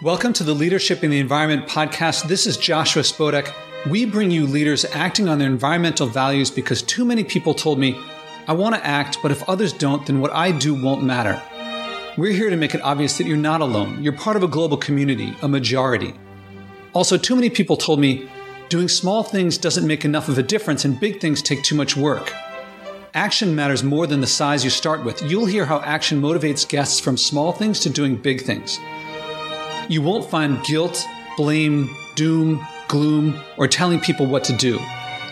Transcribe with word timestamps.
Welcome 0.00 0.32
to 0.34 0.44
the 0.44 0.54
Leadership 0.54 1.02
in 1.02 1.10
the 1.10 1.18
Environment 1.18 1.68
podcast. 1.68 2.28
This 2.28 2.46
is 2.46 2.56
Joshua 2.56 3.02
Spodek. 3.02 3.52
We 3.90 4.04
bring 4.04 4.30
you 4.30 4.46
leaders 4.46 4.84
acting 4.84 5.28
on 5.28 5.40
their 5.40 5.48
environmental 5.48 6.06
values 6.06 6.52
because 6.52 6.82
too 6.82 7.04
many 7.04 7.24
people 7.24 7.52
told 7.52 7.80
me, 7.80 8.00
I 8.46 8.52
want 8.52 8.76
to 8.76 8.86
act, 8.86 9.18
but 9.22 9.32
if 9.32 9.42
others 9.48 9.72
don't, 9.72 10.06
then 10.06 10.20
what 10.20 10.32
I 10.32 10.52
do 10.52 10.80
won't 10.80 11.02
matter. 11.02 11.42
We're 12.16 12.32
here 12.32 12.48
to 12.48 12.56
make 12.56 12.76
it 12.76 12.80
obvious 12.82 13.18
that 13.18 13.26
you're 13.26 13.36
not 13.36 13.60
alone. 13.60 14.00
You're 14.00 14.12
part 14.12 14.36
of 14.36 14.44
a 14.44 14.46
global 14.46 14.76
community, 14.76 15.34
a 15.42 15.48
majority. 15.48 16.14
Also, 16.92 17.16
too 17.16 17.34
many 17.34 17.50
people 17.50 17.76
told 17.76 17.98
me, 17.98 18.30
doing 18.68 18.86
small 18.86 19.24
things 19.24 19.58
doesn't 19.58 19.84
make 19.84 20.04
enough 20.04 20.28
of 20.28 20.38
a 20.38 20.44
difference 20.44 20.84
and 20.84 21.00
big 21.00 21.20
things 21.20 21.42
take 21.42 21.64
too 21.64 21.74
much 21.74 21.96
work. 21.96 22.32
Action 23.14 23.52
matters 23.52 23.82
more 23.82 24.06
than 24.06 24.20
the 24.20 24.28
size 24.28 24.62
you 24.62 24.70
start 24.70 25.04
with. 25.04 25.20
You'll 25.28 25.46
hear 25.46 25.66
how 25.66 25.80
action 25.80 26.22
motivates 26.22 26.68
guests 26.68 27.00
from 27.00 27.16
small 27.16 27.50
things 27.50 27.80
to 27.80 27.90
doing 27.90 28.14
big 28.14 28.42
things. 28.42 28.78
You 29.90 30.02
won't 30.02 30.28
find 30.28 30.62
guilt, 30.64 31.06
blame, 31.38 31.96
doom, 32.14 32.66
gloom, 32.88 33.40
or 33.56 33.66
telling 33.66 34.00
people 34.00 34.26
what 34.26 34.44
to 34.44 34.52
do. 34.52 34.78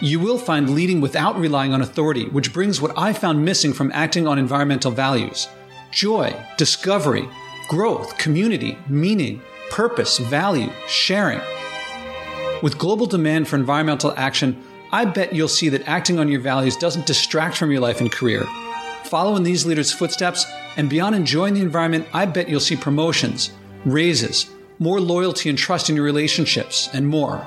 You 0.01 0.19
will 0.19 0.38
find 0.38 0.70
leading 0.70 1.02
without 1.02 1.38
relying 1.38 1.74
on 1.74 1.83
authority, 1.83 2.24
which 2.28 2.55
brings 2.55 2.80
what 2.80 2.97
I 2.97 3.12
found 3.12 3.45
missing 3.45 3.74
from 3.74 3.92
acting 3.92 4.27
on 4.27 4.38
environmental 4.38 4.91
values 4.91 5.48
joy, 5.91 6.34
discovery, 6.56 7.28
growth, 7.69 8.16
community, 8.16 8.78
meaning, 8.88 9.42
purpose, 9.70 10.19
value, 10.19 10.70
sharing. 10.88 11.41
With 12.62 12.78
global 12.78 13.06
demand 13.06 13.48
for 13.48 13.56
environmental 13.56 14.14
action, 14.16 14.62
I 14.91 15.05
bet 15.05 15.34
you'll 15.34 15.48
see 15.48 15.69
that 15.69 15.86
acting 15.86 16.19
on 16.19 16.28
your 16.28 16.41
values 16.41 16.77
doesn't 16.77 17.06
distract 17.06 17.59
from 17.59 17.70
your 17.70 17.80
life 17.80 18.00
and 18.00 18.11
career. 18.11 18.47
Follow 19.05 19.36
in 19.36 19.42
these 19.42 19.66
leaders' 19.66 19.92
footsteps, 19.92 20.47
and 20.78 20.88
beyond 20.88 21.14
enjoying 21.14 21.55
the 21.55 21.61
environment, 21.61 22.06
I 22.14 22.25
bet 22.25 22.48
you'll 22.48 22.61
see 22.61 22.77
promotions 22.77 23.50
raises, 23.86 24.50
more 24.80 25.00
loyalty 25.00 25.48
and 25.48 25.56
trust 25.56 25.88
in 25.88 25.96
your 25.96 26.04
relationships, 26.04 26.90
and 26.92 27.06
more. 27.08 27.46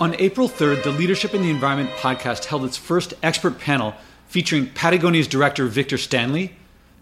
On 0.00 0.16
April 0.18 0.48
3rd, 0.48 0.82
the 0.82 0.90
Leadership 0.90 1.34
in 1.34 1.42
the 1.42 1.50
Environment 1.50 1.90
podcast 1.96 2.46
held 2.46 2.64
its 2.64 2.78
first 2.78 3.14
expert 3.22 3.60
panel 3.60 3.94
featuring 4.26 4.66
Patagonia's 4.68 5.28
director 5.28 5.66
Vincent 5.66 6.00
Stanley, 6.00 6.54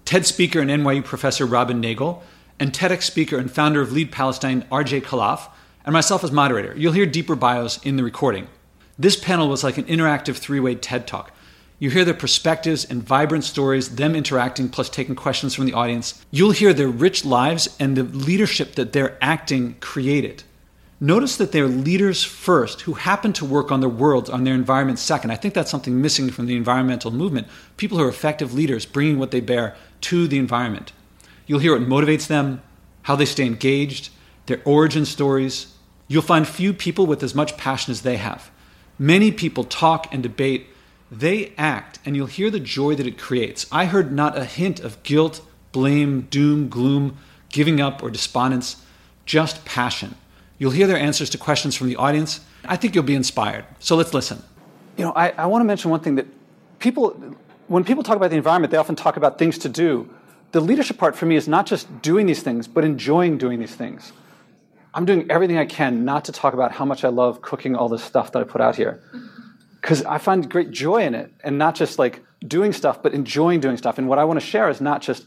TED 0.05 0.27
speaker 0.27 0.61
and 0.61 0.69
NYU 0.69 1.05
professor 1.05 1.47
Robin 1.47 1.81
Nagle, 1.81 2.23
and 2.59 2.73
TEDx 2.73 3.05
speaker 3.05 3.39
and 3.39 3.51
founder 3.51 3.81
of 3.81 3.93
Lead 3.93 4.11
Palestine 4.11 4.67
RJ 4.71 5.03
Khalaf, 5.05 5.49
and 5.85 5.93
myself 5.93 6.25
as 6.25 6.33
moderator. 6.33 6.75
You'll 6.77 6.93
hear 6.93 7.07
deeper 7.07 7.37
bios 7.37 7.79
in 7.85 7.97
the 7.97 8.05
recording. 8.05 8.49
This 8.99 9.17
panel 9.17 9.49
was 9.49 9.65
like 9.65 9.79
an 9.79 9.85
interactive 9.85 10.37
three 10.37 10.61
way 10.61 10.75
TED 10.75 11.07
talk 11.07 11.33
you 11.81 11.89
hear 11.89 12.05
their 12.05 12.15
perspectives 12.15 12.85
and 12.85 13.03
vibrant 13.03 13.43
stories, 13.43 13.97
them 13.97 14.15
interacting 14.15 14.69
plus 14.69 14.91
taking 14.91 15.17
questions 15.17 15.55
from 15.55 15.65
the 15.65 15.73
audience. 15.73 16.25
You'll 16.31 16.51
hear 16.51 16.75
their 16.75 16.89
rich 16.89 17.25
lives 17.25 17.75
and 17.81 17.97
the 17.97 18.03
leadership 18.05 18.75
that 18.75 18.93
their 18.93 19.17
acting 19.23 19.77
created. 19.81 20.45
Notice 21.01 21.37
that 21.39 21.53
they're 21.53 21.67
leaders 21.67 22.23
first 22.23 22.83
who 22.83 22.93
happen 22.93 23.33
to 23.33 23.47
work 23.47 23.73
on 23.73 23.81
their 23.81 23.89
world, 23.89 24.29
on 24.29 24.45
their 24.45 24.55
environment 24.55 24.99
second. 24.99 25.31
I 25.31 25.37
think 25.37 25.55
that's 25.55 25.71
something 25.71 26.03
missing 26.03 26.29
from 26.29 26.45
the 26.45 26.57
environmental 26.57 27.11
movement. 27.11 27.49
People 27.79 27.97
who 27.97 28.05
are 28.05 28.11
effective 28.11 28.53
leaders 28.53 28.85
bringing 28.85 29.19
what 29.19 29.31
they 29.31 29.41
bear 29.41 29.75
to 30.03 30.29
the 30.29 30.39
environment. 30.39 30.93
You'll 31.47 31.61
hear 31.61 31.73
what 31.73 31.89
motivates 31.89 32.27
them, 32.27 32.61
how 33.03 33.17
they 33.17 33.25
stay 33.25 33.47
engaged, 33.47 34.11
their 34.45 34.61
origin 34.67 35.07
stories. 35.07 35.75
You'll 36.09 36.21
find 36.21 36.47
few 36.47 36.75
people 36.75 37.07
with 37.07 37.23
as 37.23 37.35
much 37.35 37.57
passion 37.57 37.91
as 37.91 38.03
they 38.03 38.19
have. 38.19 38.51
Many 38.99 39.33
people 39.33 39.65
talk 39.65 40.13
and 40.13 40.23
debate 40.23 40.67
they 41.11 41.53
act, 41.59 41.99
and 42.05 42.15
you'll 42.15 42.27
hear 42.27 42.51
the 42.51 42.61
joy 42.61 42.95
that 42.95 43.07
it 43.07 43.19
creates. 43.19 43.67
I 43.73 43.87
heard 43.87 44.13
not 44.13 44.39
a 44.39 44.45
hint 44.45 44.81
of 44.81 45.03
guilt, 45.03 45.41
blame, 45.73 46.23
doom, 46.31 46.69
gloom, 46.69 47.17
giving 47.49 47.81
up, 47.81 48.03
or 48.03 48.11
despondence, 48.11 48.85
just 49.27 49.65
passion. 49.65 50.15
You'll 50.59 50.71
hear 50.71 50.87
their 50.87 50.97
answers 50.97 51.31
to 51.31 51.39
questions 51.39 51.75
from 51.75 51.89
the 51.89 51.97
audience. 51.97 52.41
I 52.65 52.77
think 52.77 52.95
you'll 52.95 53.05
be 53.05 53.15
inspired. 53.15 53.65
So 53.81 53.97
let's 53.97 54.15
listen. 54.15 54.43
You 54.97 55.05
know, 55.05 55.13
I, 55.17 55.31
I 55.31 55.47
want 55.47 55.63
to 55.63 55.67
mention 55.67 55.91
one 55.91 56.01
thing 56.01 56.15
that 56.17 56.27
people, 56.79 57.11
when 57.67 57.83
people 57.83 58.05
talk 58.05 58.17
about 58.17 58.31
the 58.31 58.37
environment, 58.37 58.71
they 58.71 58.77
often 58.77 58.95
talk 58.95 59.17
about 59.17 59.39
things 59.39 59.59
to 59.59 59.69
do. 59.69 60.09
The 60.53 60.61
leadership 60.61 60.99
part 60.99 61.17
for 61.17 61.27
me 61.27 61.37
is 61.37 61.49
not 61.49 61.67
just 61.67 62.03
doing 62.03 62.27
these 62.27 62.43
things, 62.43 62.69
but 62.69 62.85
enjoying 62.85 63.39
doing 63.39 63.59
these 63.59 63.75
things. 63.75 64.13
I'm 64.93 65.05
doing 65.05 65.31
everything 65.31 65.57
I 65.59 65.67
can 65.67 66.05
not 66.05 66.25
to 66.27 66.33
talk 66.33 66.55
about 66.55 66.73
how 66.73 66.85
much 66.85 67.05
I 67.05 67.09
love 67.09 67.41
cooking 67.43 67.75
all 67.75 67.89
this 67.89 68.03
stuff 68.03 68.33
that 68.33 68.41
I 68.41 68.45
put 68.45 68.61
out 68.61 68.77
here 68.77 69.03
because 69.81 70.05
I 70.05 70.19
find 70.19 70.49
great 70.51 70.71
joy 70.71 71.03
in 71.03 71.15
it 71.15 71.33
and 71.43 71.59
not 71.59 71.75
just 71.75 71.99
like 71.99 72.23
doing 72.47 72.73
stuff, 72.73 73.03
but 73.03 73.15
enjoying 73.15 73.61
doing 73.61 73.77
stuff. 73.77 73.99
And 73.99 74.09
what 74.09 74.19
I 74.19 74.25
want 74.25 74.41
to 74.41 74.47
share 74.47 74.69
is 74.69 74.81
not 74.81 75.03
just 75.03 75.25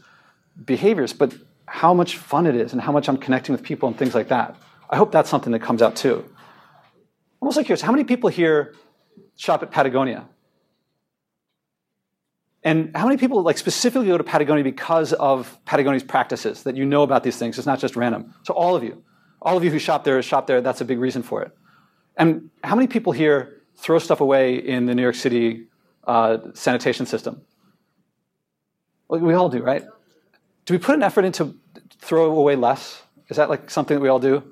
behaviors, 0.64 1.12
but 1.12 1.34
how 1.66 1.94
much 1.94 2.16
fun 2.18 2.46
it 2.46 2.54
is 2.54 2.72
and 2.72 2.80
how 2.80 2.92
much 2.92 3.08
I'm 3.08 3.16
connecting 3.16 3.52
with 3.52 3.62
people 3.62 3.88
and 3.88 3.98
things 3.98 4.14
like 4.14 4.28
that. 4.28 4.56
I 4.90 4.96
hope 4.96 5.12
that's 5.12 5.30
something 5.30 5.52
that 5.52 5.60
comes 5.60 5.82
out 5.82 5.96
too. 5.96 6.24
I'm 7.40 7.48
also 7.48 7.62
curious 7.62 7.80
how 7.80 7.92
many 7.92 8.04
people 8.04 8.30
here 8.30 8.74
shop 9.36 9.62
at 9.62 9.70
Patagonia? 9.70 10.26
And 12.62 12.96
how 12.96 13.06
many 13.06 13.18
people 13.18 13.42
like 13.42 13.58
specifically 13.58 14.06
go 14.06 14.16
to 14.16 14.24
Patagonia 14.24 14.64
because 14.64 15.12
of 15.12 15.58
Patagonia's 15.66 16.02
practices 16.02 16.62
that 16.62 16.76
you 16.76 16.86
know 16.86 17.02
about 17.02 17.22
these 17.22 17.36
things? 17.36 17.58
It's 17.58 17.66
not 17.66 17.78
just 17.78 17.94
random. 17.94 18.34
So 18.44 18.54
all 18.54 18.74
of 18.74 18.82
you, 18.82 19.02
all 19.42 19.56
of 19.56 19.64
you 19.64 19.70
who 19.70 19.78
shop 19.78 20.04
there, 20.04 20.20
shop 20.22 20.46
there. 20.46 20.62
That's 20.62 20.80
a 20.80 20.84
big 20.84 20.98
reason 20.98 21.22
for 21.22 21.42
it. 21.42 21.52
And 22.16 22.50
how 22.62 22.74
many 22.74 22.86
people 22.86 23.12
here 23.12 23.60
throw 23.76 23.98
stuff 23.98 24.20
away 24.20 24.56
in 24.56 24.86
the 24.86 24.94
New 24.94 25.02
York 25.02 25.14
City 25.14 25.66
uh, 26.06 26.38
sanitation 26.54 27.06
system. 27.06 27.42
Well, 29.08 29.20
we 29.20 29.34
all 29.34 29.48
do, 29.48 29.62
right? 29.62 29.84
Do 30.64 30.74
we 30.74 30.78
put 30.78 30.94
an 30.94 31.02
effort 31.02 31.24
into 31.24 31.54
throw 31.98 32.30
away 32.30 32.56
less? 32.56 33.02
Is 33.28 33.36
that 33.36 33.48
like 33.48 33.70
something 33.70 33.96
that 33.96 34.00
we 34.00 34.08
all 34.08 34.18
do? 34.18 34.42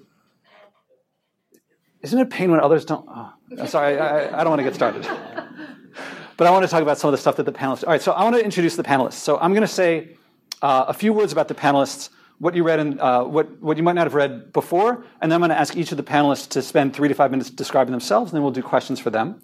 Isn't 2.02 2.18
it 2.18 2.22
a 2.22 2.26
pain 2.26 2.50
when 2.50 2.60
others 2.60 2.84
don't? 2.84 3.06
Oh, 3.08 3.32
sorry, 3.66 3.98
I, 3.98 4.40
I 4.40 4.44
don't 4.44 4.50
want 4.50 4.60
to 4.60 4.64
get 4.64 4.74
started. 4.74 5.02
but 6.36 6.46
I 6.46 6.50
want 6.50 6.64
to 6.64 6.68
talk 6.68 6.82
about 6.82 6.98
some 6.98 7.08
of 7.08 7.12
the 7.12 7.18
stuff 7.18 7.36
that 7.36 7.44
the 7.44 7.52
panelists. 7.52 7.84
All 7.84 7.90
right, 7.90 8.02
so 8.02 8.12
I 8.12 8.24
want 8.24 8.36
to 8.36 8.44
introduce 8.44 8.76
the 8.76 8.82
panelists. 8.82 9.14
So 9.14 9.38
I'm 9.38 9.52
going 9.52 9.62
to 9.62 9.68
say 9.68 10.16
uh, 10.62 10.86
a 10.88 10.94
few 10.94 11.12
words 11.12 11.32
about 11.32 11.48
the 11.48 11.54
panelists 11.54 12.10
what 12.42 12.56
you 12.56 12.64
read 12.64 12.80
and 12.80 13.00
uh, 13.00 13.22
what, 13.22 13.62
what 13.62 13.76
you 13.76 13.84
might 13.84 13.92
not 13.92 14.04
have 14.04 14.14
read 14.14 14.52
before, 14.52 15.04
and 15.20 15.30
then 15.30 15.36
I'm 15.36 15.40
going 15.42 15.50
to 15.50 15.60
ask 15.60 15.76
each 15.76 15.92
of 15.92 15.96
the 15.96 16.02
panelists 16.02 16.48
to 16.48 16.60
spend 16.60 16.92
three 16.92 17.06
to 17.06 17.14
five 17.14 17.30
minutes 17.30 17.50
describing 17.50 17.92
themselves, 17.92 18.32
and 18.32 18.36
then 18.36 18.42
we'll 18.42 18.50
do 18.50 18.64
questions 18.64 18.98
for 18.98 19.10
them. 19.10 19.40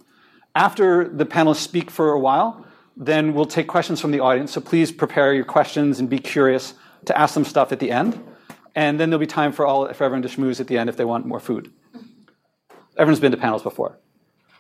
After 0.57 1.09
the 1.09 1.25
panelists 1.25 1.59
speak 1.59 1.93
for 1.93 2.11
a 2.11 2.19
while, 2.19 2.67
then 2.97 3.35
we'll 3.35 3.47
take 3.47 3.69
questions 3.69 4.01
from 4.01 4.11
the 4.11 4.19
audience. 4.19 4.51
So 4.51 4.61
please 4.61 4.91
prepare 4.91 5.33
your 5.33 5.45
questions 5.45 6.01
and 6.01 6.11
be 6.11 6.19
curious 6.19 6.75
to 7.05 7.17
ask 7.17 7.35
them 7.35 7.45
stuff 7.45 7.71
at 7.71 7.79
the 7.79 7.93
end. 7.93 8.21
And 8.75 8.99
then 8.99 9.11
there'll 9.11 9.21
be 9.21 9.29
time 9.29 9.53
for 9.53 9.65
all 9.65 9.93
for 9.93 10.03
everyone 10.03 10.23
to 10.23 10.29
schmooze 10.29 10.59
at 10.59 10.67
the 10.67 10.77
end 10.77 10.91
if 10.91 10.97
they 10.97 11.05
want 11.05 11.25
more 11.25 11.39
food. 11.39 11.71
Everyone's 12.97 13.21
been 13.21 13.31
to 13.31 13.39
panels 13.39 13.63
before. 13.63 13.97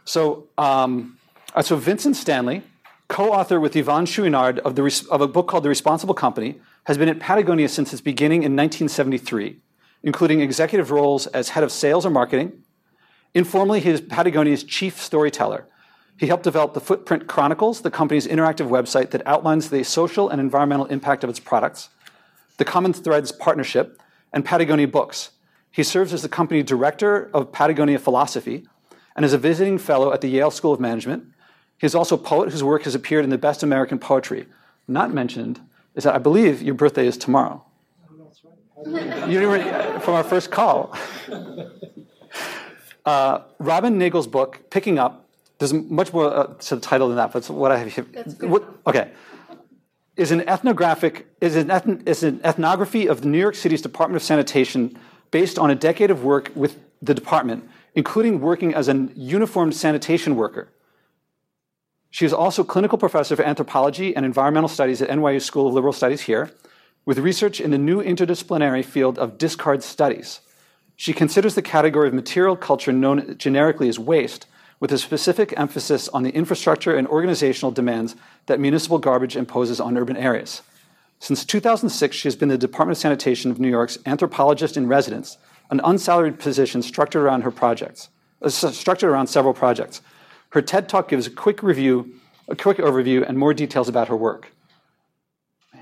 So, 0.04 0.46
um, 0.56 1.18
uh, 1.56 1.62
so 1.62 1.74
Vincent 1.74 2.14
Stanley, 2.14 2.62
co-author 3.08 3.58
with 3.58 3.74
Yvon 3.74 4.06
Chouinard 4.06 4.58
of, 4.60 4.76
the, 4.76 5.06
of 5.10 5.20
a 5.20 5.28
book 5.28 5.48
called 5.48 5.64
The 5.64 5.68
Responsible 5.68 6.14
Company, 6.14 6.60
has 6.84 6.98
been 6.98 7.08
at 7.08 7.18
Patagonia 7.18 7.68
since 7.68 7.92
its 7.92 8.02
beginning 8.02 8.42
in 8.42 8.54
1973, 8.54 9.58
including 10.02 10.40
executive 10.40 10.90
roles 10.90 11.26
as 11.28 11.50
head 11.50 11.64
of 11.64 11.72
sales 11.72 12.06
or 12.06 12.10
marketing. 12.10 12.62
Informally, 13.34 13.80
he 13.80 13.90
is 13.90 14.00
Patagonia's 14.00 14.62
chief 14.62 15.00
storyteller. 15.00 15.66
He 16.18 16.26
helped 16.26 16.44
develop 16.44 16.74
the 16.74 16.80
Footprint 16.80 17.26
Chronicles, 17.26 17.80
the 17.80 17.90
company's 17.90 18.26
interactive 18.26 18.68
website 18.68 19.10
that 19.10 19.26
outlines 19.26 19.70
the 19.70 19.84
social 19.84 20.28
and 20.28 20.40
environmental 20.40 20.86
impact 20.86 21.24
of 21.24 21.30
its 21.30 21.40
products, 21.40 21.90
the 22.56 22.64
Common 22.64 22.92
Threads 22.92 23.32
Partnership, 23.32 24.00
and 24.32 24.44
Patagonia 24.44 24.88
Books. 24.88 25.30
He 25.70 25.82
serves 25.82 26.12
as 26.12 26.22
the 26.22 26.28
company 26.28 26.62
director 26.62 27.30
of 27.32 27.52
Patagonia 27.52 27.98
Philosophy 27.98 28.66
and 29.14 29.24
is 29.24 29.32
a 29.32 29.38
visiting 29.38 29.78
fellow 29.78 30.12
at 30.12 30.20
the 30.20 30.28
Yale 30.28 30.50
School 30.50 30.72
of 30.72 30.80
Management. 30.80 31.24
He 31.78 31.86
is 31.86 31.94
also 31.94 32.16
a 32.16 32.18
poet 32.18 32.50
whose 32.50 32.62
work 32.62 32.82
has 32.82 32.94
appeared 32.94 33.24
in 33.24 33.30
the 33.30 33.38
Best 33.38 33.62
American 33.62 33.98
Poetry, 33.98 34.46
not 34.86 35.12
mentioned 35.12 35.60
is 35.94 36.04
that 36.04 36.14
I 36.14 36.18
believe 36.18 36.62
your 36.62 36.74
birthday 36.74 37.06
is 37.06 37.16
tomorrow. 37.16 37.64
you 38.86 39.48
were, 39.48 40.00
from 40.00 40.14
our 40.14 40.24
first 40.24 40.50
call. 40.50 40.96
Uh, 43.06 43.42
Robin 43.58 43.96
Nagle's 43.96 44.26
book, 44.26 44.68
Picking 44.68 44.98
Up, 44.98 45.26
there's 45.58 45.72
much 45.72 46.12
more 46.12 46.26
uh, 46.26 46.46
to 46.46 46.74
the 46.74 46.80
title 46.80 47.08
than 47.08 47.16
that, 47.16 47.32
but 47.32 47.48
what 47.48 47.72
I 47.72 47.78
have 47.78 47.90
here. 47.90 48.04
What, 48.40 48.68
okay. 48.86 49.12
Is 50.16 50.30
an 50.30 50.46
ethnographic 50.46 51.26
is 51.40 51.56
an, 51.56 51.68
ethn, 51.68 52.06
is 52.06 52.22
an 52.22 52.38
ethnography 52.44 53.06
of 53.06 53.22
the 53.22 53.28
New 53.28 53.38
York 53.38 53.54
City's 53.54 53.80
Department 53.80 54.16
of 54.16 54.22
Sanitation 54.22 54.98
based 55.30 55.58
on 55.58 55.70
a 55.70 55.74
decade 55.74 56.10
of 56.10 56.22
work 56.22 56.52
with 56.54 56.78
the 57.00 57.14
department, 57.14 57.66
including 57.94 58.40
working 58.40 58.74
as 58.74 58.88
a 58.88 59.08
uniformed 59.14 59.74
sanitation 59.74 60.36
worker. 60.36 60.68
She 62.10 62.24
is 62.24 62.32
also 62.32 62.64
clinical 62.64 62.98
professor 62.98 63.34
of 63.34 63.40
anthropology 63.40 64.16
and 64.16 64.24
environmental 64.24 64.68
studies 64.68 65.02
at 65.02 65.10
NYU 65.10 65.40
School 65.42 65.68
of 65.68 65.74
Liberal 65.74 65.92
Studies 65.92 66.22
here, 66.22 66.50
with 67.04 67.18
research 67.18 67.60
in 67.60 67.70
the 67.70 67.78
new 67.78 68.02
interdisciplinary 68.02 68.84
field 68.84 69.18
of 69.18 69.38
discard 69.38 69.82
studies. 69.82 70.40
She 70.96 71.12
considers 71.12 71.54
the 71.54 71.62
category 71.62 72.08
of 72.08 72.14
material 72.14 72.56
culture 72.56 72.92
known 72.92 73.36
generically 73.38 73.88
as 73.88 73.98
waste, 73.98 74.46
with 74.80 74.92
a 74.92 74.98
specific 74.98 75.52
emphasis 75.56 76.08
on 76.08 76.22
the 76.22 76.30
infrastructure 76.30 76.96
and 76.96 77.06
organizational 77.08 77.72
demands 77.72 78.14
that 78.46 78.60
municipal 78.60 78.98
garbage 78.98 79.36
imposes 79.36 79.80
on 79.80 79.96
urban 79.96 80.16
areas. 80.16 80.62
Since 81.20 81.44
2006, 81.44 82.16
she 82.16 82.28
has 82.28 82.36
been 82.36 82.48
the 82.48 82.58
Department 82.58 82.96
of 82.96 83.00
Sanitation 83.00 83.50
of 83.50 83.58
New 83.58 83.68
York's 83.68 83.98
anthropologist 84.06 84.76
in 84.76 84.86
residence, 84.86 85.36
an 85.70 85.80
unsalaried 85.82 86.38
position 86.38 86.80
structured 86.80 87.22
around 87.22 87.42
her 87.42 87.50
projects, 87.50 88.08
uh, 88.40 88.48
structured 88.48 89.10
around 89.10 89.26
several 89.26 89.52
projects. 89.52 90.00
Her 90.50 90.62
TED 90.62 90.88
Talk 90.88 91.08
gives 91.08 91.26
a 91.26 91.30
quick 91.30 91.62
review, 91.62 92.14
a 92.48 92.56
quick 92.56 92.78
overview, 92.78 93.26
and 93.26 93.38
more 93.38 93.52
details 93.52 93.88
about 93.88 94.08
her 94.08 94.16
work. 94.16 94.52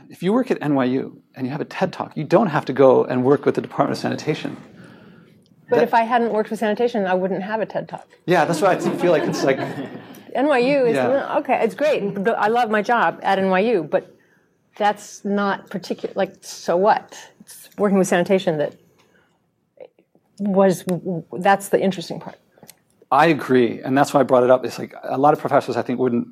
If 0.08 0.22
you 0.22 0.32
work 0.32 0.50
at 0.50 0.60
NYU 0.60 1.18
and 1.34 1.46
you 1.46 1.52
have 1.52 1.60
a 1.60 1.64
TED 1.64 1.92
Talk, 1.92 2.16
you 2.16 2.24
don't 2.24 2.48
have 2.48 2.64
to 2.66 2.72
go 2.72 3.04
and 3.04 3.24
work 3.24 3.44
with 3.44 3.54
the 3.54 3.60
Department 3.60 3.98
of 3.98 4.02
Sanitation. 4.02 4.56
But 5.68 5.76
that, 5.76 5.82
if 5.84 5.94
I 5.94 6.02
hadn't 6.02 6.32
worked 6.32 6.50
with 6.50 6.60
sanitation, 6.60 7.06
I 7.06 7.14
wouldn't 7.14 7.42
have 7.42 7.60
a 7.60 7.66
TED 7.66 7.88
Talk. 7.88 8.08
Yeah, 8.26 8.44
that's 8.44 8.60
why 8.60 8.72
I 8.72 8.78
feel 8.78 9.10
like 9.10 9.24
it's 9.24 9.42
like 9.42 9.58
NYU 10.36 10.88
is 10.88 10.94
yeah. 10.94 11.38
okay. 11.38 11.60
It's 11.62 11.74
great. 11.74 12.02
I 12.28 12.48
love 12.48 12.70
my 12.70 12.82
job 12.82 13.18
at 13.22 13.38
NYU, 13.38 13.88
but 13.88 14.16
that's 14.76 15.24
not 15.24 15.70
particular. 15.70 16.12
Like, 16.14 16.36
so 16.40 16.76
what? 16.76 17.18
It's 17.40 17.68
working 17.78 17.98
with 17.98 18.06
sanitation 18.06 18.58
that 18.58 18.76
was. 20.38 20.84
That's 21.32 21.70
the 21.70 21.80
interesting 21.80 22.20
part. 22.20 22.36
I 23.10 23.26
agree, 23.26 23.80
and 23.80 23.96
that's 23.96 24.12
why 24.12 24.20
I 24.20 24.22
brought 24.24 24.42
it 24.44 24.50
up. 24.50 24.64
It's 24.64 24.78
like 24.78 24.94
a 25.02 25.18
lot 25.18 25.32
of 25.32 25.40
professors, 25.40 25.76
I 25.76 25.82
think, 25.82 25.98
wouldn't. 25.98 26.28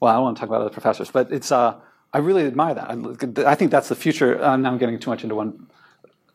Well, 0.00 0.10
I 0.10 0.14
don't 0.16 0.24
want 0.24 0.36
to 0.36 0.40
talk 0.40 0.48
about 0.48 0.60
other 0.62 0.70
professors, 0.70 1.10
but 1.10 1.32
it's. 1.32 1.52
Uh, 1.52 1.74
I 2.12 2.18
really 2.18 2.44
admire 2.46 2.74
that. 2.74 2.90
I, 2.90 3.50
I 3.50 3.54
think 3.54 3.70
that's 3.70 3.88
the 3.88 3.94
future. 3.94 4.42
Uh, 4.42 4.56
now 4.56 4.70
I'm 4.70 4.78
getting 4.78 4.98
too 4.98 5.10
much 5.10 5.22
into 5.22 5.34
one 5.34 5.68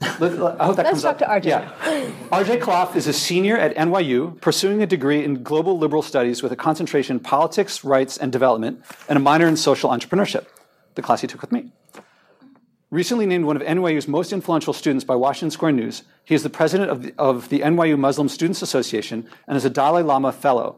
I 0.03 0.65
hope 0.65 0.75
that 0.75 0.85
Let's 0.85 1.01
talk 1.01 1.13
up. 1.13 1.17
to 1.19 1.25
RJ. 1.25 1.45
Yeah. 1.45 1.71
RJ 2.31 2.59
Khalaf 2.61 2.95
is 2.95 3.07
a 3.07 3.13
senior 3.13 3.57
at 3.57 3.75
NYU, 3.75 4.39
pursuing 4.41 4.81
a 4.81 4.85
degree 4.85 5.23
in 5.23 5.43
global 5.43 5.77
liberal 5.77 6.01
studies 6.01 6.43
with 6.43 6.51
a 6.51 6.55
concentration 6.55 7.17
in 7.17 7.19
politics, 7.21 7.83
rights, 7.83 8.17
and 8.17 8.31
development, 8.31 8.83
and 9.07 9.17
a 9.17 9.19
minor 9.19 9.47
in 9.47 9.55
social 9.55 9.89
entrepreneurship, 9.89 10.45
the 10.95 11.01
class 11.01 11.21
he 11.21 11.27
took 11.27 11.41
with 11.41 11.51
me. 11.51 11.71
Recently 12.93 13.25
named 13.25 13.45
one 13.45 13.55
of 13.55 13.63
NYU's 13.63 14.07
most 14.07 14.31
influential 14.31 14.71
students 14.71 15.03
by 15.03 15.15
Washington 15.15 15.49
Square 15.49 15.71
News, 15.71 16.03
he 16.25 16.35
is 16.35 16.43
the 16.43 16.49
president 16.51 16.91
of 16.91 17.01
the, 17.01 17.13
of 17.17 17.49
the 17.49 17.61
NYU 17.61 17.97
Muslim 17.97 18.29
Students 18.29 18.61
Association 18.61 19.27
and 19.47 19.57
is 19.57 19.65
a 19.65 19.69
Dalai 19.71 20.03
Lama 20.03 20.31
Fellow. 20.31 20.75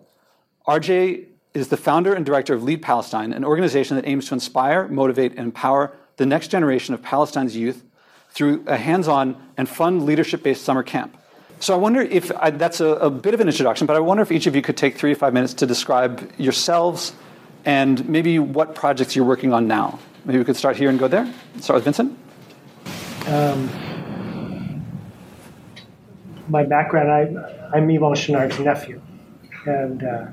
RJ 0.66 1.26
is 1.54 1.68
the 1.68 1.76
founder 1.76 2.14
and 2.14 2.26
director 2.26 2.54
of 2.54 2.64
Lead 2.64 2.82
Palestine, 2.82 3.34
an 3.34 3.44
organization 3.44 3.98
that 3.98 4.08
aims 4.08 4.30
to 4.30 4.34
inspire, 4.34 4.88
motivate, 4.88 5.32
and 5.32 5.42
empower 5.42 5.92
the 6.16 6.26
next 6.26 6.48
generation 6.48 6.94
of 6.94 7.02
Palestine's 7.02 7.58
youth 7.58 7.84
through 8.30 8.64
a 8.66 8.78
hands 8.78 9.10
on 9.10 9.36
and 9.58 9.68
fun 9.68 10.06
leadership 10.06 10.42
based 10.42 10.64
summer 10.64 10.84
camp. 10.84 11.18
So 11.60 11.74
I 11.74 11.78
wonder 11.78 12.00
if 12.00 12.32
I, 12.38 12.52
that's 12.52 12.80
a, 12.80 12.92
a, 12.92 13.10
bit 13.10 13.34
of 13.34 13.42
an 13.42 13.50
introduction, 13.50 13.88
but 13.88 13.98
I 13.98 14.00
wonder 14.00 14.24
if 14.24 14.32
each 14.32 14.48
of 14.48 14.56
you 14.56 14.62
could 14.62 14.78
take 14.78 14.98
three 14.98 15.14
to 15.14 15.20
five 15.20 15.34
minutes 15.34 15.54
to 15.56 15.66
describe 15.66 16.32
yourselves 16.38 17.12
and 17.66 18.08
maybe 18.08 18.40
what 18.40 18.74
projects 18.74 19.18
you're 19.18 19.26
working 19.26 19.52
on 19.52 19.68
now. 19.68 20.00
Maybe 20.26 20.40
we 20.40 20.46
could 20.46 20.58
start 20.58 20.76
here 20.76 20.90
and 20.90 20.98
go 20.98 21.08
there. 21.08 21.32
Start 21.60 21.76
with 21.76 21.84
Vincent. 21.84 22.18
Um, 23.28 23.70
my 26.50 26.64
background, 26.64 27.12
I, 27.12 27.78
I'm 27.78 27.88
Yvon 27.88 28.16
Chouinard's 28.16 28.60
nephew. 28.60 29.02
And 29.68 30.04
uh, 30.04 30.26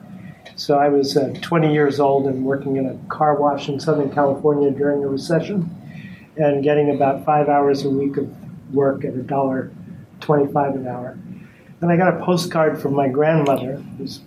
so 0.57 0.79
I 0.79 0.89
was 0.89 1.19
uh, 1.19 1.35
20 1.43 1.75
years 1.75 2.01
old 2.01 2.27
and 2.27 2.43
working 2.43 2.77
in 2.77 2.87
a 2.87 2.97
car 3.11 3.39
wash 3.39 3.69
in 3.69 3.79
Southern 3.79 4.11
California 4.11 4.71
during 4.71 5.03
the 5.03 5.09
recession 5.09 5.71
and 6.39 6.65
getting 6.65 6.95
about 6.95 7.27
five 7.27 7.51
hours 7.51 7.85
a 7.85 7.91
week 7.91 8.17
of 8.17 8.75
work 8.75 9.05
at 9.05 9.13
a 9.13 9.23
dollar 9.23 9.71
twenty-five 10.21 10.75
an 10.75 10.87
hour. 10.87 11.19
And 11.83 11.91
I 11.91 11.97
got 11.97 12.17
a 12.17 12.25
postcard 12.25 12.81
from 12.81 12.95
my 12.95 13.09
grandmother, 13.09 13.77
whose 13.99 14.21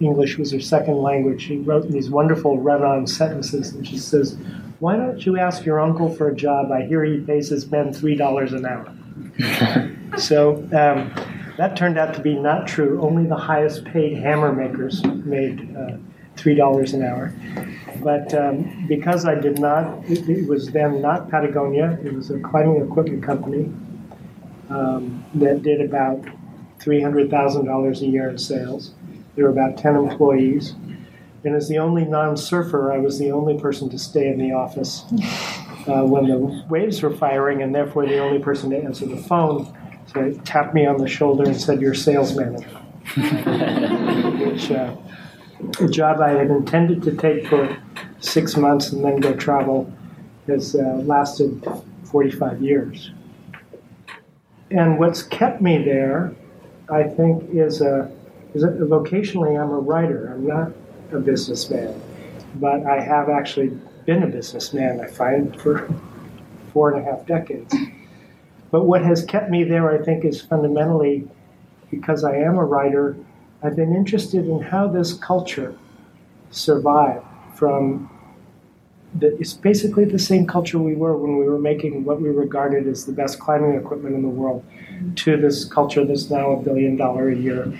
English 0.00 0.38
was 0.38 0.50
her 0.50 0.60
second 0.60 0.96
language. 0.96 1.42
She 1.42 1.58
wrote 1.58 1.88
these 1.88 2.10
wonderful 2.10 2.58
run-on 2.58 3.06
sentences, 3.06 3.74
and 3.74 3.86
she 3.86 3.98
says, 3.98 4.36
"Why 4.84 4.96
don't 4.96 5.24
you 5.24 5.38
ask 5.38 5.64
your 5.64 5.80
uncle 5.80 6.14
for 6.14 6.28
a 6.28 6.36
job? 6.36 6.70
I 6.70 6.82
hear 6.84 7.02
he 7.04 7.18
pays 7.18 7.48
his 7.48 7.70
men 7.70 7.90
three 7.90 8.16
dollars 8.16 8.52
an 8.52 8.66
hour." 8.66 8.92
so 10.18 10.56
um, 10.72 11.10
that 11.56 11.74
turned 11.74 11.96
out 11.96 12.12
to 12.16 12.20
be 12.20 12.34
not 12.34 12.68
true. 12.68 13.00
Only 13.00 13.26
the 13.26 13.34
highest 13.50 13.86
paid 13.86 14.18
hammer 14.18 14.52
makers 14.52 15.02
made 15.04 15.74
uh, 15.74 15.96
three 16.36 16.54
dollars 16.54 16.92
an 16.92 17.02
hour. 17.02 17.32
But 18.02 18.34
um, 18.34 18.84
because 18.86 19.24
I 19.24 19.34
did 19.36 19.58
not, 19.58 20.04
it, 20.04 20.28
it, 20.28 20.46
was 20.46 20.70
then 20.70 21.00
not 21.00 21.30
Patagonia. 21.30 21.98
It 22.04 22.12
was 22.12 22.30
a 22.30 22.38
climbing 22.40 22.82
equipment 22.82 23.22
company 23.22 23.72
um, 24.68 25.24
that 25.36 25.62
did 25.62 25.80
about 25.80 26.22
three 26.78 27.00
hundred 27.00 27.30
thousand 27.30 27.64
dollars 27.64 28.02
a 28.02 28.06
year 28.06 28.28
in 28.28 28.36
sales. 28.36 28.92
There 29.34 29.46
were 29.46 29.50
about 29.50 29.78
ten 29.78 29.96
employees, 29.96 30.74
and 31.44 31.54
as 31.54 31.68
the 31.68 31.78
only 31.78 32.04
non-surfer, 32.04 32.92
I 32.92 32.98
was 32.98 33.18
the 33.18 33.30
only 33.30 33.58
person 33.58 33.88
to 33.90 33.98
stay 33.98 34.28
in 34.28 34.38
the 34.38 34.52
office 34.52 35.04
uh, 35.86 36.02
when 36.04 36.26
the 36.26 36.64
waves 36.68 37.02
were 37.02 37.14
firing, 37.14 37.62
and 37.62 37.74
therefore 37.74 38.06
the 38.06 38.18
only 38.18 38.38
person 38.38 38.70
to 38.70 38.76
answer 38.76 39.06
the 39.06 39.16
phone. 39.16 39.76
So 40.12 40.24
he 40.24 40.38
tapped 40.38 40.74
me 40.74 40.86
on 40.86 40.98
the 40.98 41.08
shoulder 41.08 41.44
and 41.44 41.60
said, 41.60 41.80
"You're 41.80 41.94
sales 41.94 42.36
manager," 42.36 42.68
which. 44.38 44.70
Uh, 44.70 44.96
a 45.80 45.88
job 45.88 46.20
I 46.20 46.30
had 46.30 46.50
intended 46.50 47.02
to 47.04 47.16
take 47.16 47.46
for 47.46 47.76
six 48.20 48.56
months 48.56 48.92
and 48.92 49.04
then 49.04 49.20
go 49.20 49.34
travel 49.34 49.92
has 50.46 50.74
uh, 50.74 51.02
lasted 51.04 51.66
45 52.04 52.62
years. 52.62 53.10
And 54.70 54.98
what's 54.98 55.22
kept 55.22 55.62
me 55.62 55.82
there, 55.82 56.34
I 56.90 57.04
think, 57.04 57.44
is 57.50 57.80
a, 57.80 58.10
is 58.54 58.62
a 58.62 58.68
vocationally 58.68 59.60
I'm 59.60 59.70
a 59.70 59.78
writer. 59.78 60.32
I'm 60.34 60.46
not 60.46 60.72
a 61.12 61.18
businessman, 61.18 62.00
but 62.56 62.84
I 62.86 63.00
have 63.00 63.28
actually 63.28 63.68
been 64.06 64.22
a 64.22 64.26
businessman. 64.26 65.00
I 65.00 65.06
find 65.06 65.60
for 65.60 65.88
four 66.72 66.92
and 66.92 67.00
a 67.00 67.10
half 67.10 67.26
decades. 67.26 67.74
But 68.70 68.84
what 68.84 69.02
has 69.04 69.24
kept 69.24 69.50
me 69.50 69.64
there, 69.64 69.90
I 69.90 70.04
think, 70.04 70.24
is 70.24 70.40
fundamentally 70.40 71.28
because 71.90 72.24
I 72.24 72.36
am 72.36 72.56
a 72.56 72.64
writer 72.64 73.16
I've 73.64 73.76
been 73.76 73.94
interested 73.94 74.46
in 74.46 74.60
how 74.60 74.88
this 74.88 75.14
culture 75.14 75.74
survived 76.50 77.24
from 77.54 78.10
the, 79.14 79.34
it's 79.38 79.54
basically 79.54 80.04
the 80.04 80.18
same 80.18 80.46
culture 80.46 80.78
we 80.78 80.94
were 80.94 81.16
when 81.16 81.38
we 81.38 81.48
were 81.48 81.58
making 81.58 82.04
what 82.04 82.20
we 82.20 82.28
regarded 82.28 82.86
as 82.86 83.06
the 83.06 83.12
best 83.12 83.38
climbing 83.38 83.74
equipment 83.74 84.14
in 84.14 84.20
the 84.20 84.28
world 84.28 84.62
to 85.16 85.38
this 85.38 85.64
culture 85.64 86.04
that's 86.04 86.28
now 86.30 86.50
a 86.50 86.62
billion 86.62 86.96
dollar 86.96 87.30
a 87.30 87.34
year 87.34 87.72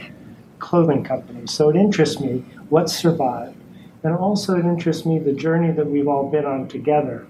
clothing 0.59 1.05
companies. 1.05 1.51
So 1.51 1.69
it 1.69 1.77
interests 1.77 2.21
me 2.21 2.45
what 2.69 2.91
survived. 2.91 3.57
And 4.03 4.15
also 4.15 4.57
it 4.57 4.65
interests 4.65 5.07
me 5.07 5.19
the 5.19 5.33
journey 5.33 5.73
that 5.73 5.87
we've 5.87 6.09
all 6.09 6.31
been 6.31 6.45
on 6.45 6.69
together. 6.69 7.27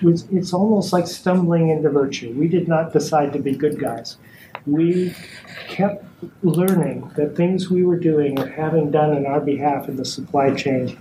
It's, 0.00 0.24
it's 0.30 0.52
almost 0.52 0.92
like 0.92 1.06
stumbling 1.06 1.68
into 1.68 1.90
virtue. 1.90 2.32
We 2.32 2.48
did 2.48 2.68
not 2.68 2.92
decide 2.92 3.32
to 3.32 3.38
be 3.38 3.52
good 3.52 3.78
guys. 3.78 4.16
We 4.66 5.14
kept 5.68 6.04
learning 6.42 7.10
that 7.16 7.36
things 7.36 7.70
we 7.70 7.84
were 7.84 7.98
doing 7.98 8.38
or 8.38 8.46
having 8.46 8.90
done 8.90 9.16
in 9.16 9.26
our 9.26 9.40
behalf 9.40 9.88
in 9.88 9.96
the 9.96 10.04
supply 10.04 10.54
chain 10.54 10.98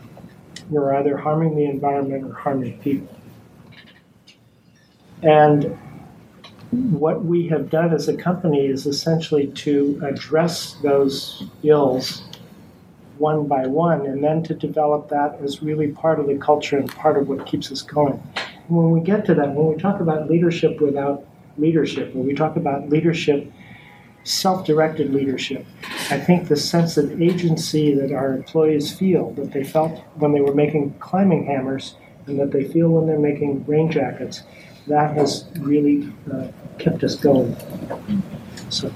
were 0.69 0.95
either 0.95 1.17
harming 1.17 1.55
the 1.55 1.65
environment 1.65 2.25
or 2.25 2.33
harming 2.33 2.79
people. 2.79 3.15
And 5.23 5.77
what 6.99 7.25
we 7.25 7.47
have 7.47 7.69
done 7.69 7.93
as 7.93 8.07
a 8.07 8.15
company 8.15 8.65
is 8.65 8.85
essentially 8.85 9.47
to 9.47 10.01
address 10.03 10.73
those 10.83 11.43
ills 11.63 12.23
one 13.17 13.47
by 13.47 13.65
one 13.65 14.05
and 14.05 14.23
then 14.23 14.43
to 14.43 14.53
develop 14.53 15.09
that 15.09 15.39
as 15.41 15.63
really 15.63 15.87
part 15.87 16.19
of 16.19 16.27
the 16.27 16.37
culture 16.37 16.77
and 16.77 16.93
part 16.95 17.17
of 17.17 17.29
what 17.29 17.45
keeps 17.45 17.71
us 17.71 17.81
going. 17.81 18.21
And 18.67 18.77
when 18.77 18.91
we 18.91 18.99
get 18.99 19.25
to 19.25 19.35
that, 19.35 19.53
when 19.53 19.67
we 19.67 19.81
talk 19.81 20.01
about 20.01 20.29
leadership 20.29 20.81
without 20.81 21.25
leadership, 21.57 22.13
when 22.13 22.25
we 22.25 22.33
talk 22.33 22.57
about 22.57 22.89
leadership 22.89 23.51
self 24.25 24.65
directed 24.65 25.13
leadership. 25.13 25.65
I 26.09 26.19
think 26.19 26.47
the 26.47 26.57
sense 26.57 26.97
of 26.97 27.21
agency 27.21 27.93
that 27.93 28.11
our 28.11 28.33
employees 28.33 28.91
feel, 28.91 29.31
that 29.33 29.51
they 29.51 29.63
felt 29.63 29.99
when 30.15 30.33
they 30.33 30.41
were 30.41 30.53
making 30.53 30.95
climbing 30.99 31.45
hammers, 31.45 31.95
and 32.25 32.39
that 32.39 32.51
they 32.51 32.63
feel 32.63 32.89
when 32.89 33.05
they're 33.05 33.19
making 33.19 33.63
rain 33.65 33.91
jackets, 33.91 34.41
that 34.87 35.15
has 35.15 35.45
really 35.59 36.11
uh, 36.31 36.47
kept 36.79 37.03
us 37.03 37.15
going. 37.15 37.55
So 38.69 38.91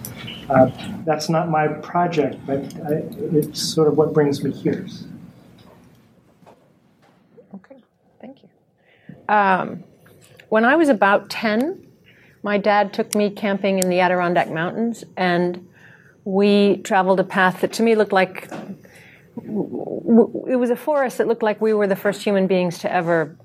uh, 0.49 0.71
that's 1.05 1.29
not 1.29 1.49
my 1.49 1.67
project, 1.67 2.45
but 2.45 2.59
I, 2.85 3.03
it's 3.31 3.61
sort 3.61 3.87
of 3.87 3.97
what 3.97 4.13
brings 4.13 4.43
me 4.43 4.51
here. 4.51 4.87
Okay, 7.55 7.83
thank 8.19 8.43
you. 8.43 8.49
Um, 9.33 9.83
when 10.49 10.65
I 10.65 10.75
was 10.75 10.89
about 10.89 11.29
10, 11.29 11.85
my 12.41 12.57
dad 12.57 12.93
took 12.93 13.13
me 13.13 13.29
camping 13.29 13.79
in 13.79 13.89
the 13.89 13.99
Adirondack 13.99 14.49
Mountains, 14.49 15.03
and 15.15 15.67
we 16.23 16.77
traveled 16.77 17.19
a 17.19 17.23
path 17.23 17.61
that 17.61 17.73
to 17.73 17.83
me 17.83 17.95
looked 17.95 18.13
like 18.13 18.49
it 19.41 20.59
was 20.59 20.69
a 20.69 20.75
forest 20.75 21.17
that 21.19 21.27
looked 21.27 21.43
like 21.43 21.61
we 21.61 21.73
were 21.73 21.87
the 21.87 21.95
first 21.95 22.23
human 22.23 22.47
beings 22.47 22.79
to 22.79 22.91
ever 22.91 23.37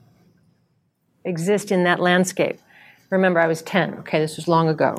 exist 1.25 1.71
in 1.71 1.85
that 1.85 2.01
landscape. 2.01 2.59
Remember, 3.11 3.41
I 3.41 3.47
was 3.47 3.63
10. 3.63 3.95
Okay, 4.01 4.19
this 4.19 4.37
was 4.37 4.49
long 4.49 4.69
ago. 4.69 4.97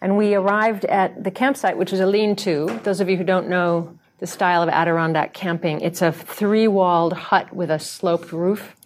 And 0.00 0.16
we 0.16 0.34
arrived 0.34 0.84
at 0.86 1.24
the 1.24 1.30
campsite, 1.30 1.78
which 1.78 1.90
was 1.90 2.00
a 2.00 2.06
lean 2.06 2.36
to. 2.36 2.80
Those 2.84 3.00
of 3.00 3.08
you 3.08 3.16
who 3.16 3.24
don't 3.24 3.48
know 3.48 3.96
the 4.18 4.26
style 4.26 4.62
of 4.62 4.68
Adirondack 4.68 5.34
camping, 5.34 5.80
it's 5.80 6.02
a 6.02 6.12
three 6.12 6.68
walled 6.68 7.12
hut 7.12 7.54
with 7.54 7.70
a 7.70 7.78
sloped 7.78 8.32
roof 8.32 8.76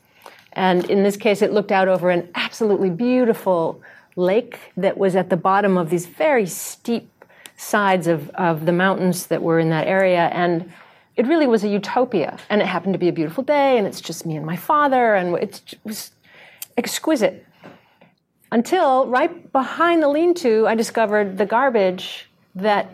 And 0.53 0.91
in 0.91 1.03
this 1.03 1.17
case, 1.17 1.43
it 1.43 1.53
looked 1.53 1.71
out 1.73 1.88
over 1.88 2.11
an 2.11 2.29
absolutely 2.35 2.91
beautiful 2.91 3.81
lake 4.17 4.59
that 4.77 4.99
was 4.99 5.15
at 5.15 5.31
the 5.31 5.37
bottom 5.37 5.79
of 5.79 5.91
these 5.91 6.07
very 6.07 6.47
steep 6.47 7.25
sides 7.57 8.07
of, 8.07 8.31
of 8.31 8.67
the 8.67 8.73
mountains 8.73 9.27
that 9.27 9.43
were 9.43 9.59
in 9.59 9.71
that 9.71 9.87
area. 9.87 10.29
And 10.33 10.73
it 11.17 11.27
really 11.27 11.47
was 11.47 11.65
a 11.65 11.69
utopia. 11.69 12.38
And 12.49 12.61
it 12.62 12.67
happened 12.67 12.95
to 12.95 12.99
be 12.99 13.09
a 13.09 13.12
beautiful 13.12 13.45
day, 13.45 13.79
and 13.79 13.87
it's 13.87 14.00
just 14.00 14.25
me 14.25 14.37
and 14.37 14.47
my 14.47 14.57
father, 14.57 15.15
and 15.15 15.37
it 15.37 15.75
was 15.85 16.12
exquisite. 16.77 17.45
Until 18.50 19.07
right 19.07 19.52
behind 19.52 20.02
the 20.02 20.09
lean 20.09 20.35
to, 20.35 20.67
I 20.67 20.75
discovered 20.75 21.37
the 21.37 21.47
garbage 21.47 22.28
that 22.55 22.90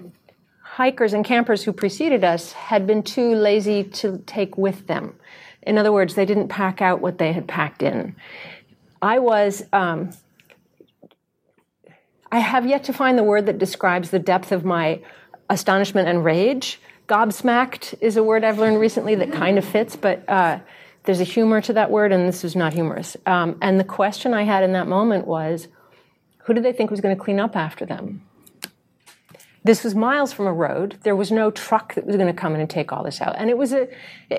hikers 0.61 1.13
and 1.13 1.25
campers 1.25 1.63
who 1.63 1.73
preceded 1.73 2.25
us 2.25 2.53
had 2.53 2.87
been 2.87 3.03
too 3.03 3.35
lazy 3.35 3.85
to 3.85 4.23
take 4.27 4.59
with 4.59 4.89
them. 4.89 5.15
In 5.63 5.79
other 5.79 5.93
words, 5.93 6.15
they 6.15 6.27
didn't 6.27 6.49
pack 6.49 6.83
out 6.83 7.01
what 7.01 7.19
they 7.19 7.33
had 7.33 7.47
packed 7.47 7.83
in. 7.83 8.17
I 9.01 9.21
was, 9.21 9.63
um, 9.73 10.11
I 12.33 12.41
have 12.41 12.67
yet 12.67 12.83
to 12.85 12.93
find 12.93 13.17
the 13.17 13.23
word 13.23 13.47
that 13.47 13.59
describes 13.59 14.11
the 14.11 14.19
depth 14.19 14.51
of 14.51 14.65
my 14.65 15.01
astonishment 15.49 16.09
and 16.09 16.25
rage. 16.25 16.81
Gobsmacked 17.07 17.95
is 18.01 18.17
a 18.17 18.25
word 18.25 18.45
I've 18.45 18.59
learned 18.59 18.81
recently 18.81 19.15
that 19.15 19.31
kind 19.31 19.59
of 19.59 19.65
fits, 19.65 19.95
but 19.95 20.29
uh, 20.29 20.59
there's 21.05 21.21
a 21.21 21.25
humor 21.25 21.61
to 21.61 21.73
that 21.75 21.91
word, 21.91 22.13
and 22.13 22.27
this 22.27 22.43
was 22.43 22.57
not 22.57 22.73
humorous. 22.73 23.17
Um, 23.27 23.59
and 23.61 23.79
the 23.79 23.85
question 23.85 24.35
I 24.35 24.43
had 24.43 24.63
in 24.63 24.73
that 24.73 24.89
moment 24.89 25.27
was 25.27 25.69
who 26.45 26.55
did 26.55 26.65
they 26.65 26.73
think 26.73 26.91
was 26.91 27.01
going 27.01 27.17
to 27.17 27.23
clean 27.23 27.41
up 27.41 27.57
after 27.57 27.87
them? 27.87 28.23
This 29.65 29.83
was 29.83 29.95
miles 29.95 30.31
from 30.31 30.47
a 30.47 30.53
road. 30.53 30.99
There 31.05 31.17
was 31.17 31.33
no 31.33 31.51
truck 31.51 31.95
that 31.95 32.05
was 32.05 32.17
going 32.17 32.29
to 32.29 32.39
come 32.39 32.55
in 32.55 32.61
and 32.61 32.69
take 32.69 32.93
all 32.93 33.03
this 33.03 33.23
out. 33.23 33.35
And 33.39 33.49
it 33.49 33.57
was 33.57 33.73
a, 33.73 33.89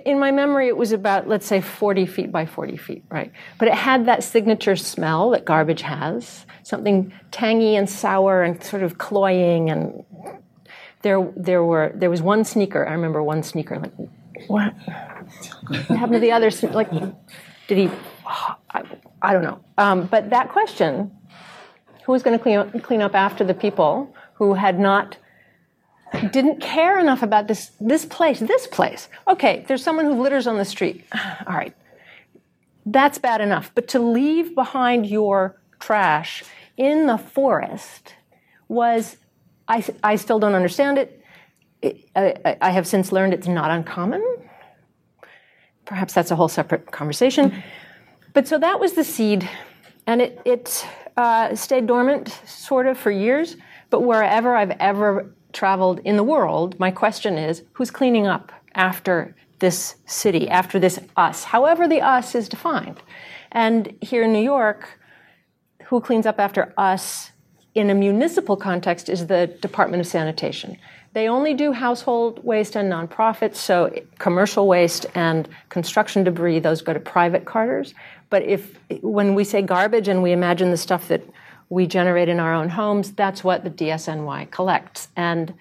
in 0.08 0.20
my 0.20 0.30
memory, 0.30 0.68
it 0.68 0.78
was 0.78 0.92
about, 0.92 1.28
let's 1.28 1.48
say, 1.48 1.62
40 1.62 2.06
feet 2.06 2.32
by 2.32 2.46
40 2.46 2.78
feet, 2.78 3.04
right? 3.10 3.32
But 3.58 3.68
it 3.68 3.74
had 3.74 4.06
that 4.06 4.24
signature 4.24 4.76
smell 4.76 5.32
that 5.32 5.44
garbage 5.44 5.82
has, 5.82 6.46
something 6.62 7.12
tangy 7.32 7.76
and 7.76 7.90
sour 7.90 8.44
and 8.44 8.64
sort 8.64 8.84
of 8.84 9.00
cloying. 9.00 9.72
And 9.72 10.04
there, 11.02 11.28
there 11.36 11.64
were, 11.64 11.92
there 11.96 12.12
was 12.12 12.22
one 12.22 12.44
sneaker. 12.44 12.88
I 12.88 12.92
remember 12.92 13.24
one 13.24 13.42
sneaker, 13.42 13.80
like, 13.80 13.94
what? 14.48 14.74
What 15.68 15.98
happened 15.98 16.14
to 16.14 16.20
the 16.20 16.32
others? 16.32 16.62
Like, 16.64 16.92
did 17.68 17.78
he? 17.78 17.90
I, 18.26 18.84
I 19.22 19.34
don't 19.34 19.44
know. 19.44 19.60
Um, 19.78 20.06
but 20.08 20.30
that 20.32 20.50
question, 20.50 21.12
who 22.06 22.12
was 22.12 22.24
going 22.24 22.38
to 22.38 22.42
clean 22.42 22.58
up, 22.58 22.84
clean 22.84 23.02
up 23.02 23.16
after 23.16 23.44
the 23.44 23.54
people? 23.54 24.14
who 24.36 24.54
had 24.54 24.80
not 24.80 25.18
didn't 26.32 26.62
care 26.62 27.00
enough 27.00 27.24
about 27.24 27.48
this 27.48 27.72
this 27.82 28.06
place 28.06 28.40
this 28.40 28.68
place 28.68 29.10
okay 29.28 29.66
there's 29.68 29.84
someone 29.84 30.06
who 30.06 30.22
litters 30.22 30.48
on 30.48 30.58
the 30.58 30.66
street 30.66 31.06
all 31.48 31.56
right 31.56 31.76
that's 32.86 33.18
bad 33.18 33.42
enough 33.42 33.72
but 33.76 33.88
to 33.88 34.00
leave 34.00 34.56
behind 34.56 35.06
your 35.06 35.60
trash 35.80 36.44
in 36.78 37.08
the 37.08 37.18
forest 37.18 38.14
was 38.68 39.18
i, 39.68 39.84
I 40.04 40.16
still 40.16 40.40
don't 40.40 40.56
understand 40.56 40.98
it, 40.98 41.22
I, 42.16 42.58
I 42.62 42.70
have 42.72 42.88
since 42.88 43.12
learned 43.12 43.34
it's 43.34 43.48
not 43.48 43.72
uncommon 43.72 44.24
perhaps 45.86 46.14
that's 46.14 46.32
a 46.32 46.36
whole 46.36 46.48
separate 46.48 46.92
conversation 46.92 47.64
but 48.34 48.48
so 48.48 48.58
that 48.60 48.80
was 48.80 48.94
the 48.94 49.04
seed 49.04 49.50
and 50.08 50.22
it, 50.22 50.42
it 50.46 50.88
uh, 51.18 51.56
stayed 51.56 51.88
dormant 51.88 52.30
sort 52.46 52.88
of 52.88 52.98
for 52.98 53.12
years 53.12 53.58
but 53.90 54.02
wherever 54.02 54.56
I've 54.56 54.72
ever 54.72 55.34
traveled 55.56 56.00
in 56.00 56.18
the 56.18 56.24
world, 56.24 56.78
my 56.80 56.92
question 56.92 57.38
is 57.38 57.64
who's 57.74 57.90
cleaning 57.90 58.28
up 58.28 58.52
after 58.76 59.36
this 59.60 59.96
city, 60.06 60.50
after 60.50 60.78
this 60.78 61.00
us, 61.16 61.46
however 61.46 61.88
the 61.88 62.02
us 62.02 62.36
is 62.36 62.50
defined? 62.50 63.02
And 63.52 63.96
here 64.02 64.24
in 64.24 64.34
New 64.34 64.44
York, 64.44 65.00
who 65.86 66.02
cleans 66.02 66.26
up 66.26 66.40
after 66.40 66.74
us 66.78 67.32
in 67.74 67.90
a 67.90 67.96
municipal 67.96 68.58
context 68.58 69.08
is 69.10 69.28
the 69.28 69.48
Department 69.62 70.02
of 70.02 70.08
Sanitation. 70.08 70.78
They 71.16 71.30
only 71.30 71.54
do 71.54 71.72
household 71.72 72.44
waste 72.44 72.76
and 72.76 72.92
nonprofits, 72.92 73.56
so 73.56 73.92
commercial 74.20 74.68
waste 74.68 75.06
and 75.16 75.48
construction 75.70 76.24
debris, 76.26 76.60
those 76.60 76.82
go 76.82 76.94
to 76.94 77.00
private 77.00 77.46
carters. 77.46 77.94
But 78.30 78.44
if 78.44 78.78
when 79.02 79.34
we 79.34 79.46
say 79.46 79.62
garbage 79.62 80.08
and 80.08 80.22
we 80.22 80.34
imagine 80.34 80.72
the 80.72 80.78
stuff 80.78 81.08
that 81.08 81.24
we 81.70 81.88
generate 81.88 82.30
in 82.30 82.40
our 82.40 82.54
own 82.54 82.70
homes. 82.70 83.12
That's 83.12 83.44
what 83.44 83.64
the 83.64 83.70
DSNY 83.70 84.52
collects. 84.52 85.10
And 85.16 85.54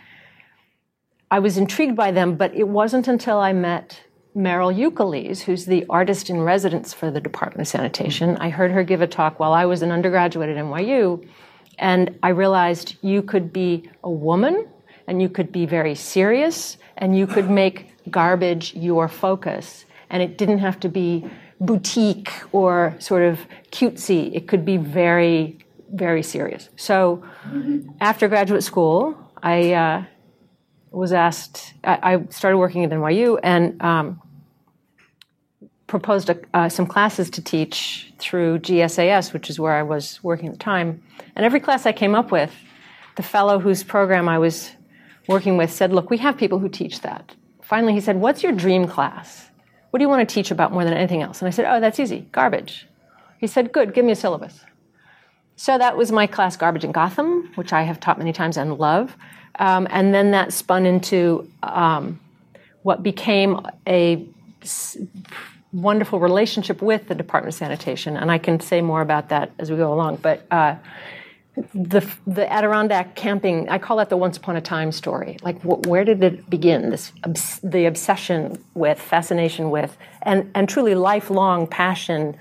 I 1.30 1.38
was 1.38 1.56
intrigued 1.56 1.96
by 1.96 2.10
them, 2.10 2.36
but 2.36 2.54
it 2.54 2.68
wasn't 2.68 3.08
until 3.08 3.38
I 3.38 3.52
met 3.52 4.00
Mierle 4.36 4.74
Ukeles, 4.74 5.40
who's 5.40 5.64
the 5.64 5.86
artist 5.88 6.28
in 6.28 6.40
residence 6.40 6.92
for 6.92 7.10
the 7.10 7.20
Department 7.20 7.62
of 7.62 7.68
Sanitation. 7.68 8.36
I 8.38 8.50
heard 8.50 8.72
her 8.72 8.82
give 8.82 9.00
a 9.00 9.06
talk 9.06 9.38
while 9.38 9.52
I 9.52 9.64
was 9.64 9.82
an 9.82 9.92
undergraduate 9.92 10.48
at 10.50 10.56
NYU, 10.56 11.26
and 11.78 12.18
I 12.22 12.30
realized 12.30 12.96
you 13.00 13.22
could 13.22 13.52
be 13.52 13.88
a 14.02 14.10
woman 14.10 14.68
and 15.06 15.20
you 15.20 15.28
could 15.28 15.52
be 15.52 15.66
very 15.66 15.94
serious 15.94 16.76
and 16.96 17.16
you 17.16 17.26
could 17.26 17.50
make 17.50 17.90
garbage 18.10 18.74
your 18.74 19.08
focus. 19.08 19.84
And 20.10 20.22
it 20.22 20.38
didn't 20.38 20.58
have 20.58 20.78
to 20.80 20.88
be 20.88 21.28
boutique 21.60 22.30
or 22.52 22.94
sort 22.98 23.22
of 23.22 23.40
cutesy, 23.70 24.34
it 24.34 24.48
could 24.48 24.64
be 24.64 24.76
very 24.76 25.58
very 25.92 26.22
serious. 26.22 26.68
So 26.76 27.22
after 28.00 28.26
graduate 28.28 28.64
school, 28.64 29.16
I 29.42 29.72
uh, 29.72 30.04
was 30.90 31.12
asked, 31.12 31.74
I, 31.84 32.14
I, 32.14 32.26
started 32.30 32.58
working 32.58 32.84
at 32.84 32.90
NYU 32.90 33.38
and 33.42 33.80
um, 33.82 34.20
proposed 35.86 36.30
a, 36.30 36.38
uh, 36.52 36.68
some 36.68 36.86
classes 36.86 37.30
to 37.30 37.42
teach 37.42 38.12
through 38.18 38.58
GSAS, 38.60 39.32
which 39.32 39.50
is 39.50 39.60
where 39.60 39.72
I 39.72 39.82
was 39.82 40.22
working 40.24 40.48
at 40.48 40.54
the 40.54 40.58
time. 40.58 41.02
And 41.36 41.44
every 41.44 41.60
class 41.60 41.86
I 41.86 41.92
came 41.92 42.14
up 42.14 42.32
with, 42.32 42.52
the 43.16 43.22
fellow 43.22 43.60
whose 43.60 43.84
program 43.84 44.28
I 44.28 44.38
was 44.38 44.72
working 45.28 45.56
with 45.56 45.72
said, 45.72 45.92
Look, 45.92 46.10
we 46.10 46.18
have 46.18 46.36
people 46.36 46.58
who 46.58 46.68
teach 46.68 47.00
that. 47.00 47.34
Finally, 47.62 47.94
he 47.94 48.00
said, 48.00 48.16
What's 48.16 48.42
your 48.42 48.52
dream 48.52 48.86
class? 48.86 49.48
What 49.90 49.98
do 49.98 50.04
you 50.04 50.08
want 50.08 50.28
to 50.28 50.34
teach 50.34 50.50
about 50.50 50.72
more 50.72 50.84
than 50.84 50.92
anything 50.94 51.22
else? 51.22 51.40
And 51.40 51.46
I 51.46 51.50
said, 51.50 51.66
Oh, 51.66 51.80
that's 51.80 52.00
easy 52.00 52.26
garbage. 52.32 52.86
He 53.38 53.46
said, 53.46 53.72
Good, 53.72 53.94
give 53.94 54.04
me 54.04 54.12
a 54.12 54.16
syllabus. 54.16 54.60
So 55.56 55.78
that 55.78 55.96
was 55.96 56.10
my 56.10 56.26
class, 56.26 56.56
Garbage 56.56 56.84
in 56.84 56.92
Gotham, 56.92 57.50
which 57.54 57.72
I 57.72 57.82
have 57.82 58.00
taught 58.00 58.18
many 58.18 58.32
times 58.32 58.56
and 58.56 58.76
love. 58.76 59.16
Um, 59.58 59.86
and 59.90 60.12
then 60.12 60.32
that 60.32 60.52
spun 60.52 60.84
into 60.84 61.48
um, 61.62 62.18
what 62.82 63.02
became 63.02 63.64
a 63.86 64.26
s- 64.62 64.96
wonderful 65.72 66.18
relationship 66.18 66.82
with 66.82 67.06
the 67.06 67.14
Department 67.14 67.54
of 67.54 67.58
Sanitation. 67.58 68.16
And 68.16 68.32
I 68.32 68.38
can 68.38 68.58
say 68.58 68.80
more 68.80 69.00
about 69.00 69.28
that 69.28 69.52
as 69.60 69.70
we 69.70 69.76
go 69.76 69.92
along. 69.92 70.16
But 70.16 70.44
uh, 70.50 70.74
the, 71.56 72.06
the 72.26 72.52
Adirondack 72.52 73.14
camping, 73.14 73.68
I 73.68 73.78
call 73.78 73.98
that 73.98 74.08
the 74.08 74.16
once 74.16 74.36
upon 74.36 74.56
a 74.56 74.60
time 74.60 74.90
story. 74.90 75.38
Like, 75.42 75.60
wh- 75.62 75.86
where 75.86 76.04
did 76.04 76.22
it 76.22 76.50
begin? 76.50 76.90
This 76.90 77.12
obs- 77.24 77.60
the 77.62 77.86
obsession 77.86 78.62
with, 78.74 79.00
fascination 79.00 79.70
with, 79.70 79.96
and, 80.22 80.50
and 80.54 80.68
truly 80.68 80.94
lifelong 80.94 81.66
passion 81.66 82.36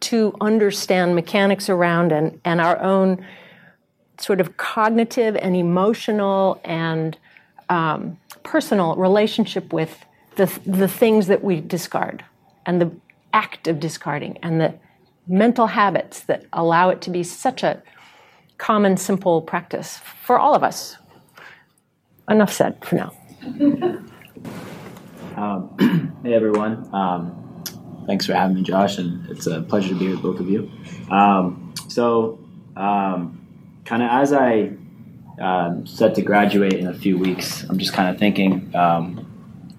to 0.00 0.34
understand 0.40 1.14
mechanics 1.14 1.68
around 1.68 2.12
and, 2.12 2.40
and 2.44 2.60
our 2.60 2.78
own 2.80 3.24
sort 4.18 4.40
of 4.40 4.56
cognitive 4.56 5.36
and 5.36 5.56
emotional 5.56 6.60
and 6.64 7.16
um, 7.68 8.18
personal 8.42 8.96
relationship 8.96 9.72
with 9.72 10.04
the, 10.36 10.46
the 10.66 10.88
things 10.88 11.26
that 11.26 11.42
we 11.42 11.60
discard 11.60 12.24
and 12.66 12.80
the 12.80 12.90
act 13.32 13.66
of 13.66 13.80
discarding 13.80 14.38
and 14.42 14.60
the 14.60 14.74
mental 15.26 15.66
habits 15.68 16.20
that 16.20 16.44
allow 16.52 16.88
it 16.88 17.00
to 17.02 17.10
be 17.10 17.22
such 17.22 17.62
a 17.62 17.82
common, 18.58 18.96
simple 18.96 19.40
practice 19.42 20.00
for 20.22 20.38
all 20.38 20.54
of 20.54 20.62
us. 20.62 20.96
Enough 22.28 22.52
said 22.52 22.84
for 22.84 22.96
now. 22.96 23.12
Um, 25.38 26.18
hey 26.24 26.34
everyone. 26.34 26.92
Um, 26.92 27.62
thanks 28.08 28.26
for 28.26 28.34
having 28.34 28.56
me, 28.56 28.62
Josh, 28.62 28.98
and 28.98 29.24
it's 29.30 29.46
a 29.46 29.62
pleasure 29.62 29.90
to 29.90 29.94
be 29.94 30.08
with 30.08 30.20
both 30.20 30.40
of 30.40 30.50
you. 30.50 30.68
Um, 31.12 31.72
so, 31.88 32.40
um, 32.76 33.46
kind 33.84 34.02
of 34.02 34.10
as 34.10 34.32
I 34.32 34.72
um, 35.40 35.86
set 35.86 36.16
to 36.16 36.22
graduate 36.22 36.72
in 36.74 36.88
a 36.88 36.94
few 36.94 37.16
weeks, 37.16 37.62
I'm 37.68 37.78
just 37.78 37.92
kind 37.92 38.12
of 38.12 38.18
thinking 38.18 38.74
um, 38.74 39.24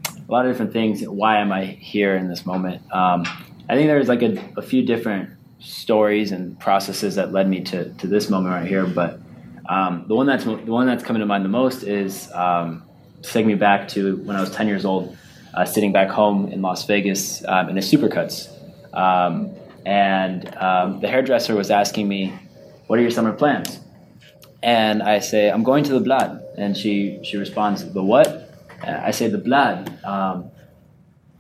a 0.07 0.31
lot 0.31 0.45
of 0.45 0.53
different 0.53 0.71
things. 0.71 1.03
Why 1.03 1.39
am 1.39 1.51
I 1.51 1.65
here 1.65 2.15
in 2.15 2.29
this 2.29 2.45
moment? 2.45 2.81
Um, 2.93 3.25
I 3.67 3.75
think 3.75 3.87
there's 3.87 4.07
like 4.07 4.21
a, 4.21 4.37
a, 4.55 4.61
few 4.61 4.83
different 4.83 5.29
stories 5.59 6.31
and 6.31 6.59
processes 6.59 7.15
that 7.15 7.31
led 7.31 7.49
me 7.49 7.61
to, 7.61 7.93
to 7.95 8.07
this 8.07 8.29
moment 8.29 8.53
right 8.53 8.67
here, 8.67 8.85
but 8.85 9.19
um, 9.67 10.05
the 10.07 10.15
one 10.15 10.25
that's 10.25 10.45
the 10.45 10.55
one 10.55 10.87
that's 10.87 11.03
coming 11.03 11.19
to 11.19 11.25
mind 11.25 11.45
the 11.45 11.49
most 11.49 11.83
is 11.83 12.29
taking 13.21 13.47
me 13.47 13.55
back 13.55 13.87
to 13.89 14.17
when 14.17 14.35
I 14.35 14.41
was 14.41 14.51
10 14.51 14.67
years 14.67 14.85
old 14.85 15.15
uh, 15.53 15.65
sitting 15.65 15.91
back 15.91 16.09
home 16.09 16.47
in 16.47 16.61
Las 16.61 16.85
Vegas 16.85 17.43
um, 17.45 17.69
in 17.69 17.77
a 17.77 17.81
Supercuts. 17.81 18.49
Um, 18.93 19.51
and 19.85 20.55
um, 20.57 20.99
the 20.99 21.07
hairdresser 21.07 21.55
was 21.55 21.71
asking 21.71 22.07
me, 22.07 22.33
What 22.87 22.99
are 22.99 23.01
your 23.01 23.11
summer 23.11 23.33
plans? 23.33 23.79
And 24.61 25.01
I 25.01 25.19
say, 25.19 25.49
I'm 25.49 25.63
going 25.63 25.83
to 25.85 25.93
the 25.93 25.99
blood. 26.01 26.43
And 26.57 26.75
she, 26.75 27.19
she 27.23 27.37
responds, 27.37 27.91
The 27.93 28.03
what? 28.03 28.53
I 28.83 29.11
say, 29.11 29.27
The 29.27 29.37
blood. 29.37 30.03
Um, 30.03 30.51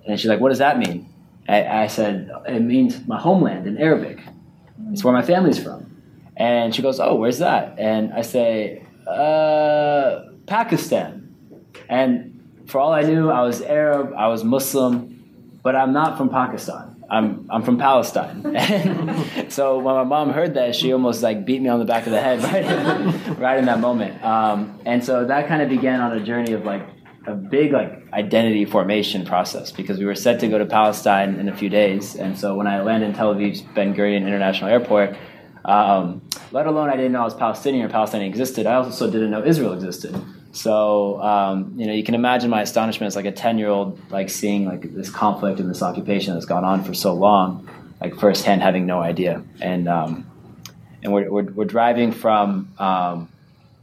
and 0.05 0.19
she's 0.19 0.29
like, 0.29 0.39
What 0.39 0.49
does 0.49 0.59
that 0.59 0.77
mean? 0.79 1.08
I, 1.49 1.83
I 1.83 1.87
said, 1.87 2.29
it 2.47 2.59
means 2.59 3.05
my 3.07 3.19
homeland 3.19 3.65
in 3.65 3.77
Arabic. 3.77 4.19
It's 4.91 5.03
where 5.03 5.13
my 5.13 5.23
family's 5.23 5.61
from. 5.61 6.01
And 6.37 6.73
she 6.73 6.81
goes, 6.81 6.99
oh, 6.99 7.15
where's 7.15 7.39
that? 7.39 7.79
And 7.79 8.13
I 8.13 8.21
say, 8.21 8.85
uh, 9.07 10.25
Pakistan. 10.45 11.35
And 11.89 12.63
for 12.67 12.79
all 12.79 12.93
I 12.93 13.01
knew, 13.01 13.29
I 13.29 13.41
was 13.41 13.61
Arab, 13.61 14.13
I 14.15 14.27
was 14.27 14.43
Muslim, 14.43 15.59
but 15.63 15.75
I'm 15.75 15.91
not 15.91 16.17
from 16.17 16.29
Pakistan. 16.29 17.03
I'm, 17.09 17.47
I'm 17.49 17.63
from 17.63 17.79
Palestine. 17.79 18.55
And 18.55 19.51
so 19.51 19.79
when 19.79 19.95
my 19.95 20.03
mom 20.03 20.29
heard 20.29 20.53
that, 20.53 20.75
she 20.75 20.93
almost 20.93 21.23
like 21.23 21.45
beat 21.45 21.61
me 21.61 21.67
on 21.69 21.79
the 21.79 21.85
back 21.85 22.05
of 22.05 22.11
the 22.11 22.21
head 22.21 22.43
right 22.43 22.63
in, 22.63 23.35
right 23.37 23.57
in 23.57 23.65
that 23.65 23.79
moment. 23.79 24.23
Um, 24.23 24.79
and 24.85 25.03
so 25.03 25.25
that 25.25 25.47
kind 25.47 25.63
of 25.63 25.69
began 25.69 25.99
on 25.99 26.15
a 26.15 26.23
journey 26.23 26.53
of 26.53 26.65
like 26.65 26.83
a 27.29 27.35
big 27.35 27.71
like 27.71 28.11
identity 28.11 28.65
formation 28.65 29.25
process 29.25 29.71
because 29.71 29.99
we 29.99 30.05
were 30.05 30.15
set 30.15 30.39
to 30.39 30.47
go 30.47 30.57
to 30.57 30.65
Palestine 30.65 31.35
in 31.35 31.47
a 31.47 31.55
few 31.55 31.69
days. 31.69 32.15
And 32.15 32.37
so 32.37 32.55
when 32.55 32.67
I 32.67 32.81
landed 32.81 33.07
in 33.07 33.15
Tel 33.15 33.33
Aviv's 33.33 33.61
Ben 33.61 33.93
Gurion 33.93 34.25
International 34.25 34.69
Airport, 34.69 35.15
um, 35.63 36.21
let 36.51 36.65
alone 36.65 36.89
I 36.89 36.95
didn't 36.95 37.11
know 37.11 37.21
I 37.21 37.25
was 37.25 37.35
Palestinian 37.35 37.85
or 37.85 37.89
Palestine 37.89 38.23
existed, 38.23 38.65
I 38.65 38.75
also 38.75 39.09
didn't 39.09 39.31
know 39.31 39.45
Israel 39.45 39.73
existed. 39.73 40.15
So 40.51 41.21
um, 41.21 41.73
you 41.77 41.85
know, 41.85 41.93
you 41.93 42.03
can 42.03 42.15
imagine 42.15 42.49
my 42.49 42.61
astonishment 42.61 43.07
as 43.07 43.15
like 43.15 43.25
a 43.25 43.31
ten 43.31 43.57
year 43.59 43.69
old, 43.69 43.99
like 44.11 44.29
seeing 44.29 44.65
like 44.65 44.93
this 44.93 45.09
conflict 45.09 45.59
and 45.59 45.69
this 45.69 45.83
occupation 45.83 46.33
that's 46.33 46.47
gone 46.47 46.65
on 46.65 46.83
for 46.83 46.93
so 46.93 47.13
long, 47.13 47.69
like 48.01 48.15
firsthand 48.15 48.63
having 48.63 48.85
no 48.85 48.99
idea. 48.99 49.43
And 49.61 49.87
um, 49.87 50.25
and 51.03 51.13
we're, 51.13 51.29
we're, 51.31 51.43
we're 51.43 51.65
driving 51.65 52.11
from 52.11 52.73
um, 52.79 53.29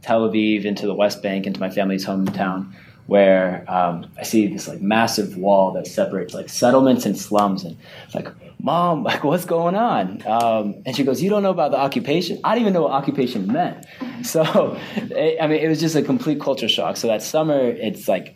Tel 0.01 0.29
Aviv 0.29 0.65
into 0.65 0.85
the 0.85 0.93
West 0.93 1.23
Bank 1.23 1.47
into 1.47 1.59
my 1.59 1.69
family's 1.69 2.05
hometown, 2.05 2.73
where 3.07 3.65
um, 3.67 4.11
I 4.17 4.23
see 4.23 4.47
this 4.47 4.67
like 4.67 4.81
massive 4.81 5.37
wall 5.37 5.71
that 5.71 5.87
separates 5.87 6.33
like 6.33 6.49
settlements 6.49 7.05
and 7.05 7.17
slums, 7.17 7.63
and 7.63 7.77
like 8.13 8.27
mom, 8.61 9.03
like, 9.03 9.23
what's 9.23 9.45
going 9.45 9.75
on? 9.75 10.23
Um, 10.25 10.75
and 10.85 10.95
she 10.95 11.03
goes, 11.03 11.21
you 11.21 11.29
don't 11.29 11.43
know 11.43 11.51
about 11.51 11.71
the 11.71 11.77
occupation? 11.77 12.39
I 12.43 12.53
didn't 12.53 12.63
even 12.63 12.73
know 12.73 12.83
what 12.83 12.91
occupation 12.91 13.47
meant. 13.47 13.85
So, 14.23 14.77
it, 14.95 15.37
I 15.39 15.45
mean, 15.45 15.61
it 15.61 15.67
was 15.67 15.79
just 15.79 15.95
a 15.95 16.01
complete 16.01 16.41
culture 16.41 16.67
shock. 16.67 16.97
So 16.97 17.07
that 17.07 17.21
summer, 17.21 17.59
it's 17.59 18.07
like, 18.07 18.35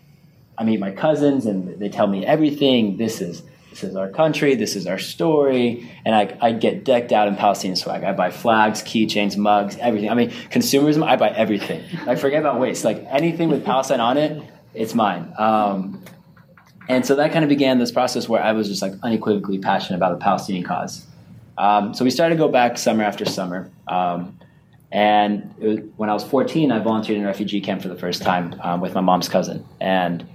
I 0.55 0.63
meet 0.63 0.79
my 0.79 0.91
cousins 0.91 1.47
and 1.47 1.79
they 1.79 1.89
tell 1.89 2.05
me 2.05 2.23
everything. 2.23 2.97
This 2.97 3.19
is, 3.19 3.41
this 3.71 3.83
is 3.83 3.95
our 3.95 4.07
country. 4.07 4.53
This 4.53 4.75
is 4.75 4.85
our 4.85 4.99
story. 4.99 5.91
And 6.05 6.13
I, 6.13 6.37
I 6.39 6.51
get 6.51 6.85
decked 6.85 7.11
out 7.11 7.27
in 7.27 7.35
Palestinian 7.35 7.77
swag. 7.77 8.03
I 8.03 8.13
buy 8.13 8.29
flags, 8.29 8.83
keychains, 8.83 9.35
mugs, 9.37 9.75
everything. 9.77 10.11
I 10.11 10.13
mean, 10.13 10.29
consumerism, 10.29 11.03
I 11.03 11.15
buy 11.15 11.29
everything. 11.29 11.83
I 12.05 12.15
forget 12.15 12.39
about 12.39 12.59
waste. 12.59 12.85
Like 12.85 13.03
anything 13.09 13.49
with 13.49 13.65
Palestine 13.65 13.99
on 13.99 14.17
it, 14.17 14.39
it's 14.73 14.93
mine. 14.93 15.33
Um, 15.37 16.03
and 16.89 17.05
so 17.05 17.15
that 17.15 17.31
kind 17.31 17.43
of 17.43 17.49
began 17.49 17.79
this 17.79 17.91
process 17.91 18.27
where 18.27 18.43
I 18.43 18.51
was 18.51 18.67
just 18.67 18.81
like 18.81 18.93
unequivocally 19.03 19.59
passionate 19.59 19.97
about 19.97 20.17
the 20.17 20.23
Palestinian 20.23 20.65
cause. 20.65 21.05
Um, 21.57 21.93
so 21.93 22.03
we 22.03 22.11
started 22.11 22.35
to 22.35 22.39
go 22.39 22.47
back 22.47 22.77
summer 22.77 23.03
after 23.03 23.25
summer. 23.25 23.69
Um, 23.87 24.37
and 24.91 25.55
was, 25.57 25.79
when 25.95 26.09
I 26.09 26.13
was 26.13 26.23
14, 26.23 26.71
I 26.71 26.79
volunteered 26.79 27.17
in 27.17 27.23
a 27.23 27.27
refugee 27.27 27.61
camp 27.61 27.81
for 27.81 27.87
the 27.87 27.95
first 27.95 28.21
time 28.21 28.59
um, 28.61 28.81
with 28.81 28.93
my 28.93 29.01
mom's 29.01 29.29
cousin. 29.29 29.65
And 29.79 30.27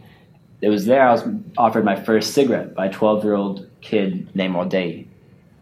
it 0.63 0.69
was 0.69 0.87
there 0.87 1.07
I 1.07 1.13
was 1.13 1.25
offered 1.59 1.85
my 1.85 1.97
first 1.97 2.33
cigarette 2.33 2.75
by 2.75 2.87
a 2.87 2.93
12 2.93 3.25
year 3.25 3.35
old 3.35 3.69
kid 3.81 4.35
named 4.35 4.55
Odei. 4.55 5.07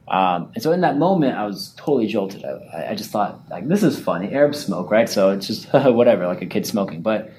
Um, 0.07 0.53
and 0.55 0.63
so 0.63 0.71
in 0.73 0.83
that 0.83 0.99
moment, 0.99 1.37
I 1.37 1.47
was 1.47 1.73
totally 1.77 2.07
jolted. 2.07 2.45
I, 2.45 2.91
I, 2.91 2.95
just 2.95 3.11
thought, 3.11 3.41
like, 3.51 3.67
this 3.69 3.83
is 3.83 3.99
funny. 3.99 4.33
Arab 4.33 4.55
smoke, 4.55 4.91
right? 4.91 5.09
So 5.09 5.31
it's 5.31 5.47
just 5.47 5.67
whatever, 5.73 6.27
like 6.27 6.43
a 6.43 6.47
kid 6.47 6.67
smoking. 6.67 7.01
But 7.01 7.33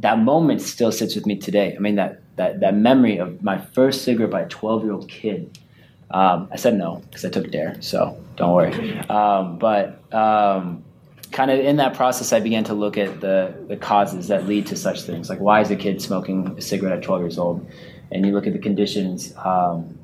that 0.00 0.18
moment 0.18 0.60
still 0.60 0.92
sits 0.92 1.14
with 1.14 1.26
me 1.26 1.36
today. 1.36 1.74
I 1.76 1.78
mean, 1.78 1.96
that 1.96 2.20
that, 2.36 2.60
that 2.60 2.74
memory 2.74 3.18
of 3.18 3.42
my 3.42 3.58
first 3.58 4.02
cigarette 4.02 4.30
by 4.30 4.42
a 4.42 4.48
12 4.48 4.84
year 4.84 4.92
old 4.92 5.08
kid. 5.08 5.58
Um, 6.10 6.48
I 6.52 6.56
said 6.56 6.76
no 6.76 7.02
because 7.08 7.24
I 7.24 7.30
took 7.30 7.50
DARE, 7.50 7.76
so 7.80 8.20
don't 8.36 8.52
worry. 8.52 8.98
Um, 9.08 9.58
but 9.58 10.00
um, 10.12 10.84
kind 11.32 11.50
of 11.50 11.58
in 11.58 11.76
that 11.76 11.94
process, 11.94 12.32
I 12.32 12.40
began 12.40 12.64
to 12.64 12.74
look 12.74 12.96
at 12.96 13.20
the, 13.20 13.54
the 13.68 13.76
causes 13.76 14.28
that 14.28 14.46
lead 14.46 14.66
to 14.68 14.76
such 14.76 15.02
things. 15.02 15.28
Like, 15.28 15.40
why 15.40 15.60
is 15.60 15.70
a 15.70 15.76
kid 15.76 16.00
smoking 16.00 16.54
a 16.56 16.60
cigarette 16.60 16.98
at 16.98 17.02
12 17.02 17.22
years 17.22 17.38
old? 17.38 17.66
And 18.12 18.24
you 18.24 18.32
look 18.32 18.46
at 18.46 18.52
the 18.52 18.58
conditions 18.60 19.34
um, 19.38 19.98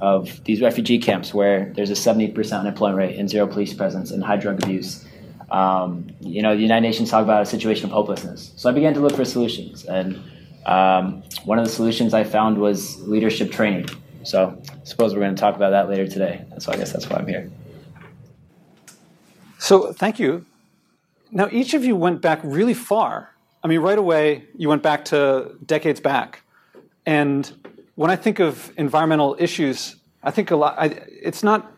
of 0.00 0.44
these 0.44 0.60
refugee 0.60 0.98
camps 0.98 1.32
where 1.32 1.72
there's 1.74 1.90
a 1.90 1.94
70% 1.94 2.60
unemployment 2.60 2.98
rate 2.98 3.18
and 3.18 3.30
zero 3.30 3.46
police 3.46 3.72
presence 3.72 4.10
and 4.10 4.22
high 4.22 4.36
drug 4.36 4.62
abuse. 4.62 5.05
Um, 5.50 6.08
you 6.20 6.42
know, 6.42 6.54
the 6.56 6.62
United 6.62 6.86
Nations 6.86 7.10
talk 7.10 7.22
about 7.22 7.42
a 7.42 7.46
situation 7.46 7.86
of 7.86 7.92
hopelessness. 7.92 8.52
So 8.56 8.68
I 8.68 8.72
began 8.72 8.94
to 8.94 9.00
look 9.00 9.14
for 9.14 9.24
solutions. 9.24 9.84
And 9.84 10.20
um, 10.66 11.22
one 11.44 11.58
of 11.58 11.64
the 11.64 11.70
solutions 11.70 12.14
I 12.14 12.24
found 12.24 12.58
was 12.58 13.00
leadership 13.02 13.52
training. 13.52 13.88
So 14.24 14.60
I 14.68 14.84
suppose 14.84 15.14
we're 15.14 15.20
going 15.20 15.34
to 15.34 15.40
talk 15.40 15.54
about 15.54 15.70
that 15.70 15.88
later 15.88 16.08
today. 16.08 16.44
So 16.58 16.72
I 16.72 16.76
guess 16.76 16.92
that's 16.92 17.08
why 17.08 17.18
I'm 17.18 17.28
here. 17.28 17.50
So 19.58 19.92
thank 19.92 20.18
you. 20.18 20.44
Now, 21.30 21.48
each 21.50 21.74
of 21.74 21.84
you 21.84 21.96
went 21.96 22.20
back 22.22 22.40
really 22.42 22.74
far. 22.74 23.30
I 23.62 23.68
mean, 23.68 23.80
right 23.80 23.98
away, 23.98 24.44
you 24.56 24.68
went 24.68 24.82
back 24.82 25.04
to 25.06 25.56
decades 25.64 26.00
back. 26.00 26.42
And 27.04 27.50
when 27.94 28.10
I 28.10 28.16
think 28.16 28.40
of 28.40 28.72
environmental 28.76 29.36
issues, 29.38 29.96
I 30.22 30.30
think 30.30 30.50
a 30.50 30.56
lot, 30.56 30.74
I, 30.78 30.86
it's 31.10 31.42
not, 31.42 31.72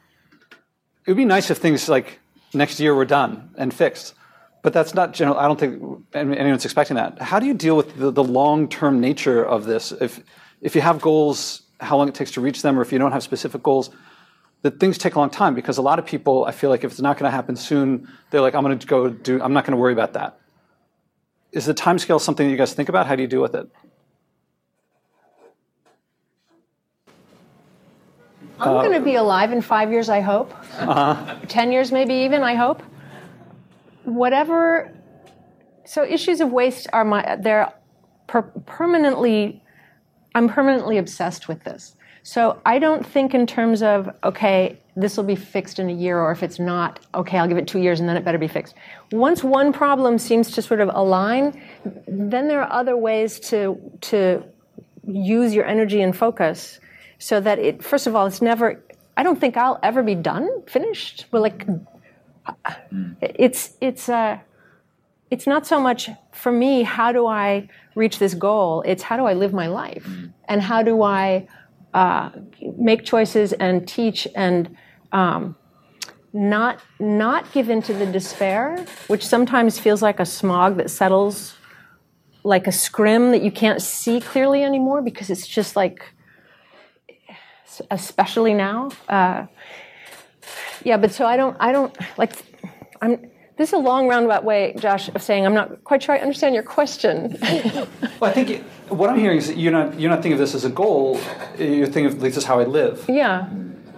it 1.07 1.11
would 1.11 1.17
be 1.17 1.25
nice 1.25 1.51
if 1.51 1.59
things 1.59 1.89
like 1.89 2.19
next 2.53 2.81
year 2.81 2.95
we're 2.95 3.05
done 3.05 3.51
and 3.57 3.73
fixed 3.73 4.15
but 4.63 4.73
that's 4.73 4.95
not 4.95 5.15
general. 5.15 5.39
I 5.39 5.47
don't 5.47 5.59
think 5.59 6.05
anyone's 6.15 6.65
expecting 6.65 6.97
that. 6.97 7.21
How 7.21 7.39
do 7.39 7.47
you 7.47 7.55
deal 7.55 7.77
with 7.77 7.97
the, 7.97 8.11
the 8.11 8.25
long-term 8.25 9.01
nature 9.01 9.45
of 9.45 9.65
this? 9.65 9.93
If 9.93 10.21
if 10.61 10.75
you 10.75 10.81
have 10.81 11.01
goals, 11.01 11.63
how 11.81 11.97
long 11.97 12.09
it 12.09 12.15
takes 12.15 12.33
to 12.33 12.41
reach 12.41 12.63
them, 12.63 12.79
or 12.79 12.83
if 12.83 12.93
you 12.93 12.99
don't 12.99 13.13
have 13.13 13.23
specific 13.23 13.63
goals, 13.63 13.91
that 14.63 14.81
things 14.81 14.99
take 14.99 15.15
a 15.15 15.19
long 15.19 15.31
time. 15.31 15.55
Because 15.55 15.79
a 15.79 15.83
lot 15.83 16.01
of 16.01 16.07
people, 16.07 16.45
I 16.45 16.51
feel 16.51 16.71
like, 16.71 16.83
if 16.83 16.91
it's 16.91 17.01
not 17.01 17.17
going 17.17 17.31
to 17.31 17.35
happen 17.35 17.55
soon, 17.55 18.09
they're 18.31 18.41
like, 18.41 18.55
I'm 18.55 18.65
going 18.65 18.79
to 18.79 18.87
go 18.87 19.09
do. 19.09 19.41
I'm 19.41 19.53
not 19.53 19.65
going 19.65 19.73
to 19.73 19.81
worry 19.81 19.93
about 19.93 20.15
that. 20.15 20.41
Is 21.53 21.65
the 21.65 21.75
time 21.75 21.99
scale 21.99 22.19
something 22.19 22.47
that 22.47 22.51
you 22.51 22.59
guys 22.59 22.75
think 22.75 22.89
about? 22.89 23.07
How 23.07 23.15
do 23.15 23.23
you 23.23 23.29
deal 23.29 23.41
with 23.41 23.55
it? 23.55 23.71
I'm 28.61 28.77
uh, 28.77 28.83
going 28.83 28.99
to 28.99 29.05
be 29.05 29.14
alive 29.14 29.53
in 29.53 29.62
five 29.62 29.90
years, 29.92 30.09
I 30.09 30.21
hope. 30.21 30.53
Uh-huh. 30.79 31.37
Ten 31.49 31.73
years, 31.73 31.92
maybe 31.92 32.14
even, 32.14 32.42
I 32.42 32.55
hope 32.55 32.83
whatever. 34.09 34.92
So 35.85 36.05
issues 36.05 36.40
of 36.40 36.51
waste 36.51 36.88
are 36.92 37.05
my. 37.05 37.37
They're 37.37 37.73
per, 38.27 38.42
permanently. 38.42 39.62
I'm 40.35 40.49
permanently 40.49 40.99
obsessed 40.99 41.49
with 41.49 41.64
this. 41.64 41.94
So 42.23 42.61
I 42.66 42.79
don't 42.79 43.07
think 43.07 43.35
in 43.35 43.47
terms 43.47 43.83
of 43.83 44.14
okay, 44.25 44.79
this 44.97 45.16
will 45.16 45.25
be 45.25 45.37
fixed 45.37 45.79
in 45.79 45.88
a 45.88 45.92
year, 45.92 46.18
or 46.18 46.33
if 46.33 46.42
it's 46.42 46.59
not, 46.59 47.01
okay, 47.14 47.38
I'll 47.38 47.49
give 47.49 47.59
it 47.59 47.68
two 47.68 47.79
years 47.79 48.01
and 48.01 48.09
then 48.09 48.16
it 48.16 48.25
better 48.25 48.38
be 48.38 48.49
fixed. 48.49 48.75
Once 49.12 49.42
one 49.44 49.73
problem 49.73 50.18
seems 50.18 50.51
to 50.53 50.62
sort 50.62 50.81
of 50.81 50.90
align, 50.92 51.62
then 52.07 52.49
there 52.49 52.62
are 52.62 52.73
other 52.73 52.97
ways 52.97 53.40
to 53.40 53.79
to 54.03 54.42
use 55.07 55.55
your 55.55 55.64
energy 55.64 56.03
and 56.03 56.14
focus 56.14 56.81
so 57.19 57.41
that 57.41 57.59
it. 57.59 57.83
First 57.83 58.07
of 58.07 58.17
all, 58.17 58.27
it's 58.27 58.43
never. 58.43 58.83
I 59.17 59.23
don't 59.23 59.41
think 59.41 59.57
I'll 59.57 59.81
ever 59.83 60.03
be 60.03 60.15
done, 60.15 60.49
finished. 60.67 61.27
But 61.31 61.43
like 61.43 61.67
it's 63.21 63.77
it's 63.81 64.09
uh, 64.09 64.39
it's 65.31 65.47
not 65.47 65.67
so 65.67 65.81
much 65.81 66.11
for 66.33 66.53
me. 66.53 66.83
How 66.83 67.13
do 67.13 67.27
I 67.27 67.69
reach 67.95 68.19
this 68.19 68.35
goal? 68.35 68.83
It's 68.87 69.03
how 69.03 69.17
do 69.17 69.25
I 69.25 69.35
live 69.35 69.53
my 69.53 69.67
life, 69.67 70.05
mm. 70.05 70.33
and 70.49 70.63
how 70.63 70.83
do 70.83 71.03
I 71.03 71.49
uh, 71.95 72.31
make 72.77 73.05
choices 73.05 73.53
and 73.55 73.87
teach 73.87 74.29
and 74.35 74.77
um, 75.13 75.57
not 76.33 76.81
not 77.01 77.51
give 77.53 77.71
into 77.71 77.93
the 77.93 78.07
despair, 78.07 78.85
which 79.09 79.27
sometimes 79.27 79.79
feels 79.79 80.03
like 80.03 80.21
a 80.21 80.27
smog 80.27 80.77
that 80.77 80.91
settles 80.91 81.55
like 82.45 82.67
a 82.67 82.73
scrim 82.73 83.33
that 83.33 83.43
you 83.43 83.51
can't 83.51 83.83
see 83.83 84.21
clearly 84.21 84.63
anymore 84.63 85.03
because 85.03 85.29
it's 85.29 85.47
just 85.47 85.77
like 85.77 86.15
especially 87.91 88.55
now 88.55 88.91
uh, 89.09 89.47
yeah, 90.85 90.97
but 90.97 91.13
so 91.13 91.27
I 91.27 91.37
don't, 91.37 91.57
I 91.61 91.73
don't 91.73 91.97
like. 92.17 92.33
I'm. 93.01 93.31
This 93.57 93.71
is 93.71 93.73
a 93.73 93.79
long 93.79 94.07
roundabout 94.07 94.45
way, 94.45 94.73
Josh, 94.79 95.09
of 95.09 95.21
saying 95.21 95.45
I'm 95.45 95.55
not 95.55 95.83
quite 95.83 96.01
sure 96.01 96.15
I 96.15 96.19
understand 96.19 96.55
your 96.55 96.63
question. 96.63 97.37
well, 97.43 98.31
I 98.31 98.33
think 98.33 98.51
it, 98.51 98.63
what 98.89 99.11
I'm 99.11 99.19
hearing 99.19 99.39
is 99.39 99.49
that 99.49 99.57
you're 99.57 99.73
not 99.73 99.99
you're 99.99 100.11
not 100.11 100.23
thinking 100.23 100.35
of 100.35 100.39
this 100.39 100.55
as 100.55 100.65
a 100.65 100.71
goal. 100.71 101.21
You're 101.59 101.87
thinking 101.87 102.07
of 102.07 102.21
this 102.21 102.37
is 102.37 102.45
how 102.45 102.61
I 102.61 102.65
live. 102.65 103.05
Yeah. 103.09 103.49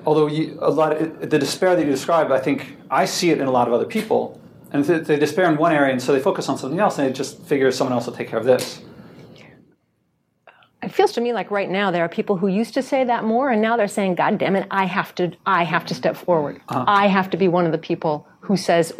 Although 0.07 0.29
you, 0.29 0.57
a 0.63 0.71
lot 0.71 0.97
of, 0.97 1.29
the 1.29 1.39
despair 1.39 1.77
that 1.77 1.85
you 1.85 1.91
describe, 1.91 2.33
I 2.33 2.41
think 2.41 2.79
I 2.91 3.05
see 3.05 3.31
it 3.31 3.39
in 3.39 3.47
a 3.47 3.51
lot 3.51 3.69
of 3.69 3.75
other 3.75 3.85
people, 3.85 4.41
and 4.73 4.83
they 4.83 5.19
despair 5.19 5.51
in 5.51 5.59
one 5.59 5.73
area, 5.75 5.93
and 5.93 6.01
so 6.01 6.15
they 6.15 6.21
focus 6.21 6.49
on 6.49 6.57
something 6.57 6.81
else, 6.81 6.99
and 6.99 7.07
they 7.07 7.13
just 7.13 7.43
figure 7.43 7.71
someone 7.71 7.93
else 7.93 8.07
will 8.07 8.15
take 8.15 8.29
care 8.29 8.39
of 8.39 8.47
this 8.47 8.81
it 10.83 10.93
feels 10.93 11.13
to 11.13 11.21
me 11.21 11.33
like 11.33 11.51
right 11.51 11.69
now 11.69 11.91
there 11.91 12.05
are 12.05 12.09
people 12.09 12.37
who 12.37 12.49
used 12.49 12.75
to 12.75 12.83
say 12.83 13.05
that 13.05 13.25
more 13.25 13.51
and 13.51 13.61
now 13.61 13.77
they're 13.77 13.89
saying 13.89 14.15
god 14.15 14.39
damn 14.39 14.57
it 14.57 14.67
i 14.71 14.85
have 14.85 15.15
to 15.15 15.31
i 15.47 15.65
have 15.65 15.85
to 15.85 15.95
step 15.95 16.17
forward 16.17 16.61
uh-huh. 16.69 16.85
i 16.87 17.07
have 17.07 17.31
to 17.31 17.37
be 17.37 17.49
one 17.49 17.67
of 17.67 17.73
the 17.73 17.79
people 17.79 18.27
who 18.41 18.57
says 18.57 18.93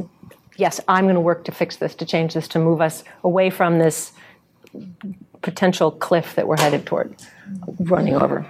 yes 0.57 0.81
i'm 0.89 1.05
going 1.05 1.15
to 1.15 1.21
work 1.21 1.45
to 1.45 1.53
fix 1.53 1.77
this 1.77 1.95
to 1.95 2.05
change 2.05 2.35
this 2.35 2.49
to 2.49 2.59
move 2.59 2.81
us 2.81 3.05
away 3.25 3.51
from 3.51 3.79
this 3.79 4.13
potential 5.43 5.91
cliff 5.91 6.35
that 6.35 6.47
we're 6.47 6.59
headed 6.59 6.85
toward 6.87 7.15
running 7.81 8.15
over 8.15 8.47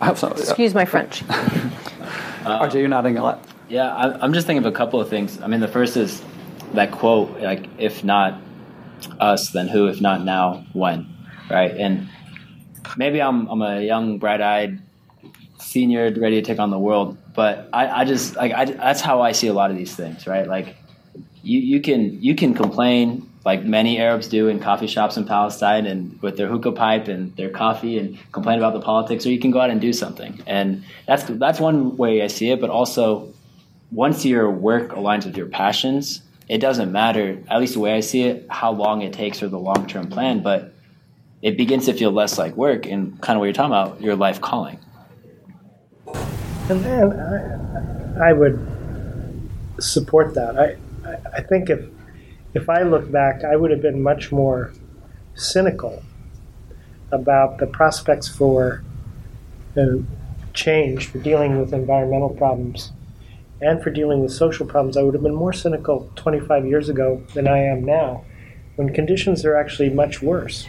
I 0.00 0.06
have 0.06 0.18
some. 0.18 0.32
Excuse 0.32 0.74
my 0.74 0.84
French. 0.84 1.24
RJ, 1.26 2.74
you're 2.74 2.88
nodding 2.88 3.18
a 3.18 3.22
lot. 3.22 3.44
Yeah, 3.68 3.94
I, 3.94 4.22
I'm 4.22 4.32
just 4.32 4.46
thinking 4.46 4.64
of 4.64 4.72
a 4.72 4.76
couple 4.76 5.00
of 5.00 5.08
things. 5.08 5.40
I 5.40 5.48
mean, 5.48 5.60
the 5.60 5.68
first 5.68 5.96
is 5.96 6.22
that 6.74 6.92
quote, 6.92 7.40
like, 7.40 7.66
if 7.78 8.04
not 8.04 8.40
us, 9.18 9.50
then 9.50 9.68
who? 9.68 9.88
If 9.88 10.00
not 10.00 10.24
now, 10.24 10.64
when? 10.72 11.06
Right? 11.50 11.72
And 11.76 12.08
maybe 12.96 13.20
I'm, 13.20 13.48
I'm 13.48 13.62
a 13.62 13.80
young, 13.82 14.18
bright 14.18 14.40
eyed 14.40 14.80
senior 15.58 16.12
ready 16.16 16.40
to 16.40 16.42
take 16.42 16.58
on 16.58 16.70
the 16.70 16.78
world, 16.78 17.18
but 17.34 17.68
I, 17.72 18.00
I 18.00 18.04
just, 18.04 18.36
like, 18.36 18.52
I, 18.52 18.64
that's 18.64 19.00
how 19.00 19.22
I 19.22 19.32
see 19.32 19.48
a 19.48 19.52
lot 19.52 19.70
of 19.70 19.76
these 19.76 19.94
things, 19.94 20.26
right? 20.26 20.46
Like, 20.46 20.76
you, 21.42 21.60
you 21.60 21.80
can 21.80 22.22
you 22.22 22.34
can 22.34 22.54
complain 22.54 23.28
like 23.44 23.64
many 23.64 23.98
Arabs 23.98 24.28
do 24.28 24.48
in 24.48 24.60
coffee 24.60 24.86
shops 24.86 25.16
in 25.16 25.24
Palestine 25.24 25.86
and 25.86 26.20
with 26.20 26.36
their 26.36 26.48
hookah 26.48 26.72
pipe 26.72 27.08
and 27.08 27.34
their 27.36 27.48
coffee 27.48 27.98
and 27.98 28.18
complain 28.32 28.58
about 28.58 28.74
the 28.74 28.80
politics, 28.80 29.24
or 29.24 29.30
you 29.30 29.38
can 29.38 29.50
go 29.50 29.60
out 29.60 29.70
and 29.70 29.80
do 29.80 29.92
something. 29.92 30.42
And 30.46 30.84
that's 31.06 31.24
that's 31.24 31.60
one 31.60 31.96
way 31.96 32.22
I 32.22 32.26
see 32.26 32.50
it. 32.50 32.60
But 32.60 32.70
also, 32.70 33.32
once 33.90 34.24
your 34.24 34.50
work 34.50 34.90
aligns 34.90 35.24
with 35.24 35.36
your 35.36 35.46
passions, 35.46 36.20
it 36.48 36.58
doesn't 36.58 36.92
matter. 36.92 37.42
At 37.48 37.60
least 37.60 37.74
the 37.74 37.80
way 37.80 37.94
I 37.94 38.00
see 38.00 38.24
it, 38.24 38.46
how 38.50 38.72
long 38.72 39.02
it 39.02 39.12
takes 39.12 39.42
or 39.42 39.48
the 39.48 39.58
long 39.58 39.86
term 39.86 40.08
plan, 40.08 40.42
but 40.42 40.74
it 41.42 41.56
begins 41.56 41.86
to 41.86 41.92
feel 41.92 42.10
less 42.10 42.38
like 42.38 42.54
work 42.56 42.86
and 42.86 43.20
kind 43.20 43.36
of 43.36 43.40
what 43.40 43.46
you're 43.46 43.52
talking 43.52 43.72
about, 43.72 44.00
your 44.00 44.16
life 44.16 44.40
calling. 44.40 44.78
And, 46.68 46.84
and 46.84 48.18
I, 48.20 48.30
I 48.30 48.32
would 48.32 48.58
support 49.78 50.34
that. 50.34 50.58
I, 50.58 50.76
I 51.36 51.42
think 51.42 51.70
if 51.70 51.88
if 52.54 52.68
I 52.68 52.82
look 52.82 53.10
back, 53.10 53.44
I 53.44 53.56
would 53.56 53.70
have 53.70 53.82
been 53.82 54.02
much 54.02 54.32
more 54.32 54.72
cynical 55.34 56.02
about 57.12 57.58
the 57.58 57.66
prospects 57.66 58.26
for 58.26 58.82
uh, 59.76 59.98
change, 60.54 61.06
for 61.06 61.18
dealing 61.18 61.58
with 61.58 61.72
environmental 61.72 62.30
problems, 62.30 62.92
and 63.60 63.82
for 63.82 63.90
dealing 63.90 64.22
with 64.22 64.32
social 64.32 64.66
problems. 64.66 64.96
I 64.96 65.02
would 65.02 65.14
have 65.14 65.22
been 65.22 65.34
more 65.34 65.52
cynical 65.52 66.10
25 66.16 66.66
years 66.66 66.88
ago 66.88 67.22
than 67.34 67.46
I 67.46 67.58
am 67.58 67.84
now, 67.84 68.24
when 68.76 68.92
conditions 68.92 69.44
are 69.44 69.56
actually 69.56 69.90
much 69.90 70.22
worse, 70.22 70.66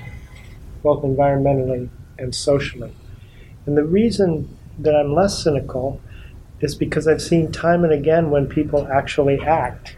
both 0.82 1.04
environmentally 1.04 1.90
and 2.18 2.34
socially. 2.34 2.94
And 3.66 3.78
the 3.78 3.84
reason 3.84 4.58
that 4.78 4.96
I'm 4.96 5.14
less 5.14 5.44
cynical 5.44 6.02
is 6.62 6.76
because 6.76 7.08
I've 7.08 7.22
seen 7.22 7.52
time 7.52 7.84
and 7.84 7.94
again 7.94 8.30
when 8.30 8.48
people 8.48 8.88
actually 8.92 9.40
act 9.40 9.96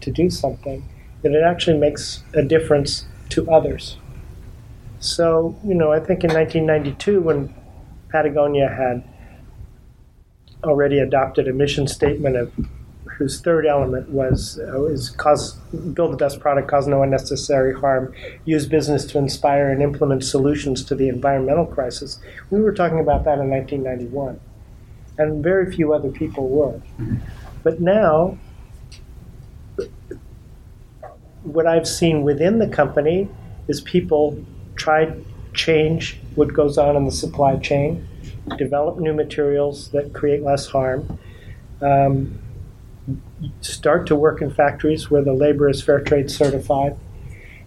to 0.00 0.10
do 0.10 0.30
something, 0.30 0.88
that 1.22 1.32
it 1.32 1.42
actually 1.42 1.78
makes 1.78 2.22
a 2.34 2.42
difference 2.42 3.06
to 3.30 3.50
others. 3.50 3.98
So, 4.98 5.58
you 5.64 5.74
know, 5.74 5.92
I 5.92 6.00
think 6.00 6.24
in 6.24 6.32
1992, 6.32 7.20
when 7.20 7.54
Patagonia 8.10 8.68
had 8.68 9.02
already 10.64 10.98
adopted 10.98 11.48
a 11.48 11.52
mission 11.52 11.86
statement 11.86 12.36
of 12.36 12.52
whose 13.20 13.38
third 13.38 13.66
element 13.66 14.08
was 14.08 14.58
uh, 14.58 14.84
is 14.86 15.10
cause 15.10 15.52
build 15.92 16.10
the 16.10 16.16
best 16.16 16.40
product, 16.40 16.68
cause 16.68 16.86
no 16.86 17.02
unnecessary 17.02 17.78
harm, 17.78 18.14
use 18.46 18.64
business 18.64 19.04
to 19.04 19.18
inspire 19.18 19.70
and 19.70 19.82
implement 19.82 20.24
solutions 20.24 20.82
to 20.82 20.94
the 20.94 21.06
environmental 21.10 21.66
crisis. 21.66 22.18
We 22.48 22.62
were 22.62 22.72
talking 22.72 22.98
about 22.98 23.24
that 23.24 23.38
in 23.38 23.50
1991, 23.50 24.40
and 25.18 25.44
very 25.44 25.70
few 25.70 25.92
other 25.92 26.10
people 26.10 26.48
were. 26.48 26.72
Mm-hmm. 26.72 27.16
But 27.62 27.78
now 27.82 28.38
what 31.42 31.66
I've 31.66 31.86
seen 31.86 32.22
within 32.22 32.58
the 32.58 32.68
company 32.68 33.28
is 33.68 33.82
people 33.82 34.42
try 34.76 35.14
change 35.52 36.18
what 36.36 36.54
goes 36.54 36.78
on 36.78 36.96
in 36.96 37.04
the 37.04 37.12
supply 37.12 37.58
chain, 37.58 38.08
develop 38.56 38.98
new 38.98 39.12
materials 39.12 39.90
that 39.90 40.14
create 40.14 40.42
less 40.42 40.66
harm, 40.66 41.18
um, 41.82 42.38
start 43.60 44.06
to 44.08 44.16
work 44.16 44.42
in 44.42 44.50
factories 44.52 45.10
where 45.10 45.22
the 45.22 45.32
labor 45.32 45.68
is 45.68 45.82
fair 45.82 46.00
trade 46.00 46.30
certified, 46.30 46.96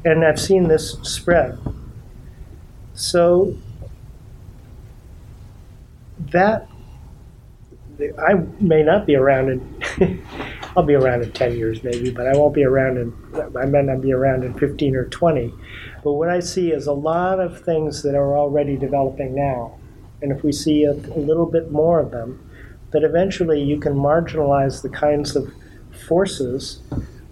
and 0.05 0.23
I've 0.23 0.39
seen 0.39 0.67
this 0.67 0.93
spread. 1.01 1.57
So 2.93 3.55
that 6.31 6.67
I 8.19 8.33
may 8.59 8.83
not 8.83 9.05
be 9.05 9.15
around 9.15 9.49
in 9.49 10.23
I'll 10.75 10.83
be 10.83 10.95
around 10.95 11.23
in 11.23 11.31
10 11.31 11.55
years 11.55 11.83
maybe, 11.83 12.09
but 12.09 12.27
I 12.27 12.35
won't 12.35 12.55
be 12.55 12.63
around 12.63 12.97
in, 12.97 13.13
I 13.55 13.65
may 13.65 13.83
not 13.83 14.01
be 14.01 14.11
around 14.11 14.43
in 14.43 14.53
15 14.55 14.95
or 14.95 15.05
20. 15.05 15.53
But 16.03 16.13
what 16.13 16.29
I 16.29 16.39
see 16.39 16.71
is 16.71 16.87
a 16.87 16.93
lot 16.93 17.39
of 17.39 17.63
things 17.63 18.01
that 18.03 18.15
are 18.15 18.37
already 18.37 18.75
developing 18.75 19.35
now. 19.35 19.77
And 20.21 20.31
if 20.31 20.43
we 20.43 20.51
see 20.51 20.83
a, 20.85 20.91
a 20.91 21.19
little 21.19 21.45
bit 21.45 21.71
more 21.71 21.99
of 21.99 22.11
them, 22.11 22.49
that 22.93 23.03
eventually 23.03 23.61
you 23.61 23.79
can 23.79 23.93
marginalize 23.93 24.81
the 24.81 24.89
kinds 24.89 25.35
of 25.35 25.51
forces 26.07 26.79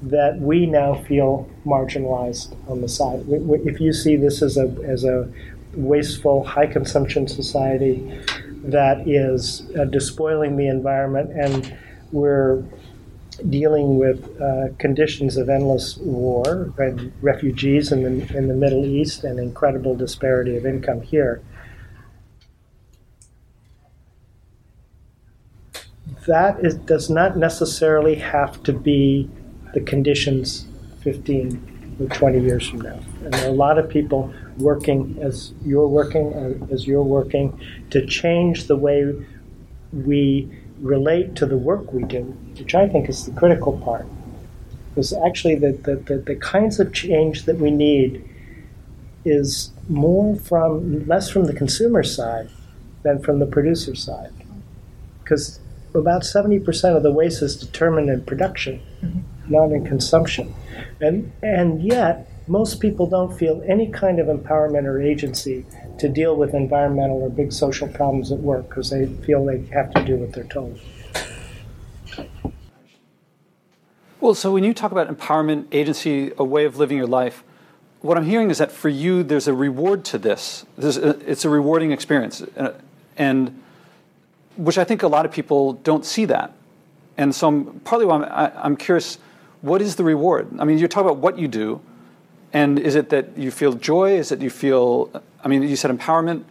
that 0.02 0.40
we 0.40 0.66
now 0.66 0.96
feel 1.04 1.50
marginalized 1.66 2.56
on 2.70 2.82
the 2.82 2.90
side. 2.90 3.24
If 3.28 3.80
you 3.80 3.94
see 3.94 4.16
this 4.16 4.42
as 4.42 4.58
a, 4.58 4.76
as 4.84 5.04
a 5.04 5.32
wasteful, 5.74 6.44
high 6.44 6.66
consumption 6.66 7.28
society 7.28 8.20
that 8.64 9.08
is 9.08 9.64
uh, 9.80 9.86
despoiling 9.86 10.58
the 10.58 10.68
environment 10.68 11.32
and 11.32 11.78
we're 12.12 12.64
dealing 13.50 13.98
with 13.98 14.40
uh, 14.42 14.68
conditions 14.78 15.38
of 15.38 15.50
endless 15.50 15.98
war 15.98 16.74
and 16.78 17.12
refugees 17.22 17.92
in 17.92 18.04
the, 18.04 18.38
in 18.38 18.48
the 18.48 18.54
Middle 18.54 18.86
East 18.86 19.24
and 19.24 19.40
incredible 19.40 19.96
disparity 19.96 20.58
of 20.58 20.66
income 20.66 21.02
here. 21.02 21.42
That 26.28 26.64
is, 26.64 26.76
does 26.76 27.10
not 27.10 27.38
necessarily 27.38 28.16
have 28.16 28.62
to 28.64 28.74
be 28.74 29.30
the 29.74 29.82
conditions 29.82 30.66
15 31.02 31.98
or 32.00 32.08
20 32.08 32.42
years 32.42 32.70
from 32.70 32.82
now. 32.82 33.00
And 33.24 33.34
there 33.34 33.46
are 33.46 33.50
a 33.50 33.56
lot 33.56 33.80
of 33.80 33.90
people 33.90 34.34
working 34.58 35.18
as 35.22 35.54
you're 35.66 35.88
working, 35.88 36.34
uh, 36.34 36.74
as 36.74 36.86
you're 36.86 37.04
working, 37.04 37.60
to 37.90 38.06
change 38.06 38.68
the 38.68 38.76
way 38.76 39.14
we 39.92 40.50
relate 40.80 41.36
to 41.36 41.46
the 41.46 41.58
work 41.58 41.92
we 41.92 42.04
do, 42.04 42.24
which 42.58 42.76
I 42.76 42.88
think 42.88 43.10
is 43.10 43.26
the 43.26 43.32
critical 43.32 43.78
part. 43.80 44.06
Because 44.90 45.14
actually, 45.14 45.56
the, 45.56 45.72
the, 45.72 45.96
the, 45.96 46.18
the 46.18 46.36
kinds 46.36 46.80
of 46.80 46.94
change 46.94 47.46
that 47.46 47.58
we 47.58 47.72
need 47.72 48.28
is 49.24 49.72
more 49.88 50.36
from 50.36 51.08
less 51.08 51.30
from 51.30 51.46
the 51.46 51.54
consumer 51.54 52.04
side 52.04 52.50
than 53.04 53.22
from 53.22 53.40
the 53.40 53.46
producer 53.46 53.96
side. 53.96 54.34
Because 55.24 55.61
about 55.94 56.22
70% 56.22 56.96
of 56.96 57.04
the 57.04 57.12
waste 57.12 57.42
is 57.42 57.56
determined 57.56 58.10
in 58.10 58.24
production, 58.24 58.82
mm-hmm. 59.02 59.20
not 59.52 59.72
in 59.72 59.86
consumption. 59.86 60.54
And, 61.00 61.32
and 61.42 61.82
yet, 61.82 62.30
most 62.48 62.80
people 62.80 63.08
don't 63.08 63.38
feel 63.38 63.62
any 63.68 63.90
kind 63.92 64.20
of 64.20 64.28
empowerment 64.28 64.86
or 64.86 65.02
agency 65.02 65.66
to 66.00 66.10
deal 66.10 66.36
with 66.36 66.54
environmental 66.54 67.22
or 67.22 67.30
big 67.30 67.52
social 67.52 67.88
problems 67.88 68.32
at 68.32 68.40
work 68.40 68.70
because 68.70 68.90
they 68.90 69.06
feel 69.06 69.46
they 69.46 69.64
have 69.68 69.94
to 69.94 70.04
do 70.04 70.18
what 70.18 70.34
they're 70.34 70.44
told. 70.46 70.80
Well, 74.20 74.36
so 74.36 74.52
when 74.52 74.64
you 74.64 74.74
talk 74.74 74.92
about 74.92 75.08
empowerment, 75.08 75.66
agency, 75.72 76.32
a 76.38 76.44
way 76.44 76.66
of 76.66 76.78
living 76.78 76.98
your 76.98 77.08
life, 77.08 77.44
what 78.02 78.18
I'm 78.18 78.26
hearing 78.26 78.50
is 78.50 78.58
that 78.58 78.72
for 78.72 78.90
you, 78.90 79.24
there's 79.24 79.48
a 79.48 79.54
reward 79.54 80.04
to 80.06 80.18
this. 80.18 80.66
A, 80.78 81.10
it's 81.30 81.46
a 81.46 81.50
rewarding 81.50 81.92
experience, 81.92 82.42
uh, 82.42 82.74
and 83.18 83.61
which 84.58 84.78
I 84.78 84.84
think 84.84 85.04
a 85.04 85.08
lot 85.08 85.26
of 85.26 85.32
people 85.32 85.74
don't 85.74 86.06
see 86.06 86.26
that. 86.26 86.54
And 87.18 87.34
so, 87.36 87.48
I'm, 87.48 87.80
partly 87.82 88.06
why 88.06 88.16
I'm, 88.16 88.24
I, 88.24 88.64
I'm 88.64 88.78
curious, 88.78 89.18
what 89.62 89.82
is 89.82 89.96
the 89.96 90.04
reward? 90.04 90.48
I 90.60 90.66
mean, 90.66 90.78
you 90.78 90.88
talk 90.88 91.04
about 91.04 91.18
what 91.18 91.38
you 91.38 91.48
do, 91.48 91.82
and 92.54 92.80
is 92.80 92.96
it 92.96 93.10
that 93.10 93.38
you 93.38 93.52
feel 93.52 93.74
joy? 93.74 94.18
Is 94.18 94.32
it 94.32 94.42
you 94.42 94.50
feel? 94.50 95.12
I 95.44 95.48
mean, 95.48 95.64
you 95.64 95.76
said 95.76 95.92
empowerment. 95.92 96.44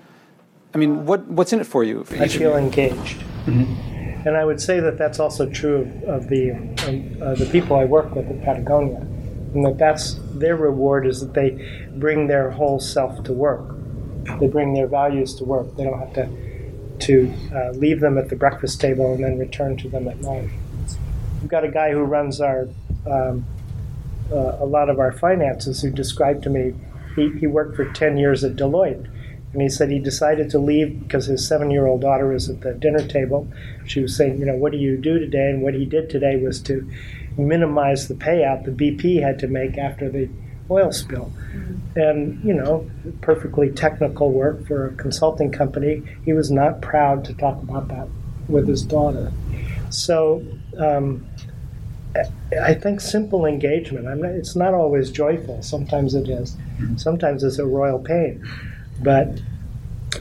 I 0.74 0.78
mean, 0.78 1.04
what 1.04 1.26
what's 1.26 1.52
in 1.52 1.60
it 1.60 1.66
for 1.66 1.82
you? 1.82 2.06
I 2.12 2.28
feel 2.28 2.56
engaged, 2.56 3.18
mm-hmm. 3.46 4.26
and 4.26 4.36
I 4.36 4.44
would 4.44 4.60
say 4.60 4.80
that 4.80 4.96
that's 4.96 5.18
also 5.18 5.50
true 5.50 5.78
of, 5.78 6.02
of 6.04 6.28
the 6.28 6.52
um, 6.52 7.16
uh, 7.20 7.34
the 7.34 7.48
people 7.50 7.76
I 7.76 7.84
work 7.84 8.14
with 8.14 8.30
at 8.30 8.40
Patagonia, 8.42 8.98
and 9.54 9.64
that 9.66 9.78
that's 9.78 10.14
their 10.32 10.56
reward 10.56 11.06
is 11.06 11.20
that 11.20 11.34
they 11.34 11.50
bring 11.96 12.28
their 12.28 12.50
whole 12.50 12.78
self 12.78 13.24
to 13.24 13.32
work. 13.32 13.76
They 14.38 14.46
bring 14.46 14.74
their 14.74 14.86
values 14.86 15.34
to 15.36 15.44
work. 15.44 15.76
They 15.76 15.84
don't 15.84 15.98
have 15.98 16.14
to 16.14 16.28
to 17.02 17.32
uh, 17.54 17.70
leave 17.70 18.00
them 18.00 18.18
at 18.18 18.28
the 18.28 18.36
breakfast 18.36 18.80
table 18.80 19.14
and 19.14 19.24
then 19.24 19.38
return 19.38 19.76
to 19.78 19.88
them 19.88 20.08
at 20.08 20.20
night. 20.20 20.50
We've 21.40 21.50
got 21.50 21.64
a 21.64 21.70
guy 21.70 21.92
who 21.92 22.00
runs 22.00 22.40
our 22.40 22.68
um, 23.06 23.46
uh, 24.30 24.58
a 24.60 24.66
lot 24.66 24.88
of 24.88 24.98
our 24.98 25.12
finances 25.12 25.82
who 25.82 25.90
described 25.90 26.44
to 26.44 26.50
me 26.50 26.74
he, 27.16 27.30
he 27.38 27.46
worked 27.46 27.76
for 27.76 27.84
10 27.84 28.16
years 28.16 28.44
at 28.44 28.56
Deloitte. 28.56 29.08
And 29.52 29.60
he 29.60 29.68
said 29.68 29.90
he 29.90 29.98
decided 29.98 30.48
to 30.50 30.60
leave 30.60 31.00
because 31.00 31.26
his 31.26 31.46
seven 31.46 31.72
year 31.72 31.86
old 31.86 32.02
daughter 32.02 32.28
was 32.28 32.48
at 32.48 32.60
the 32.60 32.72
dinner 32.72 33.04
table. 33.04 33.48
She 33.84 34.00
was 34.00 34.16
saying, 34.16 34.38
You 34.38 34.46
know, 34.46 34.54
what 34.54 34.70
do 34.70 34.78
you 34.78 34.96
do 34.96 35.18
today? 35.18 35.50
And 35.50 35.60
what 35.60 35.74
he 35.74 35.84
did 35.84 36.08
today 36.08 36.36
was 36.36 36.60
to 36.62 36.88
minimize 37.36 38.06
the 38.06 38.14
payout 38.14 38.64
the 38.64 38.70
BP 38.70 39.20
had 39.20 39.40
to 39.40 39.48
make 39.48 39.76
after 39.76 40.08
the 40.08 40.28
oil 40.70 40.92
spill. 40.92 41.32
And, 41.96 42.40
you 42.44 42.54
know, 42.54 42.88
perfectly 43.20 43.70
technical 43.70 44.30
work 44.30 44.64
for 44.66 44.86
a 44.86 44.94
consulting 44.94 45.50
company. 45.50 46.02
He 46.24 46.32
was 46.32 46.48
not 46.48 46.80
proud 46.80 47.24
to 47.24 47.34
talk 47.34 47.60
about 47.62 47.88
that 47.88 48.06
with 48.48 48.68
his 48.68 48.82
daughter. 48.82 49.32
So 49.90 50.44
um, 50.78 51.26
I 52.62 52.74
think 52.74 53.00
simple 53.00 53.44
engagement, 53.44 54.04
not, 54.04 54.30
it's 54.30 54.54
not 54.54 54.72
always 54.72 55.10
joyful. 55.10 55.62
Sometimes 55.62 56.14
it 56.14 56.28
is. 56.28 56.56
Sometimes 56.96 57.42
it's 57.42 57.58
a 57.58 57.66
royal 57.66 57.98
pain. 57.98 58.46
But, 59.02 59.40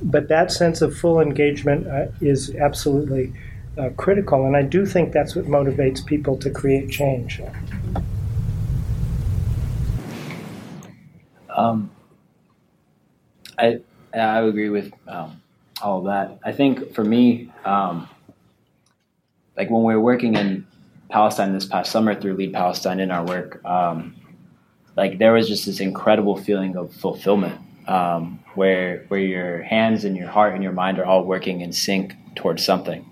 but 0.01 0.27
that 0.27 0.51
sense 0.51 0.82
of 0.82 0.97
full 0.97 1.19
engagement 1.19 1.88
uh, 1.88 2.08
is 2.19 2.55
absolutely 2.55 3.32
uh, 3.77 3.89
critical. 3.95 4.45
And 4.47 4.58
I 4.58 4.63
do 4.63 4.88
think 4.88 5.13
that's 5.13 5.36
what 5.36 5.45
motivates 5.45 6.03
people 6.03 6.36
to 6.38 6.49
create 6.49 6.89
change. 6.89 7.41
Um, 11.60 11.91
I 13.58 13.82
I 14.13 14.39
agree 14.41 14.69
with 14.69 14.93
um, 15.08 15.41
all 15.82 16.00
of 16.00 16.06
that. 16.06 16.39
I 16.43 16.52
think 16.54 16.93
for 16.93 17.04
me, 17.04 17.52
um, 17.65 18.08
like 19.58 19.69
when 19.69 19.84
we 19.84 19.93
were 19.93 20.02
working 20.02 20.36
in 20.36 20.65
Palestine 21.10 21.54
this 21.54 21.65
past 21.65 21.91
summer 21.91 22.15
through 22.15 22.36
Lead 22.36 22.54
Palestine 22.54 23.00
in 23.00 23.12
our 23.12 23.26
work, 23.26 23.63
um, 23.65 24.15
like 24.95 25.17
there 25.17 25.34
was 25.34 25.48
just 25.48 25.65
this 25.65 25.82
incredible 25.82 26.38
feeling 26.38 26.78
of 26.78 26.93
fulfillment 26.93 27.60
um, 27.88 28.39
where 28.56 29.06
where 29.10 29.19
your 29.19 29.62
hands 29.63 30.06
and 30.06 30.15
your 30.15 30.30
heart 30.30 30.54
and 30.54 30.63
your 30.63 30.72
mind 30.72 30.98
are 30.98 31.06
all 31.06 31.26
working 31.26 31.60
in 31.60 31.74
sync 31.74 32.13
towards 32.36 32.63
something. 32.63 33.06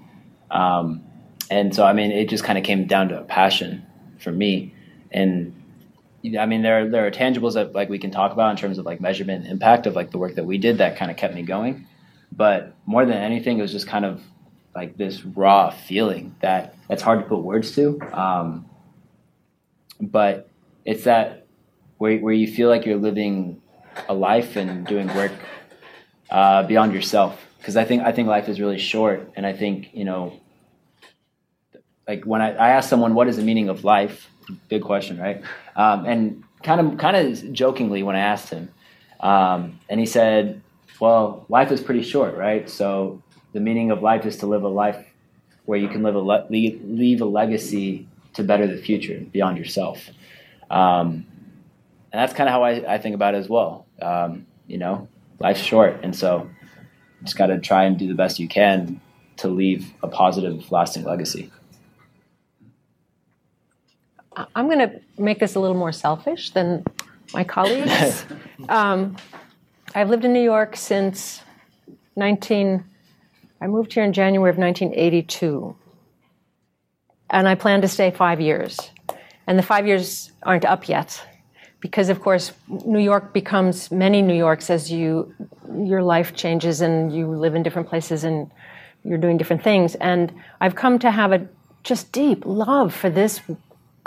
Um, 0.51 1.03
and 1.49 1.75
so, 1.75 1.85
I 1.85 1.91
mean, 1.93 2.11
it 2.11 2.29
just 2.29 2.43
kind 2.45 2.57
of 2.57 2.63
came 2.63 2.87
down 2.87 3.09
to 3.09 3.19
a 3.19 3.23
passion 3.23 3.85
for 4.19 4.31
me. 4.31 4.73
And 5.11 5.53
I 6.35 6.45
mean, 6.45 6.61
there 6.61 6.89
there 6.89 7.05
are 7.05 7.11
tangibles 7.11 7.53
that 7.53 7.73
like 7.73 7.89
we 7.89 7.99
can 7.99 8.11
talk 8.11 8.31
about 8.31 8.51
in 8.51 8.57
terms 8.57 8.77
of 8.77 8.85
like 8.85 8.99
measurement 8.99 9.45
impact 9.45 9.85
of 9.85 9.95
like 9.95 10.11
the 10.11 10.17
work 10.17 10.35
that 10.35 10.45
we 10.45 10.57
did 10.57 10.79
that 10.79 10.97
kind 10.97 11.11
of 11.11 11.17
kept 11.17 11.35
me 11.35 11.43
going. 11.43 11.85
But 12.31 12.75
more 12.85 13.05
than 13.05 13.17
anything, 13.17 13.59
it 13.59 13.61
was 13.61 13.71
just 13.71 13.87
kind 13.87 14.05
of 14.05 14.21
like 14.75 14.97
this 14.97 15.23
raw 15.23 15.69
feeling 15.69 16.35
that 16.41 16.75
that's 16.87 17.01
hard 17.01 17.19
to 17.19 17.25
put 17.25 17.39
words 17.39 17.73
to. 17.75 17.99
Um, 18.13 18.69
but 19.99 20.49
it's 20.85 21.05
that 21.05 21.47
where 21.97 22.17
where 22.17 22.33
you 22.33 22.47
feel 22.47 22.69
like 22.69 22.85
you're 22.85 22.97
living 22.97 23.61
a 24.07 24.13
life 24.13 24.55
and 24.55 24.85
doing 24.85 25.07
work 25.15 25.31
uh, 26.29 26.63
beyond 26.63 26.93
yourself. 26.93 27.43
Because 27.57 27.75
I 27.75 27.85
think 27.85 28.03
I 28.03 28.11
think 28.11 28.27
life 28.27 28.49
is 28.49 28.59
really 28.59 28.77
short, 28.77 29.31
and 29.35 29.45
I 29.45 29.53
think 29.53 29.89
you 29.93 30.05
know, 30.05 30.39
like 32.07 32.23
when 32.23 32.41
I, 32.41 32.53
I 32.53 32.69
ask 32.69 32.89
someone 32.89 33.13
what 33.13 33.27
is 33.27 33.37
the 33.37 33.43
meaning 33.43 33.69
of 33.69 33.83
life, 33.83 34.29
Good 34.69 34.83
question, 34.83 35.19
right? 35.19 35.43
Um, 35.75 36.05
and 36.05 36.43
kind 36.63 36.81
of 36.81 36.97
kind 36.97 37.15
of 37.15 37.53
jokingly 37.53 38.03
when 38.03 38.15
I 38.15 38.19
asked 38.19 38.49
him, 38.49 38.69
um, 39.19 39.79
and 39.89 39.99
he 39.99 40.05
said, 40.05 40.61
"Well, 40.99 41.45
life 41.49 41.71
is 41.71 41.81
pretty 41.81 42.03
short, 42.03 42.35
right? 42.35 42.69
So 42.69 43.21
the 43.53 43.59
meaning 43.59 43.91
of 43.91 44.01
life 44.01 44.25
is 44.25 44.37
to 44.37 44.47
live 44.47 44.63
a 44.63 44.69
life 44.69 45.05
where 45.65 45.77
you 45.77 45.89
can 45.89 46.03
live 46.03 46.15
a 46.15 46.19
le- 46.19 46.47
leave 46.49 47.21
a 47.21 47.25
legacy 47.25 48.07
to 48.33 48.43
better 48.43 48.67
the 48.67 48.77
future 48.77 49.19
beyond 49.31 49.57
yourself." 49.57 50.09
Um, 50.69 51.25
and 52.11 52.21
that's 52.21 52.33
kind 52.33 52.49
of 52.49 52.53
how 52.53 52.63
I, 52.63 52.95
I, 52.95 52.97
think 52.97 53.15
about 53.15 53.35
it 53.35 53.37
as 53.37 53.47
well. 53.47 53.85
Um, 54.01 54.45
you 54.67 54.77
know, 54.77 55.07
life's 55.39 55.61
short, 55.61 55.99
and 56.03 56.15
so 56.15 56.49
just 57.23 57.37
got 57.37 57.47
to 57.47 57.59
try 57.59 57.85
and 57.85 57.97
do 57.97 58.07
the 58.07 58.15
best 58.15 58.39
you 58.39 58.47
can 58.47 58.99
to 59.37 59.47
leave 59.47 59.93
a 60.03 60.07
positive, 60.07 60.71
lasting 60.71 61.03
legacy. 61.03 61.51
I'm 64.55 64.67
going 64.67 64.79
to 64.79 64.99
make 65.17 65.39
this 65.39 65.55
a 65.55 65.59
little 65.59 65.77
more 65.77 65.91
selfish 65.91 66.51
than 66.51 66.85
my 67.33 67.43
colleagues. 67.43 68.25
um, 68.69 69.15
I've 69.95 70.09
lived 70.09 70.25
in 70.25 70.33
New 70.33 70.43
York 70.43 70.75
since 70.75 71.41
19. 72.15 72.83
I 73.61 73.67
moved 73.67 73.93
here 73.93 74.03
in 74.03 74.13
January 74.13 74.49
of 74.49 74.57
1982, 74.57 75.75
and 77.29 77.47
I 77.47 77.55
plan 77.55 77.81
to 77.81 77.87
stay 77.87 78.11
five 78.11 78.39
years. 78.39 78.91
And 79.47 79.57
the 79.57 79.63
five 79.63 79.87
years 79.87 80.31
aren't 80.43 80.65
up 80.65 80.87
yet, 80.87 81.25
because 81.79 82.09
of 82.09 82.21
course 82.21 82.51
New 82.85 82.99
York 82.99 83.33
becomes 83.33 83.89
many 83.91 84.21
New 84.21 84.35
Yorks 84.35 84.69
as 84.69 84.91
you 84.91 85.33
your 85.73 86.01
life 86.01 86.33
changes 86.35 86.81
and 86.81 87.13
you 87.13 87.27
live 87.27 87.55
in 87.55 87.63
different 87.63 87.87
places 87.87 88.23
and 88.23 88.49
you're 89.03 89.17
doing 89.17 89.37
different 89.37 89.63
things. 89.63 89.95
And 89.95 90.33
I've 90.59 90.75
come 90.75 90.99
to 90.99 91.11
have 91.11 91.31
a 91.31 91.47
just 91.83 92.11
deep 92.11 92.45
love 92.45 92.93
for 92.93 93.09
this 93.09 93.41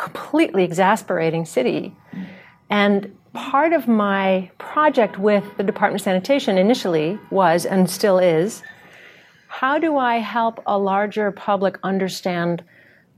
completely 0.01 0.65
exasperating 0.65 1.45
city. 1.45 1.95
And 2.71 3.15
part 3.35 3.73
of 3.73 3.87
my 3.87 4.51
project 4.57 5.19
with 5.19 5.45
the 5.59 5.63
Department 5.63 6.01
of 6.01 6.05
Sanitation 6.05 6.57
initially 6.57 7.19
was, 7.31 7.67
and 7.67 7.89
still 7.89 8.19
is, 8.19 8.63
how 9.49 9.79
do 9.79 9.99
I 9.99 10.17
help 10.17 10.63
a 10.67 10.79
larger 10.79 11.31
public 11.33 11.79
understand 11.83 12.65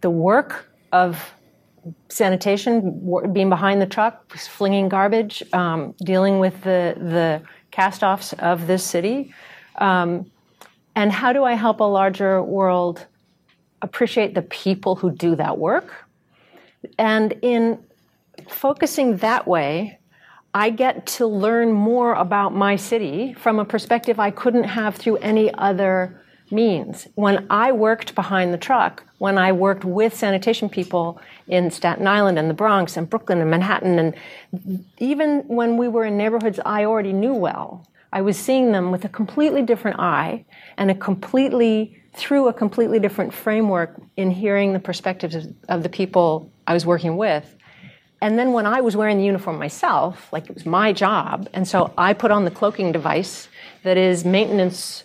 the 0.00 0.10
work 0.10 0.66
of 0.90 1.32
sanitation, 2.08 2.76
being 3.32 3.48
behind 3.48 3.80
the 3.80 3.86
truck, 3.86 4.32
flinging 4.36 4.88
garbage, 4.88 5.42
um, 5.52 5.94
dealing 6.04 6.40
with 6.40 6.62
the, 6.62 6.96
the 6.98 7.42
cast 7.70 8.02
offs 8.02 8.32
of 8.34 8.66
this 8.66 8.82
city? 8.82 9.32
Um, 9.76 10.30
and 10.96 11.12
how 11.12 11.32
do 11.32 11.44
I 11.44 11.54
help 11.54 11.78
a 11.80 11.84
larger 11.84 12.42
world 12.42 13.06
appreciate 13.82 14.34
the 14.34 14.42
people 14.42 14.96
who 14.96 15.10
do 15.10 15.36
that 15.36 15.58
work? 15.58 16.01
And 16.98 17.34
in 17.42 17.82
focusing 18.48 19.18
that 19.18 19.46
way, 19.46 19.98
I 20.54 20.70
get 20.70 21.06
to 21.18 21.26
learn 21.26 21.72
more 21.72 22.14
about 22.14 22.54
my 22.54 22.76
city 22.76 23.32
from 23.34 23.58
a 23.58 23.64
perspective 23.64 24.20
I 24.20 24.30
couldn't 24.30 24.64
have 24.64 24.96
through 24.96 25.16
any 25.16 25.52
other 25.54 26.20
means. 26.50 27.08
When 27.14 27.46
I 27.48 27.72
worked 27.72 28.14
behind 28.14 28.52
the 28.52 28.58
truck, 28.58 29.04
when 29.18 29.38
I 29.38 29.52
worked 29.52 29.84
with 29.84 30.14
sanitation 30.14 30.68
people 30.68 31.18
in 31.48 31.70
Staten 31.70 32.06
Island 32.06 32.38
and 32.38 32.50
the 32.50 32.54
Bronx 32.54 32.98
and 32.98 33.08
Brooklyn 33.08 33.40
and 33.40 33.50
Manhattan, 33.50 33.98
and 33.98 34.84
even 34.98 35.40
when 35.46 35.78
we 35.78 35.88
were 35.88 36.04
in 36.04 36.18
neighborhoods 36.18 36.60
I 36.66 36.84
already 36.84 37.14
knew 37.14 37.32
well, 37.32 37.88
I 38.12 38.20
was 38.20 38.36
seeing 38.36 38.72
them 38.72 38.90
with 38.90 39.06
a 39.06 39.08
completely 39.08 39.62
different 39.62 39.98
eye 39.98 40.44
and 40.76 40.90
a 40.90 40.94
completely 40.94 41.98
through 42.14 42.48
a 42.48 42.52
completely 42.52 42.98
different 42.98 43.32
framework 43.32 43.98
in 44.18 44.30
hearing 44.30 44.74
the 44.74 44.78
perspectives 44.78 45.34
of, 45.34 45.46
of 45.70 45.82
the 45.82 45.88
people 45.88 46.51
I 46.66 46.74
was 46.74 46.86
working 46.86 47.16
with. 47.16 47.56
And 48.20 48.38
then 48.38 48.52
when 48.52 48.66
I 48.66 48.80
was 48.80 48.96
wearing 48.96 49.18
the 49.18 49.24
uniform 49.24 49.58
myself, 49.58 50.32
like 50.32 50.48
it 50.48 50.54
was 50.54 50.64
my 50.64 50.92
job, 50.92 51.48
and 51.52 51.66
so 51.66 51.92
I 51.98 52.12
put 52.12 52.30
on 52.30 52.44
the 52.44 52.52
cloaking 52.52 52.92
device 52.92 53.48
that 53.82 53.96
is 53.96 54.24
maintenance 54.24 55.02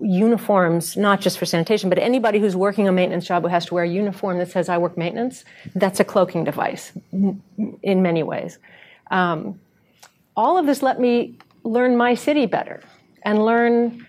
uniforms, 0.00 0.96
not 0.96 1.20
just 1.20 1.38
for 1.38 1.44
sanitation, 1.44 1.88
but 1.88 1.98
anybody 1.98 2.40
who's 2.40 2.56
working 2.56 2.88
a 2.88 2.92
maintenance 2.92 3.26
job 3.26 3.42
who 3.42 3.48
has 3.48 3.66
to 3.66 3.74
wear 3.74 3.84
a 3.84 3.88
uniform 3.88 4.38
that 4.38 4.50
says 4.50 4.68
I 4.68 4.78
work 4.78 4.96
maintenance, 4.96 5.44
that's 5.74 6.00
a 6.00 6.04
cloaking 6.04 6.44
device 6.44 6.92
in 7.12 8.02
many 8.02 8.22
ways. 8.22 8.58
Um, 9.10 9.60
all 10.36 10.56
of 10.56 10.66
this 10.66 10.82
let 10.82 10.98
me 10.98 11.38
learn 11.62 11.96
my 11.96 12.14
city 12.14 12.46
better 12.46 12.80
and 13.22 13.44
learn 13.44 14.06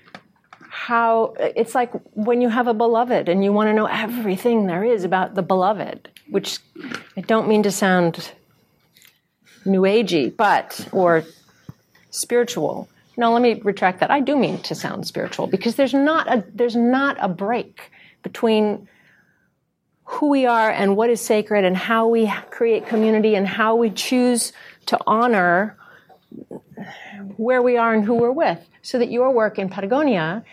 how 0.69 1.33
it's 1.37 1.75
like 1.75 1.91
when 2.15 2.41
you 2.41 2.47
have 2.47 2.67
a 2.67 2.73
beloved 2.73 3.27
and 3.27 3.43
you 3.43 3.51
want 3.51 3.67
to 3.67 3.73
know 3.73 3.85
everything 3.85 4.67
there 4.67 4.85
is 4.85 5.03
about 5.03 5.35
the 5.35 5.41
beloved, 5.43 6.09
which 6.31 6.59
I 7.17 7.21
don't 7.21 7.47
mean 7.47 7.61
to 7.63 7.71
sound 7.71 8.31
new 9.65 9.81
agey, 9.81 10.35
but 10.35 10.87
or 10.91 11.23
spiritual. 12.09 12.89
No, 13.17 13.31
let 13.33 13.41
me 13.41 13.61
retract 13.61 13.99
that. 13.99 14.09
I 14.09 14.21
do 14.21 14.37
mean 14.37 14.59
to 14.63 14.73
sound 14.73 15.05
spiritual 15.05 15.45
because 15.47 15.75
there's 15.75 15.93
not 15.93 16.27
a 16.27 16.43
there's 16.55 16.75
not 16.75 17.17
a 17.19 17.27
break 17.27 17.91
between 18.23 18.87
who 20.05 20.29
we 20.29 20.45
are 20.45 20.71
and 20.71 20.95
what 20.95 21.09
is 21.09 21.21
sacred 21.21 21.63
and 21.65 21.75
how 21.75 22.07
we 22.07 22.31
create 22.49 22.87
community 22.87 23.35
and 23.35 23.47
how 23.47 23.75
we 23.75 23.89
choose 23.89 24.53
to 24.85 24.97
honor 25.05 25.77
where 27.37 27.61
we 27.61 27.77
are 27.77 27.93
and 27.93 28.03
who 28.05 28.15
we're 28.15 28.31
with. 28.31 28.59
So 28.81 28.97
that 28.97 29.11
your 29.11 29.31
work 29.31 29.59
in 29.59 29.69
Patagonia 29.69 30.43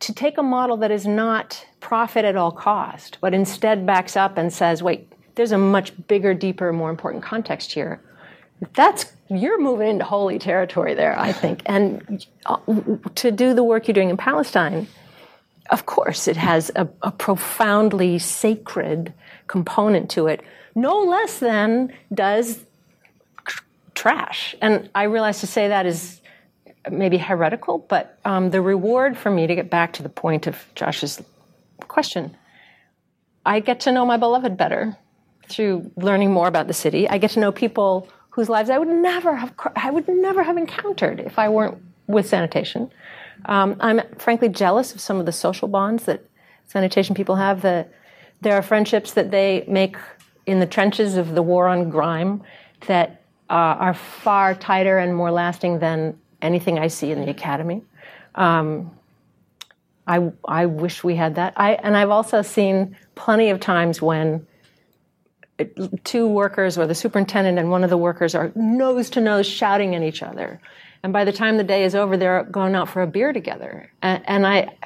to 0.00 0.12
take 0.12 0.38
a 0.38 0.42
model 0.42 0.76
that 0.78 0.90
is 0.90 1.06
not 1.06 1.66
profit 1.80 2.24
at 2.24 2.36
all 2.36 2.52
cost, 2.52 3.18
but 3.20 3.34
instead 3.34 3.86
backs 3.86 4.16
up 4.16 4.38
and 4.38 4.52
says, 4.52 4.82
wait, 4.82 5.12
there's 5.34 5.52
a 5.52 5.58
much 5.58 5.92
bigger, 6.08 6.34
deeper, 6.34 6.72
more 6.72 6.90
important 6.90 7.22
context 7.22 7.72
here. 7.72 8.00
That's 8.74 9.12
you're 9.30 9.60
moving 9.60 9.88
into 9.88 10.04
holy 10.04 10.38
territory 10.38 10.94
there, 10.94 11.18
I 11.18 11.32
think. 11.32 11.62
And 11.66 12.26
uh, 12.46 12.58
to 13.16 13.30
do 13.30 13.54
the 13.54 13.62
work 13.62 13.86
you're 13.86 13.94
doing 13.94 14.10
in 14.10 14.16
Palestine, 14.16 14.88
of 15.70 15.86
course, 15.86 16.26
it 16.26 16.36
has 16.36 16.70
a, 16.74 16.88
a 17.02 17.10
profoundly 17.10 18.18
sacred 18.18 19.12
component 19.46 20.10
to 20.10 20.26
it, 20.26 20.42
no 20.74 20.98
less 20.98 21.38
than 21.38 21.92
does 22.12 22.64
trash. 23.94 24.54
And 24.62 24.88
I 24.94 25.04
realize 25.04 25.40
to 25.40 25.46
say 25.46 25.68
that 25.68 25.84
is 25.84 26.20
maybe 26.90 27.18
heretical, 27.18 27.78
but 27.78 28.18
um, 28.24 28.50
the 28.50 28.62
reward 28.62 29.16
for 29.16 29.30
me 29.30 29.46
to 29.46 29.54
get 29.54 29.70
back 29.70 29.92
to 29.94 30.02
the 30.02 30.08
point 30.08 30.46
of 30.46 30.56
Josh's 30.74 31.22
question, 31.88 32.36
I 33.44 33.60
get 33.60 33.80
to 33.80 33.92
know 33.92 34.04
my 34.04 34.16
beloved 34.16 34.56
better 34.56 34.96
through 35.48 35.90
learning 35.96 36.32
more 36.32 36.48
about 36.48 36.66
the 36.66 36.74
city. 36.74 37.08
I 37.08 37.18
get 37.18 37.30
to 37.32 37.40
know 37.40 37.52
people 37.52 38.08
whose 38.30 38.48
lives 38.48 38.70
I 38.70 38.78
would 38.78 38.88
never 38.88 39.34
have 39.34 39.52
I 39.74 39.90
would 39.90 40.06
never 40.08 40.42
have 40.42 40.56
encountered 40.56 41.20
if 41.20 41.38
I 41.38 41.48
weren't 41.48 41.78
with 42.06 42.28
sanitation. 42.28 42.90
Um, 43.46 43.76
I'm 43.80 44.00
frankly 44.18 44.48
jealous 44.48 44.94
of 44.94 45.00
some 45.00 45.18
of 45.18 45.26
the 45.26 45.32
social 45.32 45.68
bonds 45.68 46.04
that 46.04 46.24
sanitation 46.66 47.14
people 47.14 47.36
have. 47.36 47.62
The, 47.62 47.86
there 48.40 48.54
are 48.54 48.62
friendships 48.62 49.12
that 49.12 49.30
they 49.30 49.64
make 49.68 49.96
in 50.46 50.60
the 50.60 50.66
trenches 50.66 51.16
of 51.16 51.34
the 51.34 51.42
war 51.42 51.68
on 51.68 51.90
grime 51.90 52.42
that 52.86 53.22
uh, 53.50 53.52
are 53.52 53.94
far 53.94 54.54
tighter 54.54 54.98
and 54.98 55.14
more 55.14 55.30
lasting 55.30 55.78
than 55.78 56.18
anything 56.42 56.78
I 56.78 56.88
see 56.88 57.10
in 57.10 57.20
the 57.20 57.30
academy. 57.30 57.82
Um, 58.34 58.92
I, 60.06 60.32
I 60.46 60.66
wish 60.66 61.04
we 61.04 61.16
had 61.16 61.34
that. 61.34 61.52
I, 61.56 61.74
and 61.74 61.96
I've 61.96 62.10
also 62.10 62.40
seen 62.42 62.96
plenty 63.14 63.50
of 63.50 63.60
times 63.60 64.00
when 64.00 64.46
two 66.04 66.26
workers 66.26 66.78
or 66.78 66.86
the 66.86 66.94
superintendent 66.94 67.58
and 67.58 67.70
one 67.70 67.84
of 67.84 67.90
the 67.90 67.96
workers 67.96 68.34
are 68.34 68.52
nose 68.54 69.10
to 69.10 69.20
nose 69.20 69.46
shouting 69.46 69.94
at 69.94 70.02
each 70.02 70.22
other. 70.22 70.60
And 71.02 71.12
by 71.12 71.24
the 71.24 71.32
time 71.32 71.56
the 71.56 71.64
day 71.64 71.84
is 71.84 71.94
over, 71.94 72.16
they're 72.16 72.44
going 72.44 72.74
out 72.74 72.88
for 72.88 73.02
a 73.02 73.06
beer 73.06 73.32
together. 73.32 73.90
And, 74.02 74.22
and 74.26 74.46
I, 74.46 74.76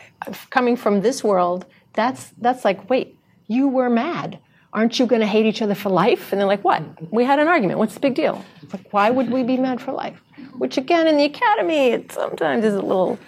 coming 0.50 0.76
from 0.76 1.00
this 1.00 1.22
world, 1.22 1.66
that's, 1.92 2.30
that's 2.38 2.64
like, 2.64 2.90
wait, 2.90 3.18
you 3.46 3.68
were 3.68 3.90
mad. 3.90 4.38
Aren't 4.72 4.98
you 4.98 5.06
going 5.06 5.20
to 5.20 5.26
hate 5.26 5.46
each 5.46 5.60
other 5.60 5.74
for 5.74 5.90
life? 5.90 6.32
And 6.32 6.40
they're 6.40 6.48
like, 6.48 6.64
what? 6.64 6.82
We 7.12 7.24
had 7.24 7.38
an 7.38 7.48
argument. 7.48 7.78
What's 7.78 7.94
the 7.94 8.00
big 8.00 8.14
deal? 8.14 8.42
It's 8.62 8.72
Like, 8.72 8.92
why 8.92 9.10
would 9.10 9.30
we 9.30 9.42
be 9.42 9.58
mad 9.58 9.80
for 9.80 9.92
life? 9.92 10.20
Which 10.62 10.78
again, 10.78 11.08
in 11.08 11.16
the 11.16 11.24
academy, 11.24 11.88
it 11.88 12.12
sometimes 12.12 12.64
is 12.64 12.74
a 12.74 12.80
little, 12.80 13.18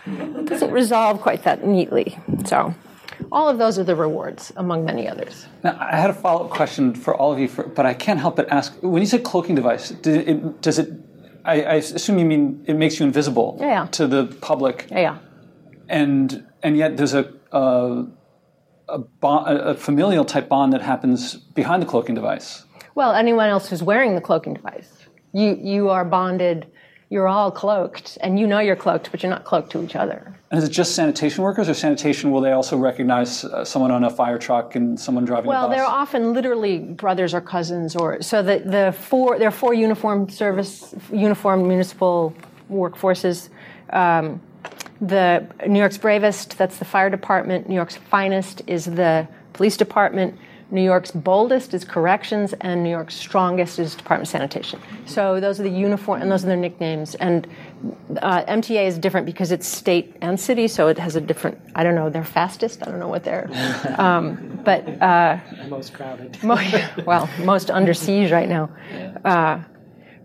doesn't 0.45 0.71
resolve 0.71 1.21
quite 1.21 1.43
that 1.43 1.67
neatly. 1.67 2.17
So, 2.45 2.73
all 3.33 3.49
of 3.49 3.59
those 3.59 3.77
are 3.77 3.83
the 3.83 3.97
rewards, 3.97 4.53
among 4.55 4.85
many 4.85 5.09
others. 5.09 5.49
Now, 5.65 5.77
I 5.81 5.97
had 5.97 6.11
a 6.11 6.15
follow 6.15 6.45
up 6.45 6.53
question 6.53 6.95
for 6.95 7.13
all 7.13 7.33
of 7.33 7.41
you, 7.41 7.49
for, 7.49 7.65
but 7.65 7.87
I 7.87 7.93
can't 7.93 8.21
help 8.21 8.37
but 8.37 8.49
ask 8.53 8.81
when 8.83 9.03
you 9.03 9.07
say 9.07 9.19
cloaking 9.19 9.57
device, 9.57 9.91
does 9.91 10.17
it, 10.17 10.63
does 10.63 10.79
it 10.79 10.93
I, 11.45 11.63
I, 11.63 11.75
assume 11.75 12.21
you 12.21 12.25
mean 12.25 12.65
it 12.69 12.75
makes 12.75 13.01
you 13.01 13.05
invisible 13.05 13.59
yeah. 13.61 13.87
to 13.87 14.07
the 14.07 14.27
public. 14.41 14.87
Yeah, 14.93 15.01
yeah. 15.01 15.19
And 15.89 16.47
and 16.63 16.77
yet 16.77 16.97
there's 16.97 17.15
a 17.15 17.33
a, 17.51 18.07
a, 18.89 18.99
bond, 18.99 19.59
a 19.59 19.75
familial 19.75 20.25
type 20.25 20.49
bond 20.49 20.73
that 20.73 20.83
happens 20.83 21.35
behind 21.35 21.83
the 21.83 21.87
cloaking 21.87 22.15
device. 22.15 22.65
Well, 22.95 23.13
anyone 23.13 23.49
else 23.49 23.69
who's 23.69 23.83
wearing 23.83 24.15
the 24.15 24.21
cloaking 24.21 24.55
device, 24.55 25.09
you 25.33 25.59
you 25.61 25.89
are 25.89 26.05
bonded 26.05 26.71
you're 27.15 27.29
all 27.29 27.53
cloaked 27.53 28.19
and 28.23 28.41
you 28.41 28.47
know 28.47 28.59
you're 28.59 28.75
cloaked, 28.75 29.13
but 29.13 29.23
you're 29.23 29.31
not 29.31 29.45
cloaked 29.45 29.71
to 29.71 29.81
each 29.85 29.95
other. 29.95 30.35
And 30.51 30.59
is 30.59 30.69
it 30.69 30.73
just 30.73 30.97
sanitation 30.97 31.45
workers 31.45 31.69
or 31.69 31.75
sanitation? 31.75 32.33
Will 32.33 32.41
they 32.41 32.51
also 32.51 32.77
recognize 32.77 33.45
uh, 33.45 33.65
someone 33.65 33.93
on 33.93 34.03
a 34.03 34.11
fire 34.11 34.37
truck 34.37 34.75
and 34.75 34.99
someone 34.99 35.25
driving 35.25 35.47
well, 35.47 35.67
a 35.67 35.69
bus? 35.69 35.77
they're 35.77 35.87
often 35.87 36.33
literally 36.33 36.81
brothers 36.81 37.33
or 37.33 37.41
cousins, 37.41 37.95
or 37.95 38.21
so 38.21 38.43
the, 38.43 38.59
the 38.59 38.97
four 38.99 39.39
there 39.39 39.47
are 39.47 39.53
four 39.53 39.75
uniformed 39.75 40.35
service, 40.35 40.93
uniformed 41.13 41.69
municipal 41.69 42.35
workforces. 42.69 43.49
Um, 43.91 44.43
the 45.01 45.47
New 45.69 45.79
York's 45.79 45.99
bravest, 45.99 46.59
that's 46.59 46.79
the 46.79 46.85
fire 46.85 47.11
department. 47.11 47.69
New 47.69 47.77
York's 47.77 47.97
finest 47.97 48.63
is 48.67 48.87
the 48.87 49.29
police 49.53 49.77
department. 49.77 50.37
New 50.71 50.83
York's 50.83 51.11
boldest 51.11 51.75
is 51.75 51.85
corrections, 51.85 52.55
and 52.61 52.83
New 52.83 52.91
York's 52.91 53.15
strongest 53.15 53.79
is 53.79 53.95
Department 53.95 54.29
of 54.29 54.33
Sanitation. 54.33 54.81
So 55.07 55.41
those 55.41 55.61
are 55.61 55.63
the 55.63 55.71
uniform, 55.71 56.23
and 56.23 56.31
those 56.31 56.45
are 56.45 56.49
their 56.49 56.57
nicknames. 56.57 57.15
And 57.17 57.47
uh, 58.23 58.45
MTA 58.45 58.87
is 58.87 58.99
different 58.99 59.27
because 59.27 59.53
it's 59.53 59.67
state 59.67 60.17
and 60.21 60.39
city, 60.39 60.69
so 60.69 60.89
it 60.89 60.99
has 60.99 61.17
a 61.17 61.21
different. 61.21 61.61
I 61.75 61.85
don't 61.85 61.95
know. 61.95 62.11
They're 62.11 62.25
fastest. 62.25 62.83
I 62.83 62.91
don't 62.91 62.99
know 62.99 63.09
what 63.09 63.25
they're. 63.25 63.51
Um, 63.95 64.61
but 64.65 64.87
uh, 65.01 65.39
most 65.69 65.93
crowded. 65.93 66.37
well, 67.07 67.29
most 67.45 67.71
under 67.71 67.95
siege 67.95 68.33
right 68.33 68.49
now. 68.49 68.71
Uh, 69.25 69.63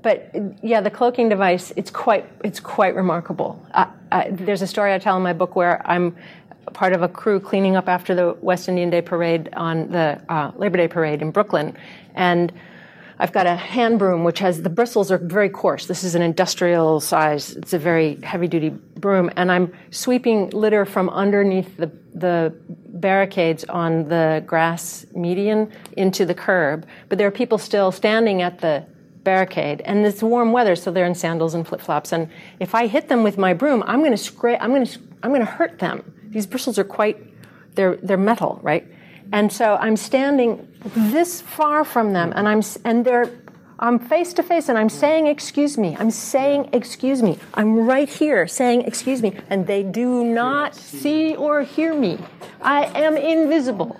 but 0.01 0.33
yeah, 0.63 0.81
the 0.81 0.89
cloaking 0.89 1.29
device, 1.29 1.73
it's 1.75 1.91
quite, 1.91 2.29
it's 2.43 2.59
quite 2.59 2.95
remarkable. 2.95 3.63
Uh, 3.73 3.85
uh, 4.11 4.23
there's 4.31 4.61
a 4.61 4.67
story 4.67 4.93
I 4.93 4.97
tell 4.99 5.17
in 5.17 5.23
my 5.23 5.33
book 5.33 5.55
where 5.55 5.85
I'm 5.85 6.15
part 6.73 6.93
of 6.93 7.01
a 7.01 7.07
crew 7.07 7.39
cleaning 7.39 7.75
up 7.75 7.87
after 7.87 8.15
the 8.15 8.37
West 8.41 8.69
Indian 8.69 8.89
Day 8.89 9.01
parade 9.01 9.49
on 9.53 9.89
the 9.89 10.21
uh, 10.29 10.51
Labor 10.55 10.77
Day 10.77 10.87
parade 10.87 11.21
in 11.21 11.31
Brooklyn. 11.31 11.77
And 12.15 12.51
I've 13.21 13.33
got 13.33 13.47
a 13.47 13.55
hand 13.55 13.99
broom 13.99 14.23
which 14.23 14.39
has 14.39 14.61
the 14.61 14.69
bristles 14.69 15.11
are 15.11 15.17
very 15.17 15.49
coarse. 15.49 15.87
This 15.87 16.05
is 16.05 16.15
an 16.15 16.21
industrial 16.21 17.01
size. 17.01 17.51
It's 17.57 17.73
a 17.73 17.79
very 17.79 18.15
heavy 18.21 18.47
duty 18.47 18.69
broom, 18.69 19.29
and 19.35 19.51
I'm 19.51 19.73
sweeping 19.91 20.49
litter 20.51 20.85
from 20.85 21.09
underneath 21.09 21.75
the 21.75 21.91
the 22.13 22.55
barricades 22.87 23.65
on 23.65 24.07
the 24.07 24.43
grass 24.47 25.05
median 25.13 25.71
into 25.97 26.25
the 26.25 26.33
curb. 26.33 26.85
But 27.09 27.17
there 27.17 27.27
are 27.27 27.31
people 27.31 27.57
still 27.57 27.91
standing 27.91 28.41
at 28.41 28.59
the 28.59 28.85
barricade, 29.25 29.81
and 29.81 30.05
it's 30.05 30.23
warm 30.23 30.53
weather, 30.53 30.77
so 30.77 30.89
they're 30.89 31.05
in 31.05 31.15
sandals 31.15 31.53
and 31.53 31.67
flip 31.67 31.81
flops. 31.81 32.13
And 32.13 32.29
if 32.61 32.73
I 32.73 32.87
hit 32.87 33.09
them 33.09 33.23
with 33.23 33.37
my 33.37 33.53
broom, 33.53 33.83
I'm 33.85 33.99
going 33.99 34.11
to 34.11 34.17
scrape. 34.17 34.59
I'm 34.61 34.69
going 34.69 34.85
to 34.85 34.99
I'm 35.23 35.31
going 35.31 35.45
to 35.45 35.51
hurt 35.51 35.79
them 35.79 36.13
these 36.29 36.45
bristles 36.45 36.77
are 36.77 36.83
quite, 36.83 37.17
they're, 37.75 37.97
they're 37.97 38.17
metal, 38.17 38.59
right? 38.61 38.87
And 39.31 39.51
so 39.51 39.75
I'm 39.75 39.95
standing 39.95 40.67
this 40.95 41.41
far 41.41 41.83
from 41.83 42.13
them, 42.13 42.33
and 42.35 42.47
I'm, 42.47 42.61
and 42.83 43.05
they're, 43.05 43.29
I'm 43.77 43.99
face 43.99 44.33
to 44.33 44.43
face, 44.43 44.69
and 44.69 44.77
I'm 44.77 44.89
saying, 44.89 45.27
excuse 45.27 45.77
me. 45.77 45.95
I'm 45.97 46.11
saying, 46.11 46.69
excuse 46.73 47.21
me. 47.21 47.37
I'm 47.53 47.85
right 47.85 48.09
here 48.09 48.47
saying, 48.47 48.81
excuse 48.81 49.21
me. 49.21 49.37
And 49.49 49.67
they 49.67 49.83
do 49.83 50.25
not 50.25 50.75
see 50.75 51.35
or 51.35 51.61
hear 51.61 51.93
me. 51.93 52.17
I 52.61 52.85
am 52.99 53.15
invisible. 53.15 53.99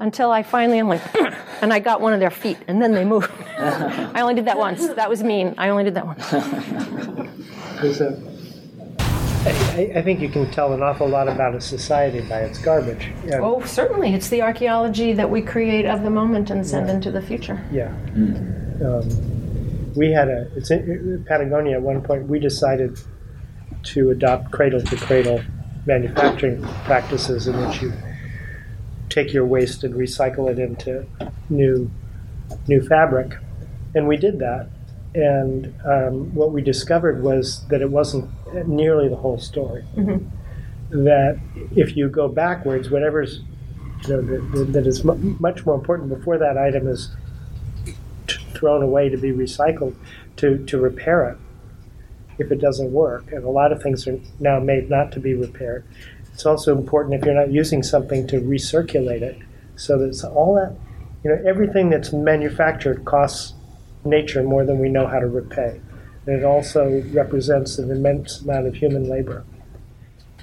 Until 0.00 0.32
I 0.32 0.42
finally 0.42 0.80
am 0.80 0.88
like, 0.88 1.00
and 1.62 1.72
I 1.72 1.78
got 1.78 2.00
one 2.00 2.12
of 2.12 2.20
their 2.20 2.30
feet, 2.30 2.58
and 2.66 2.82
then 2.82 2.92
they 2.92 3.04
moved. 3.04 3.30
I 3.58 4.20
only 4.20 4.34
did 4.34 4.46
that 4.46 4.58
once. 4.58 4.86
That 4.88 5.08
was 5.08 5.22
mean. 5.22 5.54
I 5.56 5.68
only 5.68 5.84
did 5.84 5.94
that 5.94 6.06
once. 6.06 6.30
I, 9.46 9.92
I, 9.96 10.02
think 10.02 10.20
you 10.20 10.28
can 10.28 10.50
tell 10.50 10.72
an 10.72 10.82
awful 10.82 11.06
lot 11.06 11.28
about 11.28 11.54
a 11.54 11.60
society 11.60 12.20
by 12.22 12.40
its 12.40 12.58
garbage. 12.58 13.12
Yeah. 13.26 13.40
Oh, 13.42 13.62
certainly. 13.64 14.14
It's 14.14 14.28
the 14.28 14.40
archaeology 14.40 15.12
that 15.12 15.28
we 15.28 15.42
create 15.42 15.84
of 15.84 16.02
the 16.02 16.10
moment 16.10 16.48
and 16.50 16.66
send 16.66 16.88
yeah. 16.88 16.94
into 16.94 17.10
the 17.10 17.20
future. 17.20 17.62
Yeah. 17.70 17.94
Mm. 18.14 18.82
Um, 18.82 19.94
we 19.94 20.10
had 20.10 20.28
a, 20.28 20.50
it's 20.56 20.70
in 20.70 21.24
Patagonia 21.28 21.76
at 21.76 21.82
one 21.82 22.00
point, 22.02 22.26
we 22.26 22.38
decided 22.38 22.98
to 23.84 24.10
adopt 24.10 24.50
cradle 24.50 24.80
to 24.80 24.96
cradle 24.96 25.42
manufacturing 25.86 26.62
practices 26.84 27.46
in 27.46 27.66
which 27.66 27.82
you 27.82 27.92
take 29.10 29.32
your 29.32 29.44
waste 29.44 29.84
and 29.84 29.94
recycle 29.94 30.50
it 30.50 30.58
into 30.58 31.06
new, 31.50 31.90
new 32.66 32.80
fabric. 32.80 33.36
And 33.94 34.08
we 34.08 34.16
did 34.16 34.38
that. 34.38 34.68
And 35.14 35.72
um, 35.84 36.34
what 36.34 36.50
we 36.50 36.60
discovered 36.60 37.22
was 37.22 37.64
that 37.68 37.80
it 37.80 37.90
wasn't 37.90 38.28
nearly 38.66 39.08
the 39.08 39.16
whole 39.16 39.38
story. 39.38 39.84
Mm-hmm. 39.96 41.04
That 41.04 41.40
if 41.76 41.96
you 41.96 42.08
go 42.08 42.28
backwards, 42.28 42.90
whatever's 42.90 43.40
you 44.02 44.08
know, 44.08 44.22
that, 44.22 44.72
that 44.72 44.86
is 44.86 45.06
m- 45.06 45.36
much 45.40 45.64
more 45.64 45.76
important 45.76 46.08
before 46.08 46.38
that 46.38 46.58
item 46.58 46.88
is 46.88 47.10
t- 48.26 48.44
thrown 48.54 48.82
away 48.82 49.08
to 49.08 49.16
be 49.16 49.30
recycled, 49.30 49.94
to, 50.36 50.64
to 50.66 50.78
repair 50.78 51.30
it 51.30 51.38
if 52.38 52.50
it 52.50 52.60
doesn't 52.60 52.92
work. 52.92 53.30
And 53.32 53.44
a 53.44 53.50
lot 53.50 53.72
of 53.72 53.82
things 53.82 54.06
are 54.08 54.18
now 54.40 54.58
made 54.58 54.90
not 54.90 55.12
to 55.12 55.20
be 55.20 55.34
repaired. 55.34 55.84
It's 56.32 56.44
also 56.44 56.76
important 56.76 57.14
if 57.14 57.24
you're 57.24 57.34
not 57.34 57.52
using 57.52 57.82
something 57.82 58.26
to 58.26 58.40
recirculate 58.40 59.22
it. 59.22 59.38
So 59.76 59.98
that 59.98 60.24
all 60.24 60.54
that, 60.54 60.74
you 61.22 61.30
know, 61.30 61.40
everything 61.48 61.90
that's 61.90 62.12
manufactured 62.12 63.04
costs 63.04 63.54
nature 64.04 64.42
more 64.42 64.64
than 64.64 64.78
we 64.78 64.88
know 64.88 65.06
how 65.06 65.18
to 65.18 65.26
repay 65.26 65.80
and 66.26 66.36
it 66.36 66.44
also 66.44 67.02
represents 67.12 67.78
an 67.78 67.90
immense 67.90 68.40
amount 68.40 68.66
of 68.66 68.74
human 68.74 69.08
labor. 69.08 69.44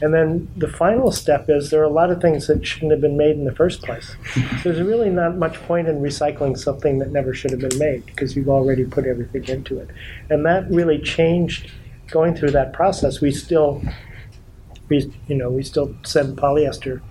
And 0.02 0.13
then 0.13 0.50
the 0.58 0.67
final 0.67 1.12
step 1.12 1.45
is 1.47 1.69
there 1.69 1.82
are 1.82 1.86
a 1.86 1.89
lot 1.89 2.10
of 2.10 2.21
things 2.21 2.47
that 2.47 2.65
shouldn't 2.65 2.91
have 2.91 3.02
been 3.02 3.17
made 3.17 3.36
in 3.36 3.45
the 3.45 3.54
first 3.54 3.84
place. 3.84 4.15
There's 4.63 4.82
really 4.82 5.12
not 5.12 5.38
much 5.38 5.56
point 5.63 5.88
in 5.88 6.02
recycling 6.02 6.58
something 6.58 6.97
that 7.00 7.12
never 7.12 7.36
should 7.36 7.52
have 7.52 7.60
been 7.60 7.78
made 7.78 8.06
because 8.08 8.36
you've 8.36 8.50
already 8.50 8.86
put 8.86 9.06
everything 9.06 9.47
into 9.47 9.78
it. 9.78 9.89
And 10.30 10.43
that 10.45 10.69
really 10.71 11.00
changed 11.00 11.71
going 12.10 12.36
through 12.36 12.52
that 12.52 12.74
process. 12.74 13.21
We 13.21 13.32
still, 13.32 13.84
we 14.89 15.13
you 15.28 15.36
know, 15.36 15.52
we 15.52 15.62
still 15.62 15.96
send 16.04 16.36
polyester 16.36 17.02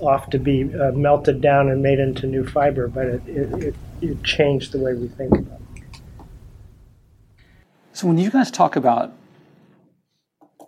off 0.00 0.30
to 0.30 0.38
be 0.38 0.74
uh, 0.74 0.92
melted 0.92 1.42
down 1.42 1.68
and 1.68 1.82
made 1.82 1.98
into 1.98 2.26
new 2.26 2.46
fiber, 2.46 2.88
but 2.88 3.06
it, 3.06 3.22
it, 3.28 3.62
it, 3.62 3.74
it 4.00 4.24
changed 4.24 4.72
the 4.72 4.78
way 4.78 4.94
we 4.94 5.08
think 5.08 5.32
about 5.32 5.60
it. 5.60 5.61
So 7.92 8.06
when 8.06 8.18
you 8.18 8.30
guys 8.30 8.50
talk 8.50 8.76
about 8.76 9.12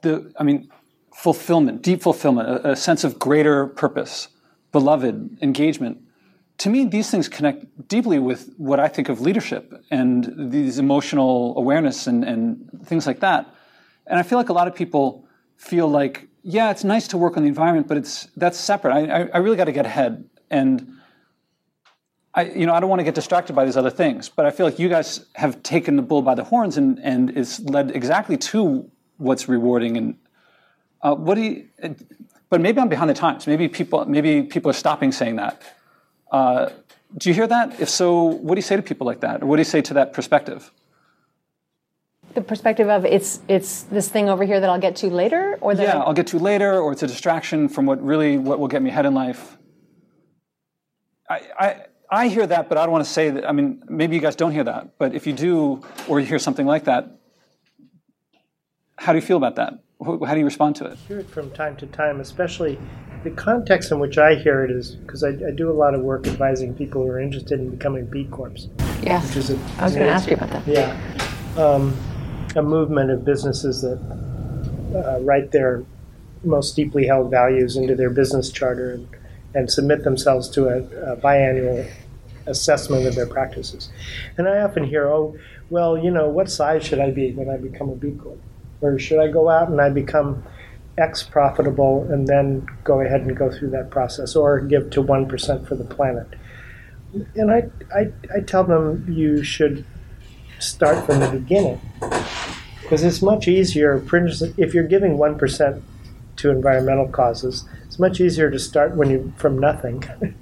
the, 0.03 0.33
I 0.39 0.43
mean, 0.43 0.71
fulfillment, 1.15 1.83
deep 1.83 2.03
fulfillment, 2.03 2.49
a, 2.49 2.73
a 2.73 2.77
sense 2.77 3.05
of 3.05 3.19
greater 3.19 3.67
purpose, 3.67 4.29
beloved, 4.73 5.39
engagement, 5.41 5.99
to 6.59 6.71
me, 6.71 6.85
these 6.85 7.11
things 7.11 7.29
connect 7.29 7.89
deeply 7.89 8.19
with 8.19 8.53
what 8.59 8.79
I 8.79 8.89
think 8.89 9.09
of 9.09 9.21
leadership 9.21 9.73
and 9.91 10.53
these 10.53 10.79
emotional 10.79 11.57
awareness 11.57 12.07
and, 12.07 12.25
and 12.25 12.71
things 12.85 13.07
like 13.07 13.21
that. 13.21 13.53
And 14.07 14.19
I 14.19 14.23
feel 14.23 14.39
like 14.39 14.51
a 14.51 14.53
lot 14.53 14.69
of 14.69 14.75
people 14.75 15.27
feel 15.57 15.89
like, 15.89 16.29
yeah, 16.43 16.71
it's 16.71 16.85
nice 16.85 17.09
to 17.09 17.19
work 17.19 17.37
on 17.37 17.43
the 17.43 17.49
environment, 17.49 17.89
but 17.89 17.97
it's 17.97 18.29
that's 18.37 18.59
separate. 18.59 18.93
I, 18.93 19.23
I, 19.23 19.29
I 19.35 19.39
really 19.39 19.57
got 19.57 19.65
to 19.65 19.73
get 19.73 19.87
ahead. 19.87 20.29
And 20.51 20.94
I, 22.37 22.43
you 22.47 22.67
know, 22.67 22.75
I 22.75 22.81
don't 22.81 22.91
want 22.91 23.01
to 23.01 23.05
get 23.05 23.15
distracted 23.15 23.55
by 23.55 23.65
these 23.65 23.77
other 23.77 23.91
things, 23.91 24.29
but 24.29 24.45
I 24.45 24.51
feel 24.51 24.67
like 24.67 24.79
you 24.79 24.89
guys 24.89 25.27
have 25.35 25.63
taken 25.63 25.95
the 25.97 26.03
bull 26.03 26.21
by 26.23 26.35
the 26.35 26.45
horns, 26.45 26.77
and 26.77 26.99
and 26.99 27.31
it's 27.37 27.61
led 27.61 27.93
exactly 27.95 28.37
to 28.37 28.91
what's 29.19 29.49
rewarding. 29.49 29.97
And 29.97 30.19
uh, 31.03 31.15
what 31.15 31.37
do 31.37 31.43
you? 31.43 31.69
But 32.51 32.61
maybe 32.61 32.81
I'm 32.81 32.89
behind 32.89 33.11
the 33.11 33.15
times. 33.15 33.47
Maybe 33.47 33.69
people, 33.69 34.05
maybe 34.05 34.43
people 34.43 34.71
are 34.71 34.75
stopping 34.75 35.13
saying 35.13 35.37
that. 35.37 35.63
Uh, 36.31 36.71
do 37.17 37.29
you 37.29 37.35
hear 37.35 37.47
that? 37.47 37.81
If 37.81 37.89
so, 37.89 38.23
what 38.25 38.55
do 38.57 38.59
you 38.59 38.63
say 38.63 38.77
to 38.77 38.83
people 38.83 39.07
like 39.07 39.21
that, 39.21 39.43
or 39.43 39.47
what 39.47 39.57
do 39.57 39.61
you 39.61 39.65
say 39.65 39.81
to 39.83 39.95
that 39.95 40.13
perspective? 40.13 40.73
The 42.35 42.41
perspective 42.41 42.89
of 42.89 43.05
it's 43.05 43.41
it's 43.47 43.83
this 43.83 44.09
thing 44.09 44.29
over 44.29 44.45
here 44.45 44.59
that 44.59 44.69
I'll 44.69 44.81
get 44.81 44.97
to 44.97 45.07
later, 45.09 45.57
or 45.61 45.77
that 45.77 45.83
yeah, 45.83 45.99
I- 45.99 46.05
I'll 46.07 46.15
get 46.15 46.27
to 46.29 46.39
later, 46.41 46.81
or 46.81 46.91
it's 46.91 47.05
a 47.05 47.07
distraction 47.07 47.69
from 47.69 47.87
what 47.87 48.03
really 48.05 48.39
what 48.39 48.59
will 48.59 48.67
get 48.69 48.83
me 48.83 48.91
ahead 48.91 49.07
in 49.07 49.15
life. 49.15 49.57
I, 51.31 51.41
I 51.59 51.77
I 52.15 52.29
hear 52.29 52.47
that, 52.47 52.69
but 52.69 52.79
I 52.79 52.83
don't 52.85 52.93
want 52.93 53.05
to 53.05 53.11
say 53.11 53.31
that. 53.31 53.49
I 53.49 53.51
mean, 53.51 53.83
maybe 53.89 54.15
you 54.15 54.23
guys 54.23 54.37
don't 54.37 54.53
hear 54.53 54.63
that, 54.65 54.99
but 54.99 55.15
if 55.15 55.27
you 55.27 55.33
do, 55.33 55.83
or 56.07 56.21
you 56.21 56.27
hear 56.27 56.39
something 56.39 56.65
like 56.65 56.85
that, 56.85 57.19
how 58.97 59.13
do 59.13 59.19
you 59.19 59.27
feel 59.27 59.37
about 59.37 59.57
that? 59.57 59.75
How 60.01 60.35
do 60.35 60.39
you 60.39 60.45
respond 60.45 60.77
to 60.77 60.85
it? 60.85 60.93
I 60.93 61.09
hear 61.09 61.19
it 61.19 61.29
from 61.29 61.51
time 61.51 61.77
to 61.77 61.87
time, 61.87 62.21
especially 62.21 62.79
the 63.25 63.31
context 63.31 63.91
in 63.91 63.99
which 63.99 64.17
I 64.17 64.37
hear 64.37 64.65
it 64.65 64.71
is 64.71 64.93
because 64.93 65.25
I, 65.25 65.31
I 65.31 65.51
do 65.57 65.71
a 65.71 65.73
lot 65.73 65.95
of 65.95 66.03
work 66.03 66.29
advising 66.29 66.73
people 66.75 67.03
who 67.03 67.09
are 67.09 67.19
interested 67.19 67.59
in 67.59 67.71
becoming 67.71 68.07
B 68.07 68.27
Corps, 68.31 68.69
yes. 69.03 69.27
which 69.27 69.37
is 69.37 69.51
a, 69.51 69.59
I 69.79 69.85
was 69.85 69.95
going 69.97 70.07
to 70.07 70.13
ask 70.13 70.29
you 70.29 70.37
about 70.37 70.51
that. 70.51 70.69
yeah, 70.69 70.97
um, 71.57 71.97
a 72.55 72.63
movement 72.63 73.11
of 73.11 73.25
businesses 73.25 73.83
that 73.83 73.99
uh, 74.95 75.21
write 75.23 75.51
their 75.51 75.85
most 76.45 76.77
deeply 76.77 77.07
held 77.07 77.31
values 77.31 77.77
into 77.77 77.97
their 77.97 78.11
business 78.11 78.53
charter 78.53 78.93
and, 78.93 79.09
and 79.55 79.71
submit 79.71 80.05
themselves 80.05 80.49
to 80.51 80.69
a, 80.69 80.79
a 81.13 81.17
biannual 81.17 81.91
assessment 82.47 83.07
of 83.07 83.15
their 83.15 83.27
practices. 83.27 83.91
And 84.37 84.49
I 84.49 84.61
often 84.61 84.85
hear, 84.85 85.09
oh, 85.09 85.37
well, 85.71 85.97
you 85.97 86.11
know, 86.11 86.29
what 86.29 86.51
size 86.51 86.85
should 86.85 87.01
I 87.01 87.11
be 87.11 87.33
when 87.33 87.49
I 87.49 87.57
become 87.57 87.89
a 87.89 87.95
B 87.95 88.13
Corp? 88.13 88.41
Or 88.81 88.99
should 88.99 89.21
I 89.21 89.29
go 89.29 89.49
out 89.49 89.69
and 89.69 89.81
I 89.81 89.89
become 89.89 90.45
X 90.99 91.23
profitable 91.23 92.07
and 92.11 92.27
then 92.27 92.67
go 92.85 93.01
ahead 93.01 93.23
and 93.23 93.37
go 93.37 93.51
through 93.51 93.71
that 93.71 93.91
process 93.91 94.37
or 94.37 94.61
give 94.61 94.91
to 94.91 95.03
1% 95.03 95.67
for 95.67 95.75
the 95.75 95.85
planet? 95.85 96.29
And 97.35 97.51
I, 97.51 97.71
I, 97.95 98.13
I 98.35 98.41
tell 98.41 98.65
them 98.65 99.07
you 99.11 99.43
should 99.43 99.85
start 100.59 101.05
from 101.07 101.21
the 101.21 101.29
beginning 101.29 101.81
because 102.85 103.03
it's 103.03 103.23
much 103.23 103.49
easier, 103.49 104.05
if 104.59 104.75
you're 104.75 104.87
giving 104.87 105.17
1% 105.17 105.83
to 106.37 106.51
environmental 106.51 107.09
causes, 107.09 107.65
it's 107.87 107.99
much 107.99 108.21
easier 108.21 108.51
to 108.51 108.59
start 108.59 108.95
when 108.95 109.09
you 109.09 109.33
from 109.37 109.59
nothing, 109.59 110.05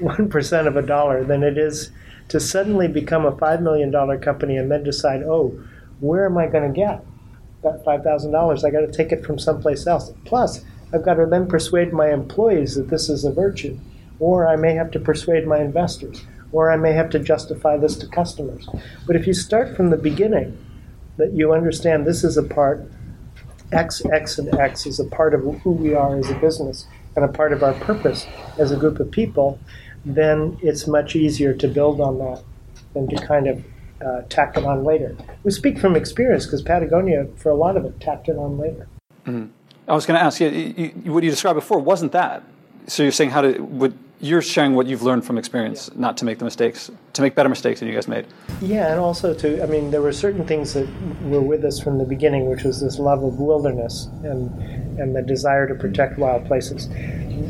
1% 0.00 0.66
of 0.66 0.76
a 0.76 0.82
dollar, 0.82 1.24
than 1.24 1.42
it 1.42 1.56
is 1.56 1.90
to 2.28 2.40
suddenly 2.40 2.88
become 2.88 3.24
a 3.24 3.32
$5 3.32 3.60
million 3.60 4.20
company 4.20 4.56
and 4.56 4.70
then 4.70 4.82
decide, 4.82 5.22
oh, 5.22 5.58
where 6.00 6.26
am 6.26 6.38
I 6.38 6.46
going 6.46 6.72
to 6.72 6.76
get 6.78 7.04
that 7.62 7.84
$5,000? 7.84 8.64
I 8.64 8.70
got 8.70 8.80
to 8.80 8.92
take 8.92 9.12
it 9.12 9.24
from 9.24 9.38
someplace 9.38 9.86
else. 9.86 10.12
Plus, 10.24 10.64
I've 10.92 11.04
got 11.04 11.14
to 11.14 11.26
then 11.26 11.46
persuade 11.46 11.92
my 11.92 12.12
employees 12.12 12.74
that 12.74 12.88
this 12.88 13.08
is 13.08 13.24
a 13.24 13.32
virtue, 13.32 13.78
or 14.18 14.48
I 14.48 14.56
may 14.56 14.74
have 14.74 14.90
to 14.92 15.00
persuade 15.00 15.46
my 15.46 15.58
investors, 15.58 16.24
or 16.52 16.70
I 16.70 16.76
may 16.76 16.92
have 16.92 17.10
to 17.10 17.18
justify 17.18 17.76
this 17.76 17.96
to 17.96 18.06
customers. 18.06 18.68
But 19.06 19.16
if 19.16 19.26
you 19.26 19.34
start 19.34 19.76
from 19.76 19.90
the 19.90 19.96
beginning, 19.96 20.56
that 21.16 21.32
you 21.32 21.52
understand 21.52 22.06
this 22.06 22.24
is 22.24 22.36
a 22.36 22.42
part 22.42 22.90
X, 23.72 24.02
X, 24.06 24.38
and 24.38 24.52
X 24.58 24.86
is 24.86 24.98
a 24.98 25.04
part 25.04 25.34
of 25.34 25.42
who 25.62 25.70
we 25.70 25.94
are 25.94 26.18
as 26.18 26.30
a 26.30 26.34
business 26.34 26.86
and 27.14 27.24
a 27.24 27.28
part 27.28 27.52
of 27.52 27.62
our 27.62 27.74
purpose 27.74 28.26
as 28.58 28.72
a 28.72 28.76
group 28.76 28.98
of 28.98 29.10
people, 29.10 29.60
then 30.04 30.58
it's 30.62 30.86
much 30.86 31.16
easier 31.16 31.54
to 31.54 31.68
build 31.68 32.00
on 32.00 32.18
that 32.18 32.42
than 32.94 33.08
to 33.08 33.16
kind 33.26 33.46
of 33.46 33.64
uh, 34.04 34.22
tack 34.28 34.56
it 34.56 34.64
on 34.64 34.84
later. 34.84 35.16
We 35.44 35.50
speak 35.50 35.78
from 35.78 35.96
experience 35.96 36.46
because 36.46 36.62
Patagonia, 36.62 37.26
for 37.36 37.50
a 37.50 37.54
lot 37.54 37.76
of 37.76 37.84
it, 37.84 38.00
tacked 38.00 38.28
it 38.28 38.36
on 38.36 38.58
later. 38.58 38.88
I 39.26 39.94
was 39.94 40.06
going 40.06 40.18
to 40.18 40.24
ask 40.24 40.40
you, 40.40 40.48
you, 40.48 41.12
what 41.12 41.22
you 41.22 41.30
described 41.30 41.56
before 41.56 41.78
wasn't 41.78 42.12
that. 42.12 42.42
So 42.86 43.02
you're 43.02 43.12
saying 43.12 43.30
how 43.30 43.42
to, 43.42 43.58
what, 43.58 43.92
you're 44.20 44.42
sharing 44.42 44.74
what 44.74 44.86
you've 44.86 45.02
learned 45.02 45.24
from 45.24 45.38
experience, 45.38 45.94
not 45.94 46.16
to 46.18 46.24
make 46.24 46.38
the 46.38 46.44
mistakes, 46.44 46.90
to 47.12 47.22
make 47.22 47.34
better 47.34 47.48
mistakes 47.48 47.80
than 47.80 47.88
you 47.88 47.94
guys 47.94 48.08
made. 48.08 48.26
Yeah, 48.60 48.90
and 48.90 49.00
also 49.00 49.32
to, 49.34 49.62
I 49.62 49.66
mean, 49.66 49.90
there 49.90 50.02
were 50.02 50.12
certain 50.12 50.46
things 50.46 50.74
that 50.74 50.88
were 51.22 51.40
with 51.40 51.64
us 51.64 51.78
from 51.78 51.98
the 51.98 52.04
beginning, 52.04 52.48
which 52.48 52.64
was 52.64 52.80
this 52.80 52.98
love 52.98 53.22
of 53.22 53.38
wilderness 53.38 54.08
and 54.24 54.50
and 55.00 55.16
the 55.16 55.22
desire 55.22 55.66
to 55.66 55.74
protect 55.74 56.18
wild 56.18 56.44
places. 56.46 56.88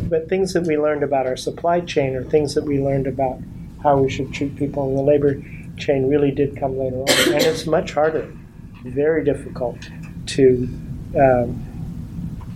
But 0.09 0.29
things 0.29 0.53
that 0.53 0.67
we 0.67 0.77
learned 0.77 1.03
about 1.03 1.27
our 1.27 1.37
supply 1.37 1.81
chain 1.81 2.15
or 2.15 2.25
things 2.25 2.55
that 2.55 2.65
we 2.65 2.81
learned 2.81 3.07
about 3.07 3.41
how 3.83 3.99
we 3.99 4.11
should 4.11 4.33
treat 4.33 4.57
people 4.57 4.89
in 4.89 4.97
the 4.97 5.03
labor 5.03 5.43
chain 5.77 6.09
really 6.09 6.31
did 6.31 6.57
come 6.57 6.79
later 6.79 6.97
on, 6.97 7.35
and 7.35 7.43
it's 7.43 7.67
much 7.67 7.93
harder, 7.93 8.33
very 8.85 9.25
difficult 9.25 9.79
to 10.27 10.69
um, 11.19 11.65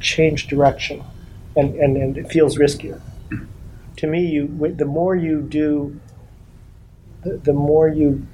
change 0.01 0.47
direction, 0.47 1.03
and, 1.57 1.75
and 1.77 1.97
and 1.97 2.19
it 2.19 2.31
feels 2.31 2.59
riskier. 2.59 3.01
To 3.97 4.07
me, 4.07 4.27
you 4.27 4.75
the 4.77 4.85
more 4.85 5.17
you 5.17 5.41
do 5.41 5.99
the, 7.23 7.39
the 7.39 7.53
more 7.53 7.89
you 7.89 8.27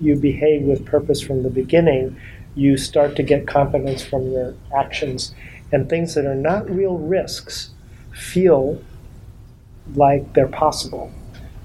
you 0.00 0.16
behave 0.16 0.62
with 0.62 0.84
purpose 0.84 1.20
from 1.20 1.42
the 1.42 1.50
beginning, 1.50 2.20
you 2.54 2.76
start 2.76 3.16
to 3.16 3.22
get 3.22 3.46
confidence 3.46 4.04
from 4.04 4.30
your 4.32 4.54
actions, 4.76 5.34
and 5.72 5.88
things 5.88 6.14
that 6.14 6.26
are 6.26 6.34
not 6.34 6.68
real 6.68 6.98
risks 6.98 7.70
feel 8.16 8.82
like 9.94 10.32
they're 10.32 10.48
possible. 10.48 11.12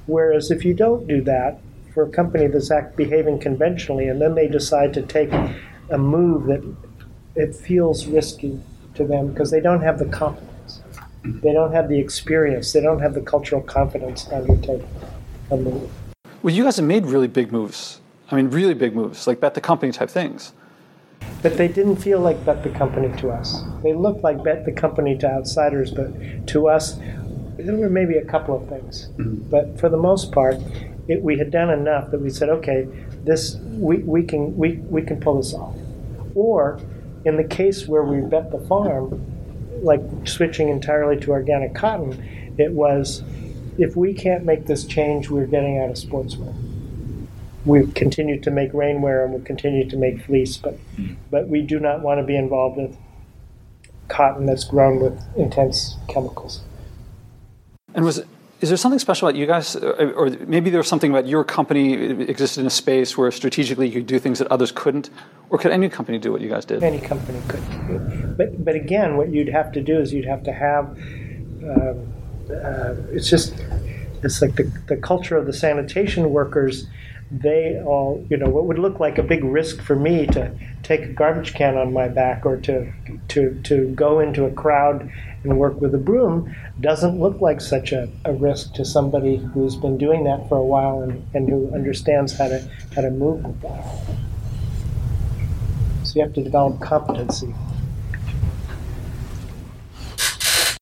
Whereas 0.05 0.51
if 0.51 0.65
you 0.65 0.73
don't 0.73 1.07
do 1.07 1.21
that, 1.21 1.59
for 1.93 2.03
a 2.03 2.09
company 2.09 2.47
that's 2.47 2.71
act 2.71 2.95
behaving 2.95 3.39
conventionally, 3.39 4.07
and 4.07 4.21
then 4.21 4.35
they 4.35 4.47
decide 4.47 4.93
to 4.93 5.01
take 5.01 5.31
a 5.89 5.97
move 5.97 6.45
that 6.45 6.63
it 7.35 7.55
feels 7.55 8.05
risky 8.05 8.59
to 8.95 9.05
them 9.05 9.27
because 9.27 9.51
they 9.51 9.59
don't 9.59 9.81
have 9.81 9.99
the 9.99 10.05
confidence, 10.05 10.81
they 11.23 11.53
don't 11.53 11.73
have 11.73 11.89
the 11.89 11.99
experience, 11.99 12.71
they 12.73 12.81
don't 12.81 12.99
have 12.99 13.13
the 13.13 13.21
cultural 13.21 13.61
confidence 13.61 14.25
to 14.25 14.37
undertake 14.37 14.83
a 15.51 15.57
move. 15.57 15.89
Well, 16.43 16.53
you 16.53 16.63
guys 16.63 16.77
have 16.77 16.85
made 16.85 17.05
really 17.05 17.27
big 17.27 17.51
moves. 17.51 17.99
I 18.29 18.35
mean, 18.35 18.49
really 18.49 18.73
big 18.73 18.95
moves, 18.95 19.27
like 19.27 19.39
bet 19.39 19.53
the 19.53 19.61
company 19.61 19.91
type 19.91 20.09
things. 20.09 20.53
But 21.41 21.57
they 21.57 21.67
didn't 21.67 21.95
feel 21.97 22.19
like 22.19 22.43
bet 22.45 22.63
the 22.63 22.69
company 22.69 23.15
to 23.19 23.31
us. 23.31 23.63
They 23.81 23.93
looked 23.93 24.23
like 24.23 24.43
bet 24.43 24.65
the 24.65 24.71
company 24.71 25.17
to 25.17 25.27
outsiders, 25.27 25.91
but 25.91 26.47
to 26.47 26.67
us, 26.67 26.99
there 27.57 27.75
were 27.75 27.89
maybe 27.89 28.17
a 28.17 28.25
couple 28.25 28.55
of 28.55 28.69
things. 28.69 29.09
Mm-hmm. 29.17 29.49
But 29.49 29.79
for 29.79 29.89
the 29.89 29.97
most 29.97 30.31
part, 30.31 30.57
it, 31.07 31.21
we 31.21 31.37
had 31.37 31.51
done 31.51 31.69
enough 31.71 32.11
that 32.11 32.21
we 32.21 32.29
said, 32.29 32.49
okay, 32.49 32.87
this 33.23 33.55
we, 33.55 33.97
we 33.97 34.23
can 34.23 34.55
we, 34.55 34.73
we 34.89 35.01
can 35.01 35.19
pull 35.19 35.37
this 35.37 35.53
off. 35.53 35.75
Or 36.35 36.79
in 37.25 37.37
the 37.37 37.43
case 37.43 37.87
where 37.87 38.03
we 38.03 38.21
bet 38.21 38.51
the 38.51 38.59
farm, 38.59 39.25
like 39.81 40.01
switching 40.25 40.69
entirely 40.69 41.19
to 41.21 41.31
organic 41.31 41.73
cotton, 41.73 42.53
it 42.57 42.71
was 42.71 43.23
if 43.77 43.95
we 43.95 44.13
can't 44.13 44.45
make 44.45 44.67
this 44.67 44.85
change, 44.85 45.29
we're 45.29 45.47
getting 45.47 45.79
out 45.79 45.89
of 45.89 45.95
sportswear 45.95 46.53
we've 47.65 47.93
continued 47.93 48.43
to 48.43 48.51
make 48.51 48.71
rainwear 48.71 49.23
and 49.23 49.33
we've 49.33 49.43
continued 49.43 49.89
to 49.91 49.97
make 49.97 50.23
fleece, 50.25 50.57
but 50.57 50.77
but 51.29 51.47
we 51.47 51.61
do 51.61 51.79
not 51.79 52.01
want 52.01 52.19
to 52.19 52.25
be 52.25 52.35
involved 52.35 52.77
with 52.77 52.97
cotton 54.07 54.45
that's 54.45 54.65
grown 54.65 54.99
with 54.99 55.21
intense 55.37 55.97
chemicals. 56.07 56.61
And 57.93 58.05
was 58.05 58.23
is 58.61 58.69
there 58.69 58.77
something 58.77 58.99
special 58.99 59.27
about 59.27 59.37
you 59.39 59.47
guys, 59.47 59.75
or, 59.75 60.13
or 60.13 60.29
maybe 60.45 60.69
there 60.69 60.79
was 60.79 60.87
something 60.87 61.09
about 61.09 61.25
your 61.25 61.43
company 61.43 61.93
existed 61.93 62.61
in 62.61 62.67
a 62.67 62.71
space 62.71 63.17
where 63.17 63.31
strategically 63.31 63.87
you 63.87 63.93
could 63.93 64.05
do 64.05 64.19
things 64.19 64.37
that 64.37 64.47
others 64.49 64.71
couldn't, 64.71 65.09
or 65.49 65.57
could 65.57 65.71
any 65.71 65.89
company 65.89 66.19
do 66.19 66.31
what 66.31 66.41
you 66.41 66.49
guys 66.49 66.63
did? 66.63 66.83
Any 66.83 66.99
company 66.99 67.41
could, 67.47 68.37
but 68.37 68.63
but 68.63 68.75
again, 68.75 69.17
what 69.17 69.29
you'd 69.29 69.49
have 69.49 69.71
to 69.73 69.81
do 69.81 69.99
is 69.99 70.13
you'd 70.13 70.25
have 70.25 70.43
to 70.43 70.53
have. 70.53 70.85
Um, 71.63 72.13
uh, 72.51 72.95
it's 73.11 73.29
just 73.29 73.55
it's 74.23 74.41
like 74.41 74.55
the 74.55 74.71
the 74.87 74.97
culture 74.97 75.37
of 75.37 75.45
the 75.45 75.53
sanitation 75.53 76.29
workers. 76.29 76.87
They 77.31 77.81
all, 77.81 78.25
you 78.29 78.35
know, 78.35 78.49
what 78.49 78.65
would 78.65 78.77
look 78.77 78.99
like 78.99 79.17
a 79.17 79.23
big 79.23 79.41
risk 79.45 79.81
for 79.81 79.95
me 79.95 80.27
to 80.27 80.53
take 80.83 81.01
a 81.03 81.07
garbage 81.07 81.53
can 81.53 81.77
on 81.77 81.93
my 81.93 82.09
back 82.09 82.45
or 82.45 82.57
to 82.57 82.91
to 83.29 83.61
to 83.63 83.87
go 83.95 84.19
into 84.19 84.43
a 84.43 84.51
crowd 84.51 85.09
and 85.43 85.57
work 85.57 85.79
with 85.79 85.95
a 85.95 85.97
broom 85.97 86.53
doesn't 86.81 87.19
look 87.19 87.39
like 87.39 87.61
such 87.61 87.93
a, 87.93 88.09
a 88.25 88.33
risk 88.33 88.73
to 88.73 88.83
somebody 88.83 89.37
who's 89.37 89.77
been 89.77 89.97
doing 89.97 90.25
that 90.25 90.49
for 90.49 90.57
a 90.57 90.63
while 90.63 91.01
and, 91.03 91.25
and 91.33 91.49
who 91.49 91.73
understands 91.73 92.37
how 92.37 92.49
to 92.49 92.69
how 92.93 93.01
to 93.01 93.09
move 93.09 93.43
with 93.45 93.61
that. 93.61 93.85
So 96.03 96.15
you 96.15 96.23
have 96.23 96.33
to 96.33 96.43
develop 96.43 96.81
competency. 96.81 97.55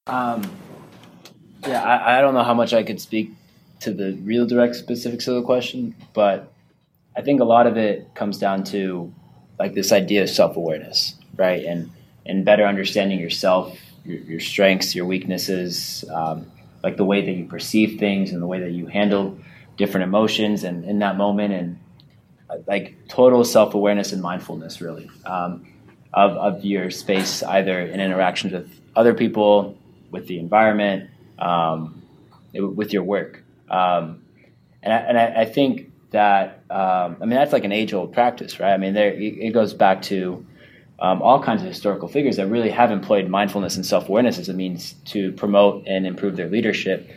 Um, 0.07 0.49
yeah, 1.67 1.83
I, 1.83 2.17
I 2.17 2.21
don't 2.21 2.33
know 2.33 2.43
how 2.43 2.55
much 2.55 2.73
I 2.73 2.81
could 2.81 2.99
speak 2.99 3.33
to 3.81 3.93
the 3.93 4.13
real 4.23 4.45
direct 4.45 4.75
specifics 4.75 5.27
of 5.27 5.35
the 5.35 5.41
question, 5.41 5.95
but 6.13 6.51
I 7.15 7.21
think 7.21 7.41
a 7.41 7.45
lot 7.45 7.67
of 7.67 7.77
it 7.77 8.13
comes 8.15 8.37
down 8.37 8.63
to 8.65 9.13
like 9.57 9.73
this 9.73 9.91
idea 9.91 10.23
of 10.23 10.29
self 10.29 10.55
awareness, 10.55 11.15
right? 11.35 11.63
And 11.65 11.91
and 12.25 12.45
better 12.45 12.65
understanding 12.65 13.19
yourself, 13.19 13.77
your, 14.05 14.19
your 14.19 14.39
strengths, 14.39 14.95
your 14.95 15.05
weaknesses, 15.05 16.05
um, 16.13 16.45
like 16.83 16.97
the 16.97 17.05
way 17.05 17.25
that 17.25 17.31
you 17.31 17.45
perceive 17.45 17.99
things 17.99 18.31
and 18.31 18.41
the 18.41 18.47
way 18.47 18.59
that 18.59 18.71
you 18.71 18.87
handle 18.87 19.37
different 19.77 20.03
emotions 20.03 20.63
and 20.63 20.85
in 20.85 20.99
that 20.99 21.17
moment 21.17 21.53
and 21.53 21.79
like 22.67 22.95
total 23.07 23.43
self 23.43 23.73
awareness 23.73 24.11
and 24.11 24.21
mindfulness, 24.21 24.81
really, 24.81 25.09
um, 25.25 25.67
of, 26.13 26.31
of 26.31 26.65
your 26.65 26.89
space, 26.89 27.43
either 27.43 27.79
in 27.79 27.99
interactions 27.99 28.53
with 28.53 28.69
other 28.95 29.13
people, 29.13 29.77
with 30.11 30.27
the 30.27 30.39
environment, 30.39 31.09
um, 31.37 32.01
with 32.53 32.91
your 32.93 33.03
work. 33.03 33.43
Um, 33.69 34.23
and 34.81 34.93
I, 34.93 34.97
and 34.97 35.17
I, 35.17 35.41
I, 35.41 35.45
think 35.45 35.91
that, 36.11 36.63
um, 36.69 37.17
I 37.21 37.25
mean, 37.25 37.31
that's 37.31 37.53
like 37.53 37.65
an 37.65 37.71
age 37.71 37.93
old 37.93 38.13
practice, 38.13 38.59
right? 38.59 38.73
I 38.73 38.77
mean, 38.77 38.93
there, 38.93 39.11
it 39.13 39.53
goes 39.53 39.73
back 39.73 40.01
to 40.03 40.45
um, 40.99 41.21
all 41.21 41.41
kinds 41.41 41.61
of 41.61 41.67
historical 41.67 42.07
figures 42.07 42.37
that 42.37 42.47
really 42.47 42.69
have 42.69 42.91
employed 42.91 43.27
mindfulness 43.29 43.75
and 43.75 43.85
self 43.85 44.09
awareness 44.09 44.37
as 44.37 44.49
a 44.49 44.53
means 44.53 44.93
to 45.05 45.31
promote 45.33 45.87
and 45.87 46.05
improve 46.05 46.35
their 46.35 46.49
leadership. 46.49 47.09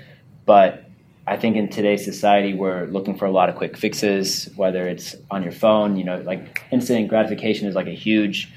But 0.44 0.84
I 1.26 1.36
think 1.36 1.56
in 1.56 1.68
today's 1.68 2.04
society, 2.04 2.54
we're 2.54 2.86
looking 2.86 3.16
for 3.16 3.26
a 3.26 3.30
lot 3.30 3.48
of 3.48 3.54
quick 3.54 3.76
fixes, 3.76 4.48
whether 4.56 4.88
it's 4.88 5.14
on 5.30 5.42
your 5.42 5.52
phone, 5.52 5.96
you 5.96 6.04
know, 6.04 6.18
like 6.18 6.62
instant 6.70 7.08
gratification 7.08 7.68
is 7.68 7.74
like 7.74 7.86
a 7.86 7.94
huge 7.94 8.52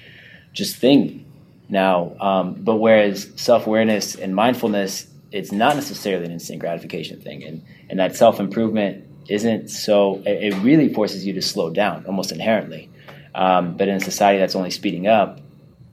just 0.53 0.77
thing 0.77 1.25
now. 1.69 2.15
Um, 2.19 2.55
but 2.55 2.77
whereas 2.77 3.31
self 3.35 3.67
awareness 3.67 4.15
and 4.15 4.35
mindfulness, 4.35 5.07
it's 5.31 5.51
not 5.51 5.75
necessarily 5.75 6.25
an 6.25 6.31
instant 6.31 6.59
gratification 6.59 7.19
thing. 7.21 7.43
And, 7.43 7.63
and 7.89 7.99
that 7.99 8.15
self 8.15 8.39
improvement 8.39 9.05
isn't 9.27 9.69
so, 9.69 10.21
it, 10.25 10.53
really 10.63 10.93
forces 10.93 11.25
you 11.25 11.33
to 11.33 11.41
slow 11.41 11.69
down 11.69 12.05
almost 12.05 12.31
inherently. 12.31 12.89
Um, 13.33 13.75
but 13.75 13.87
in 13.87 13.95
a 13.95 13.99
society 13.99 14.39
that's 14.39 14.55
only 14.55 14.71
speeding 14.71 15.07
up, 15.07 15.39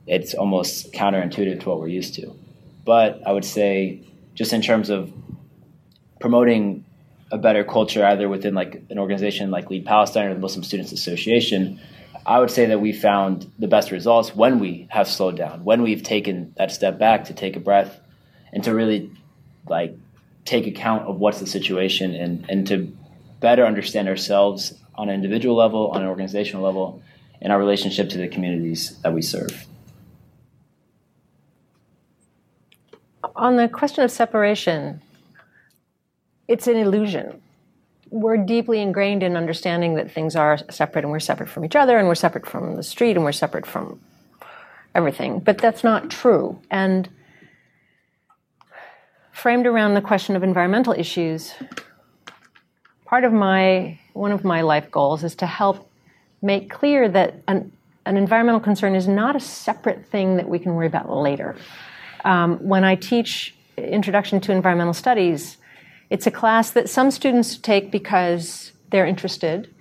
it's 0.05 0.33
almost 0.33 0.93
counterintuitive 0.93 1.61
to 1.61 1.69
what 1.69 1.79
we're 1.79 1.87
used 1.87 2.15
to. 2.15 2.35
But 2.85 3.21
I 3.25 3.31
would 3.31 3.45
say, 3.45 4.01
just 4.33 4.53
in 4.53 4.61
terms 4.61 4.89
of 4.89 5.11
promoting 6.19 6.85
a 7.31 7.37
better 7.37 7.63
culture 7.63 8.05
either 8.05 8.29
within 8.29 8.53
like 8.53 8.83
an 8.89 8.99
organization 8.99 9.49
like 9.51 9.69
Lead 9.69 9.85
Palestine 9.85 10.27
or 10.27 10.33
the 10.33 10.39
Muslim 10.39 10.63
Students 10.63 10.91
Association, 10.91 11.79
I 12.25 12.39
would 12.39 12.51
say 12.51 12.67
that 12.67 12.79
we 12.79 12.93
found 12.93 13.51
the 13.59 13.67
best 13.67 13.91
results 13.91 14.35
when 14.35 14.59
we 14.59 14.87
have 14.91 15.07
slowed 15.07 15.35
down, 15.35 15.63
when 15.63 15.81
we've 15.81 16.03
taken 16.03 16.53
that 16.57 16.71
step 16.71 16.97
back 16.97 17.25
to 17.25 17.33
take 17.33 17.55
a 17.55 17.59
breath 17.59 17.99
and 18.53 18.63
to 18.63 18.73
really 18.73 19.11
like 19.67 19.95
take 20.45 20.67
account 20.67 21.07
of 21.07 21.19
what's 21.19 21.39
the 21.39 21.47
situation 21.47 22.13
and, 22.13 22.45
and 22.49 22.67
to 22.67 22.95
better 23.39 23.65
understand 23.65 24.07
ourselves 24.07 24.73
on 24.95 25.09
an 25.09 25.15
individual 25.15 25.55
level, 25.55 25.91
on 25.91 26.01
an 26.01 26.07
organizational 26.07 26.63
level, 26.63 27.01
and 27.41 27.51
our 27.51 27.59
relationship 27.59 28.09
to 28.09 28.17
the 28.17 28.27
communities 28.27 28.97
that 29.01 29.13
we 29.13 29.21
serve. 29.21 29.65
On 33.35 33.55
the 33.55 33.67
question 33.67 34.03
of 34.03 34.11
separation, 34.11 35.01
it's 36.47 36.67
an 36.67 36.77
illusion. 36.77 37.41
We're 38.11 38.37
deeply 38.37 38.79
ingrained 38.79 39.23
in 39.23 39.35
understanding 39.35 39.95
that 39.95 40.11
things 40.11 40.35
are 40.35 40.59
separate 40.69 41.03
and 41.03 41.11
we're 41.11 41.19
separate 41.19 41.49
from 41.49 41.65
each 41.65 41.75
other 41.75 41.97
and 41.97 42.07
we're 42.07 42.15
separate 42.15 42.45
from 42.45 42.75
the 42.75 42.83
street 42.83 43.15
and 43.15 43.25
we're 43.25 43.31
separate 43.31 43.65
from 43.65 43.99
everything. 44.93 45.39
But 45.39 45.57
that's 45.57 45.83
not 45.83 46.11
true. 46.11 46.59
And 46.69 47.09
framed 49.33 49.65
around 49.67 49.95
the 49.95 50.01
question 50.01 50.35
of 50.35 50.43
environmental 50.43 50.93
issues, 50.93 51.53
part 53.05 53.25
of 53.25 53.33
my 53.33 53.99
one 54.13 54.31
of 54.31 54.43
my 54.43 54.61
life 54.61 54.89
goals 54.91 55.23
is 55.23 55.35
to 55.35 55.45
help 55.45 55.89
make 56.41 56.69
clear 56.69 57.09
that 57.09 57.41
an, 57.47 57.71
an 58.05 58.15
environmental 58.15 58.59
concern 58.59 58.95
is 58.95 59.07
not 59.07 59.35
a 59.35 59.39
separate 59.39 60.05
thing 60.05 60.37
that 60.37 60.47
we 60.47 60.59
can 60.59 60.75
worry 60.75 60.85
about 60.85 61.09
later. 61.09 61.55
Um, 62.23 62.57
when 62.57 62.83
I 62.83 62.95
teach 62.95 63.55
Introduction 63.75 64.39
to 64.41 64.51
Environmental 64.51 64.93
Studies, 64.93 65.57
it's 66.11 66.27
a 66.27 66.31
class 66.31 66.69
that 66.71 66.87
some 66.89 67.09
students 67.09 67.57
take 67.57 67.91
because 67.91 68.71
they're 68.91 69.07
interested. 69.07 69.73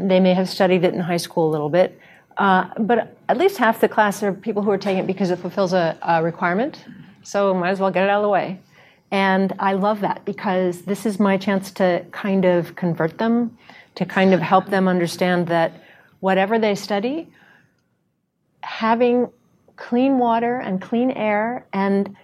They 0.00 0.18
may 0.18 0.32
have 0.32 0.48
studied 0.48 0.82
it 0.82 0.94
in 0.94 1.00
high 1.00 1.18
school 1.18 1.50
a 1.50 1.52
little 1.52 1.68
bit. 1.68 2.00
Uh, 2.38 2.70
but 2.78 3.16
at 3.28 3.36
least 3.36 3.58
half 3.58 3.80
the 3.80 3.88
class 3.88 4.22
are 4.22 4.32
people 4.32 4.62
who 4.62 4.70
are 4.70 4.78
taking 4.78 5.04
it 5.04 5.06
because 5.06 5.30
it 5.30 5.38
fulfills 5.38 5.74
a, 5.74 5.96
a 6.02 6.22
requirement. 6.22 6.82
So 7.22 7.52
might 7.52 7.70
as 7.70 7.80
well 7.80 7.90
get 7.90 8.04
it 8.04 8.10
out 8.10 8.20
of 8.20 8.22
the 8.22 8.28
way. 8.30 8.60
And 9.14 9.52
I 9.60 9.74
love 9.74 10.00
that 10.00 10.24
because 10.24 10.82
this 10.82 11.06
is 11.06 11.20
my 11.20 11.36
chance 11.36 11.70
to 11.74 12.04
kind 12.10 12.44
of 12.44 12.74
convert 12.74 13.18
them, 13.18 13.56
to 13.94 14.04
kind 14.04 14.34
of 14.34 14.40
help 14.40 14.66
them 14.70 14.88
understand 14.88 15.46
that 15.46 15.72
whatever 16.18 16.58
they 16.58 16.74
study, 16.74 17.28
having 18.62 19.28
clean 19.76 20.18
water 20.18 20.58
and 20.58 20.82
clean 20.82 21.12
air 21.12 21.64
and 21.72 22.16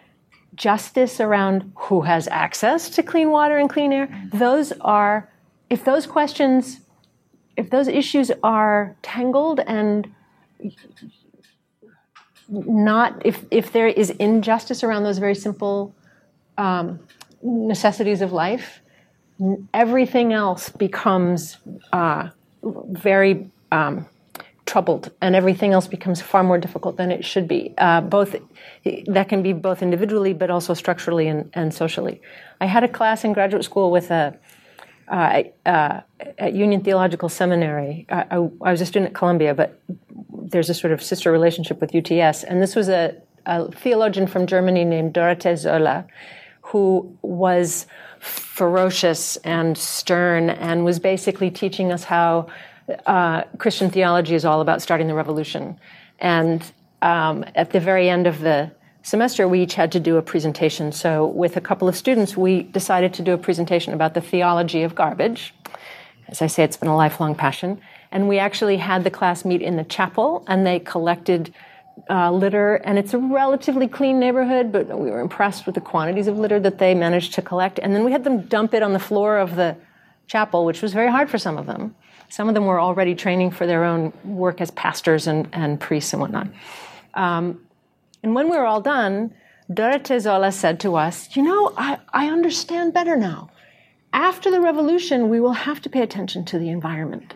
justice 0.57 1.20
around 1.20 1.70
who 1.76 2.01
has 2.01 2.26
access 2.26 2.91
to 2.91 3.05
clean 3.05 3.30
water 3.30 3.57
and 3.57 3.70
clean 3.70 3.93
air, 3.93 4.09
those 4.32 4.72
are, 4.80 5.30
if 5.70 5.84
those 5.84 6.09
questions, 6.09 6.80
if 7.57 7.70
those 7.70 7.86
issues 7.86 8.32
are 8.43 8.97
tangled 9.03 9.61
and 9.61 10.12
not, 12.49 13.24
if, 13.24 13.45
if 13.53 13.70
there 13.70 13.86
is 13.86 14.11
injustice 14.11 14.82
around 14.82 15.05
those 15.05 15.18
very 15.18 15.36
simple 15.36 15.95
um, 16.61 17.01
necessities 17.43 18.21
of 18.21 18.33
life, 18.33 18.81
everything 19.73 20.33
else 20.33 20.69
becomes 20.69 21.57
uh, 21.93 22.29
very 22.63 23.51
um, 23.73 24.07
troubled 24.67 25.11
and 25.21 25.35
everything 25.35 25.73
else 25.73 25.87
becomes 25.87 26.21
far 26.21 26.45
more 26.45 26.59
difficult 26.59 26.97
than 26.97 27.11
it 27.11 27.25
should 27.25 27.49
be 27.49 27.75
uh, 27.79 28.01
both 28.01 28.37
that 29.07 29.29
can 29.29 29.43
be 29.43 29.53
both 29.53 29.83
individually 29.83 30.33
but 30.33 30.51
also 30.51 30.75
structurally 30.75 31.27
and, 31.27 31.51
and 31.55 31.73
socially. 31.75 32.21
I 32.61 32.67
had 32.67 32.85
a 32.85 32.89
class 32.89 33.25
in 33.25 33.33
graduate 33.33 33.65
school 33.65 33.91
with 33.91 34.11
a 34.11 34.39
uh, 35.09 35.43
uh, 35.67 36.01
at 36.39 36.53
union 36.53 36.85
theological 36.85 37.29
seminary. 37.29 38.07
I, 38.11 38.21
I, 38.31 38.37
I, 38.69 38.71
was 38.71 38.81
a 38.81 38.87
student 38.87 39.11
at 39.11 39.15
columbia 39.15 39.55
but 39.55 39.81
there's 40.53 40.71
a 40.71 40.75
sort 40.75 40.93
of 40.93 41.03
sister 41.03 41.33
relationship 41.33 41.81
with 41.81 41.95
uts 41.95 42.45
and 42.45 42.63
this 42.63 42.77
was 42.77 42.89
a, 42.89 43.17
a 43.47 43.73
theologian 43.73 44.27
from 44.27 44.47
germany 44.47 44.85
named 44.85 45.15
Dorothee 45.15 45.57
Sölle 45.65 46.07
who 46.71 47.16
was 47.23 47.87
ferocious 48.21 49.37
and 49.39 49.77
stern 49.77 50.51
and 50.51 50.85
was 50.85 50.99
basically 51.01 51.51
teaching 51.51 51.91
us 51.91 52.05
how 52.05 52.47
uh, 53.07 53.43
Christian 53.59 53.91
theology 53.91 54.35
is 54.35 54.45
all 54.45 54.61
about 54.61 54.81
starting 54.81 55.09
the 55.09 55.14
revolution. 55.14 55.79
And 56.21 56.62
um, 57.03 57.45
at 57.57 57.71
the 57.71 57.81
very 57.81 58.09
end 58.09 58.27
of 58.27 58.41
the 58.41 58.71
semester, 59.03 59.49
we 59.49 59.62
each 59.62 59.75
had 59.75 59.91
to 59.93 60.01
do 60.01 60.16
a 60.16 60.23
presentation. 60.23 60.93
So, 60.93 61.27
with 61.27 61.57
a 61.57 61.61
couple 61.61 61.89
of 61.89 61.97
students, 61.97 62.37
we 62.37 62.62
decided 62.62 63.14
to 63.14 63.23
do 63.23 63.33
a 63.33 63.39
presentation 63.39 63.93
about 63.93 64.14
the 64.14 64.21
theology 64.21 64.83
of 64.83 64.95
garbage. 64.95 65.55
As 66.29 66.41
I 66.41 66.47
say, 66.47 66.62
it's 66.62 66.77
been 66.77 66.89
a 66.89 66.97
lifelong 66.97 67.35
passion. 67.35 67.81
And 68.12 68.29
we 68.29 68.39
actually 68.39 68.77
had 68.77 69.03
the 69.03 69.11
class 69.11 69.45
meet 69.45 69.62
in 69.62 69.77
the 69.77 69.85
chapel, 69.85 70.45
and 70.47 70.66
they 70.66 70.79
collected 70.79 71.53
uh, 72.09 72.30
litter. 72.30 72.76
And 72.76 72.98
it's 72.98 73.14
a 73.14 73.18
relatively 73.18 73.88
clean 73.88 74.18
neighborhood, 74.18 74.72
but 74.72 74.86
we 74.98 75.11
were 75.11 75.20
impressed 75.20 75.66
with 75.66 75.74
the 75.74 75.80
quantities 75.80 76.26
of 76.26 76.38
litter 76.38 76.61
that 76.61 76.78
they 76.78 76.94
managed 76.94 77.34
to 77.34 77.42
collect. 77.42 77.78
And 77.78 77.94
then 77.94 78.05
we 78.05 78.12
had 78.12 78.24
them 78.24 78.42
dump 78.42 78.74
it 78.74 78.82
on 78.82 78.92
the 78.92 78.98
floor 78.98 79.38
of 79.38 79.57
the 79.57 79.76
chapel, 80.26 80.64
which 80.64 80.82
was 80.82 80.92
very 80.92 81.11
hard 81.11 81.28
for 81.28 81.38
some 81.38 81.59
of 81.59 81.66
them. 81.66 81.94
Some 82.28 82.48
of 82.48 82.55
them 82.55 82.66
were 82.66 82.80
already 82.80 83.14
training 83.14 83.51
for 83.51 83.66
their 83.66 83.84
own 83.84 84.12
work 84.24 84.61
as 84.61 84.70
pastors 84.70 85.26
and, 85.26 85.48
and 85.53 85.80
priests 85.80 86.12
and 86.12 86.22
whatnot. 86.22 86.46
Um, 87.14 87.61
and 88.22 88.34
when 88.34 88.48
we 88.48 88.57
were 88.57 88.66
all 88.66 88.80
done, 88.80 89.34
Dorothee 89.72 90.16
Sölle 90.16 90.53
said 90.53 90.80
to 90.80 90.96
us, 90.96 91.34
You 91.36 91.42
know, 91.42 91.72
I, 91.76 91.98
I 92.12 92.28
understand 92.28 92.94
better 92.94 93.16
now. 93.16 93.51
After 94.12 94.51
the 94.51 94.61
revolution, 94.61 95.28
we 95.28 95.40
will 95.40 95.53
have 95.53 95.80
to 95.82 95.88
pay 95.88 96.03
attention 96.03 96.44
to 96.46 96.59
the 96.59 96.70
environment. 96.70 97.34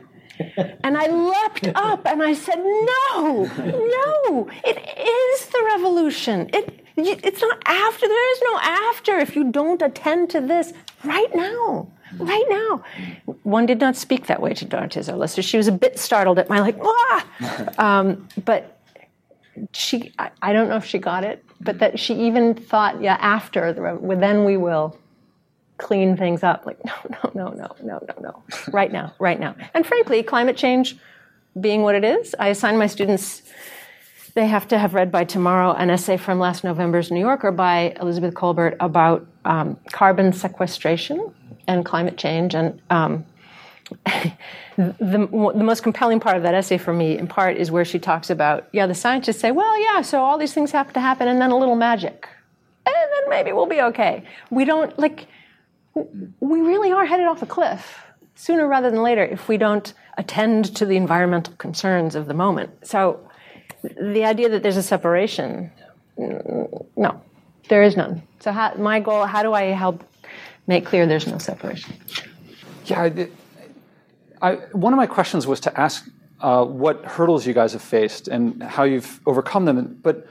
And 0.82 0.97
I 0.97 1.07
leapt 1.07 1.68
up 1.74 2.07
and 2.07 2.22
I 2.22 2.35
said, 2.35 2.59
No, 2.59 3.51
no, 3.57 4.49
it 4.64 4.78
is 4.78 5.47
the 5.47 5.62
revolution. 5.74 6.51
It, 6.53 6.80
it's 6.97 7.41
not 7.41 7.62
after. 7.66 8.07
There 8.07 8.32
is 8.32 8.43
no 8.43 8.59
after 8.61 9.18
if 9.18 9.35
you 9.35 9.51
don't 9.51 9.82
attend 9.82 10.30
to 10.30 10.41
this 10.41 10.72
right 11.05 11.35
now 11.35 11.89
right 12.18 12.45
now. 12.49 12.82
One 13.43 13.66
did 13.66 13.80
not 13.80 13.97
speak 13.97 14.26
that 14.26 14.41
way 14.41 14.55
to 14.55 14.64
Dorothee 14.64 15.01
Sölle, 15.01 15.28
so 15.28 15.43
she 15.43 15.57
was 15.57 15.68
a 15.68 15.72
bit 15.72 15.99
startled 15.99 16.39
at 16.39 16.49
my 16.49 16.61
like, 16.61 16.78
ah! 16.82 17.26
Um, 17.78 18.28
but 18.45 18.80
she, 19.72 20.12
I, 20.18 20.30
I, 20.43 20.53
don't 20.53 20.68
know 20.68 20.76
if 20.76 20.85
she 20.85 20.99
got 20.99 21.24
it, 21.24 21.45
but 21.61 21.78
that 21.78 21.99
she 21.99 22.14
even 22.26 22.55
thought, 22.55 23.01
yeah, 23.01 23.16
after, 23.20 23.72
the, 23.72 24.16
then 24.16 24.45
we 24.45 24.57
will 24.57 24.99
clean 25.79 26.16
things 26.16 26.43
up. 26.43 26.66
Like, 26.66 26.85
no, 26.85 26.93
no, 27.11 27.31
no, 27.35 27.51
no, 27.51 27.77
no, 27.83 28.01
no, 28.09 28.14
no. 28.20 28.43
Right 28.72 28.93
now, 28.93 29.14
right 29.18 29.39
now. 29.39 29.55
And 29.75 29.87
frankly, 29.87 30.22
climate 30.22 30.57
change 30.57 30.97
being 31.61 31.83
what 31.83 31.95
it 31.95 32.05
is, 32.05 32.35
I 32.39 32.49
assign 32.49 32.79
my 32.79 32.89
students 32.89 33.43
they 34.35 34.49
have 34.49 34.66
to 34.68 34.79
have 34.79 34.95
read 34.95 35.12
by 35.12 35.25
tomorrow 35.25 35.72
an 35.72 35.91
essay 35.91 36.16
from 36.16 36.41
last 36.41 36.64
November's 36.64 37.11
New 37.11 37.20
Yorker 37.20 37.53
by 37.53 37.95
Elizabeth 38.01 38.35
Kolbert 38.35 38.77
about 38.81 39.27
um, 39.45 39.79
carbon 39.93 40.33
sequestration 40.33 41.33
and 41.68 41.85
climate 41.85 42.16
change. 42.16 42.55
And 42.55 42.81
um, 42.91 43.25
the, 44.77 44.97
the 44.99 45.64
most 45.64 45.85
compelling 45.85 46.18
part 46.18 46.37
of 46.37 46.43
that 46.43 46.55
essay 46.55 46.79
for 46.79 46.93
me, 46.93 47.16
in 47.16 47.29
part, 47.29 47.57
is 47.57 47.70
where 47.70 47.85
she 47.85 48.01
talks 48.01 48.29
about, 48.29 48.68
yeah, 48.72 48.87
the 48.87 48.95
scientists 48.95 49.39
say, 49.39 49.53
well, 49.53 49.81
yeah, 49.81 50.03
so 50.03 50.20
all 50.20 50.37
these 50.37 50.53
things 50.53 50.72
have 50.72 50.93
to 50.95 51.01
happen, 51.01 51.29
and 51.29 51.41
then 51.41 51.53
a 51.53 51.57
little 51.57 51.77
magic. 51.77 52.29
And 52.87 52.95
then 52.95 53.31
maybe 53.31 53.53
we'll 53.53 53.66
be 53.66 53.81
okay. 53.81 54.25
We 54.51 54.64
don't, 54.64 54.99
like, 54.99 55.29
we 56.40 56.61
really 56.61 56.92
are 56.92 57.07
headed 57.07 57.26
off 57.26 57.42
a 57.42 57.47
cliff. 57.47 58.03
sooner 58.34 58.66
rather 58.66 58.90
than 58.90 59.03
later 59.03 59.24
if 59.24 59.49
we 59.49 59.57
don't 59.57 59.95
attend 60.18 60.74
to 60.76 60.86
the 60.86 60.97
environmental 60.97 61.55
concerns 61.55 62.14
of 62.14 62.26
the 62.26 62.34
moment. 62.34 62.70
So 62.86 63.20
the 63.82 64.24
idea 64.24 64.49
that 64.49 64.62
there's 64.62 64.76
a 64.76 64.82
separation, 64.82 65.70
no, 66.16 67.20
there 67.68 67.82
is 67.82 67.97
none. 67.97 68.22
So 68.40 68.53
how, 68.53 68.74
my 68.74 69.01
goal, 69.01 69.26
how 69.26 69.42
do 69.42 69.53
I 69.53 69.64
help 69.64 70.05
make 70.66 70.84
clear 70.84 71.07
there's 71.07 71.26
no 71.26 71.38
separation? 71.38 71.95
Yeah, 72.86 73.26
I, 74.42 74.55
one 74.72 74.92
of 74.92 74.97
my 74.97 75.07
questions 75.07 75.47
was 75.47 75.61
to 75.61 75.80
ask 75.80 76.07
uh, 76.40 76.64
what 76.64 77.05
hurdles 77.05 77.47
you 77.47 77.55
guys 77.55 77.72
have 77.72 77.82
faced 77.82 78.28
and 78.28 78.62
how 78.62 78.82
you've 78.84 79.20
overcome 79.26 79.64
them. 79.64 79.99
But 80.03 80.26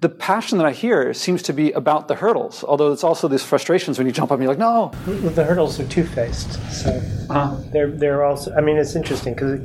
the 0.00 0.08
passion 0.08 0.58
that 0.58 0.66
I 0.66 0.70
hear 0.70 1.12
seems 1.12 1.42
to 1.44 1.52
be 1.52 1.72
about 1.72 2.06
the 2.06 2.14
hurdles, 2.14 2.62
although 2.62 2.92
it's 2.92 3.02
also 3.02 3.26
these 3.26 3.42
frustrations 3.42 3.98
when 3.98 4.06
you 4.06 4.12
jump 4.12 4.30
up 4.30 4.38
and 4.38 4.44
you're 4.44 4.52
like, 4.52 4.58
no. 4.58 4.92
Well, 5.06 5.32
the 5.32 5.44
hurdles 5.44 5.80
are 5.80 5.86
two 5.88 6.04
faced. 6.04 6.52
So 6.72 6.90
uh-huh. 7.28 7.56
they're, 7.72 7.90
they're 7.90 8.24
also, 8.24 8.54
I 8.54 8.60
mean, 8.60 8.76
it's 8.76 8.94
interesting 8.94 9.34
because 9.34 9.60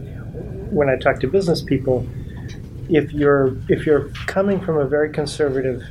when 0.72 0.90
I 0.90 0.98
talk 0.98 1.20
to 1.20 1.28
business 1.28 1.62
people, 1.62 2.08
if 2.90 3.14
you're, 3.14 3.56
if 3.70 3.86
you're 3.86 4.10
coming 4.26 4.60
from 4.60 4.78
a 4.78 4.86
very 4.86 5.12
conservative 5.12 5.84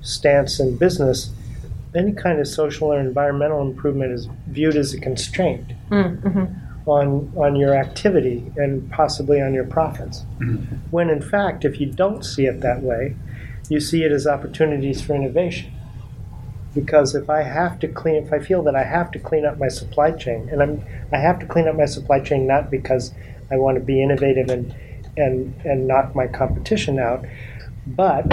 stance 0.00 0.60
in 0.60 0.76
business, 0.76 1.32
any 1.94 2.12
kind 2.12 2.38
of 2.38 2.46
social 2.46 2.92
or 2.92 3.00
environmental 3.00 3.62
improvement 3.62 4.12
is 4.12 4.28
viewed 4.46 4.76
as 4.76 4.94
a 4.94 5.00
constraint. 5.00 5.72
Mm-hmm 5.90 6.58
on 6.84 7.32
on 7.36 7.54
your 7.54 7.76
activity 7.76 8.44
and 8.56 8.90
possibly 8.90 9.40
on 9.40 9.54
your 9.54 9.62
profits. 9.62 10.24
Mm-hmm. 10.40 10.74
When 10.90 11.10
in 11.10 11.22
fact, 11.22 11.64
if 11.64 11.80
you 11.80 11.86
don't 11.86 12.24
see 12.24 12.46
it 12.46 12.60
that 12.60 12.82
way, 12.82 13.14
you 13.68 13.80
see 13.80 14.04
it 14.04 14.12
as 14.12 14.26
opportunities 14.26 15.00
for 15.02 15.14
innovation. 15.14 15.72
Because 16.74 17.14
if 17.14 17.28
I 17.28 17.42
have 17.42 17.78
to 17.80 17.88
clean, 17.88 18.16
if 18.16 18.32
I 18.32 18.38
feel 18.38 18.62
that 18.62 18.74
I 18.74 18.84
have 18.84 19.10
to 19.12 19.18
clean 19.18 19.44
up 19.44 19.58
my 19.58 19.68
supply 19.68 20.10
chain, 20.12 20.48
and 20.50 20.62
I'm, 20.62 20.84
I 21.12 21.18
have 21.18 21.38
to 21.40 21.46
clean 21.46 21.68
up 21.68 21.76
my 21.76 21.84
supply 21.84 22.20
chain 22.20 22.46
not 22.46 22.70
because 22.70 23.12
I 23.50 23.56
want 23.56 23.76
to 23.76 23.84
be 23.84 24.02
innovative 24.02 24.48
and 24.48 24.74
and 25.16 25.54
and 25.64 25.86
knock 25.86 26.14
my 26.14 26.26
competition 26.26 26.98
out, 26.98 27.26
but 27.86 28.24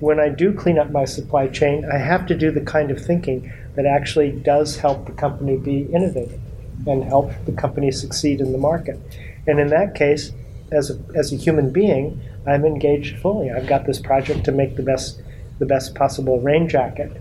when 0.00 0.18
I 0.18 0.28
do 0.28 0.52
clean 0.52 0.78
up 0.78 0.90
my 0.90 1.04
supply 1.04 1.46
chain, 1.46 1.88
I 1.90 1.98
have 1.98 2.26
to 2.26 2.36
do 2.36 2.50
the 2.50 2.60
kind 2.60 2.90
of 2.90 3.00
thinking 3.00 3.52
that 3.76 3.86
actually 3.86 4.32
does 4.32 4.76
help 4.76 5.06
the 5.06 5.12
company 5.12 5.56
be 5.56 5.82
innovative 5.82 6.40
and 6.86 7.04
help 7.04 7.32
the 7.46 7.52
company 7.52 7.90
succeed 7.90 8.40
in 8.40 8.52
the 8.52 8.58
market. 8.58 8.98
And 9.46 9.60
in 9.60 9.68
that 9.68 9.94
case, 9.94 10.32
as 10.72 10.90
a, 10.90 10.98
as 11.14 11.32
a 11.32 11.36
human 11.36 11.70
being, 11.70 12.20
I'm 12.46 12.64
engaged 12.64 13.18
fully. 13.18 13.50
I've 13.50 13.66
got 13.66 13.86
this 13.86 13.98
project 13.98 14.44
to 14.44 14.52
make 14.52 14.76
the 14.76 14.82
best 14.82 15.22
the 15.58 15.66
best 15.66 15.94
possible 15.94 16.40
rain 16.40 16.68
jacket, 16.68 17.12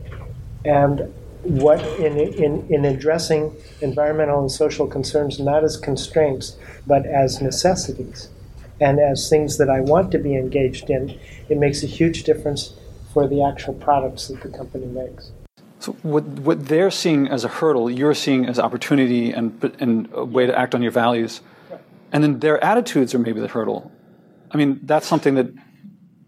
and 0.65 1.13
what 1.43 1.79
in, 1.99 2.17
in, 2.17 2.65
in 2.69 2.85
addressing 2.85 3.55
environmental 3.81 4.39
and 4.39 4.51
social 4.51 4.87
concerns 4.87 5.39
not 5.39 5.63
as 5.63 5.75
constraints 5.75 6.57
but 6.87 7.05
as 7.05 7.41
necessities 7.41 8.29
and 8.79 8.99
as 8.99 9.29
things 9.29 9.57
that 9.57 9.69
I 9.69 9.81
want 9.81 10.11
to 10.11 10.17
be 10.17 10.35
engaged 10.35 10.89
in, 10.89 11.17
it 11.49 11.57
makes 11.57 11.83
a 11.83 11.85
huge 11.85 12.23
difference 12.23 12.73
for 13.13 13.27
the 13.27 13.43
actual 13.43 13.73
products 13.75 14.27
that 14.27 14.41
the 14.41 14.49
company 14.49 14.87
makes. 14.87 15.31
So 15.79 15.91
what 16.01 16.23
what 16.23 16.67
they're 16.67 16.91
seeing 16.91 17.27
as 17.27 17.43
a 17.43 17.49
hurdle, 17.49 17.89
you're 17.89 18.13
seeing 18.13 18.45
as 18.45 18.57
opportunity 18.57 19.31
and 19.31 19.75
and 19.79 20.09
a 20.13 20.25
way 20.25 20.45
to 20.45 20.57
act 20.57 20.73
on 20.73 20.81
your 20.81 20.91
values, 20.91 21.41
and 22.11 22.23
then 22.23 22.39
their 22.39 22.63
attitudes 22.63 23.13
are 23.13 23.19
maybe 23.19 23.41
the 23.41 23.49
hurdle. 23.49 23.91
I 24.53 24.57
mean, 24.57 24.79
that's 24.83 25.07
something 25.07 25.35
that 25.35 25.47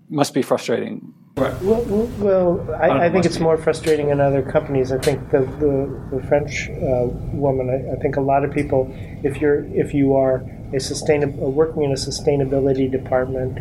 must 0.09 0.33
be 0.33 0.41
frustrating. 0.41 1.13
Right. 1.37 1.53
Well, 1.61 1.81
well 2.19 2.75
I, 2.81 3.07
I, 3.07 3.09
think 3.11 3.25
it's 3.25 3.39
more 3.39 3.57
frustrating 3.57 4.09
in 4.09 4.21
other 4.21 4.41
companies. 4.41 4.91
I 4.91 4.99
think 4.99 5.31
the 5.31 5.39
the, 5.39 6.17
the 6.17 6.27
French 6.27 6.69
uh, 6.69 7.07
woman. 7.33 7.69
I, 7.69 7.93
I, 7.93 7.95
think 7.97 8.15
a 8.15 8.21
lot 8.21 8.45
of 8.45 8.53
people, 8.53 8.89
if 9.23 9.41
you're 9.41 9.65
if 9.65 9.93
you 9.93 10.15
are 10.15 10.45
a 10.73 10.79
sustainable 10.79 11.51
working 11.51 11.83
in 11.83 11.91
a 11.91 11.95
sustainability 11.95 12.89
department 12.89 13.57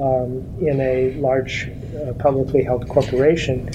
um, 0.00 0.30
in 0.60 0.80
a 0.80 1.12
large 1.20 1.68
uh, 1.68 2.14
publicly 2.14 2.62
held 2.64 2.88
corporation 2.88 3.68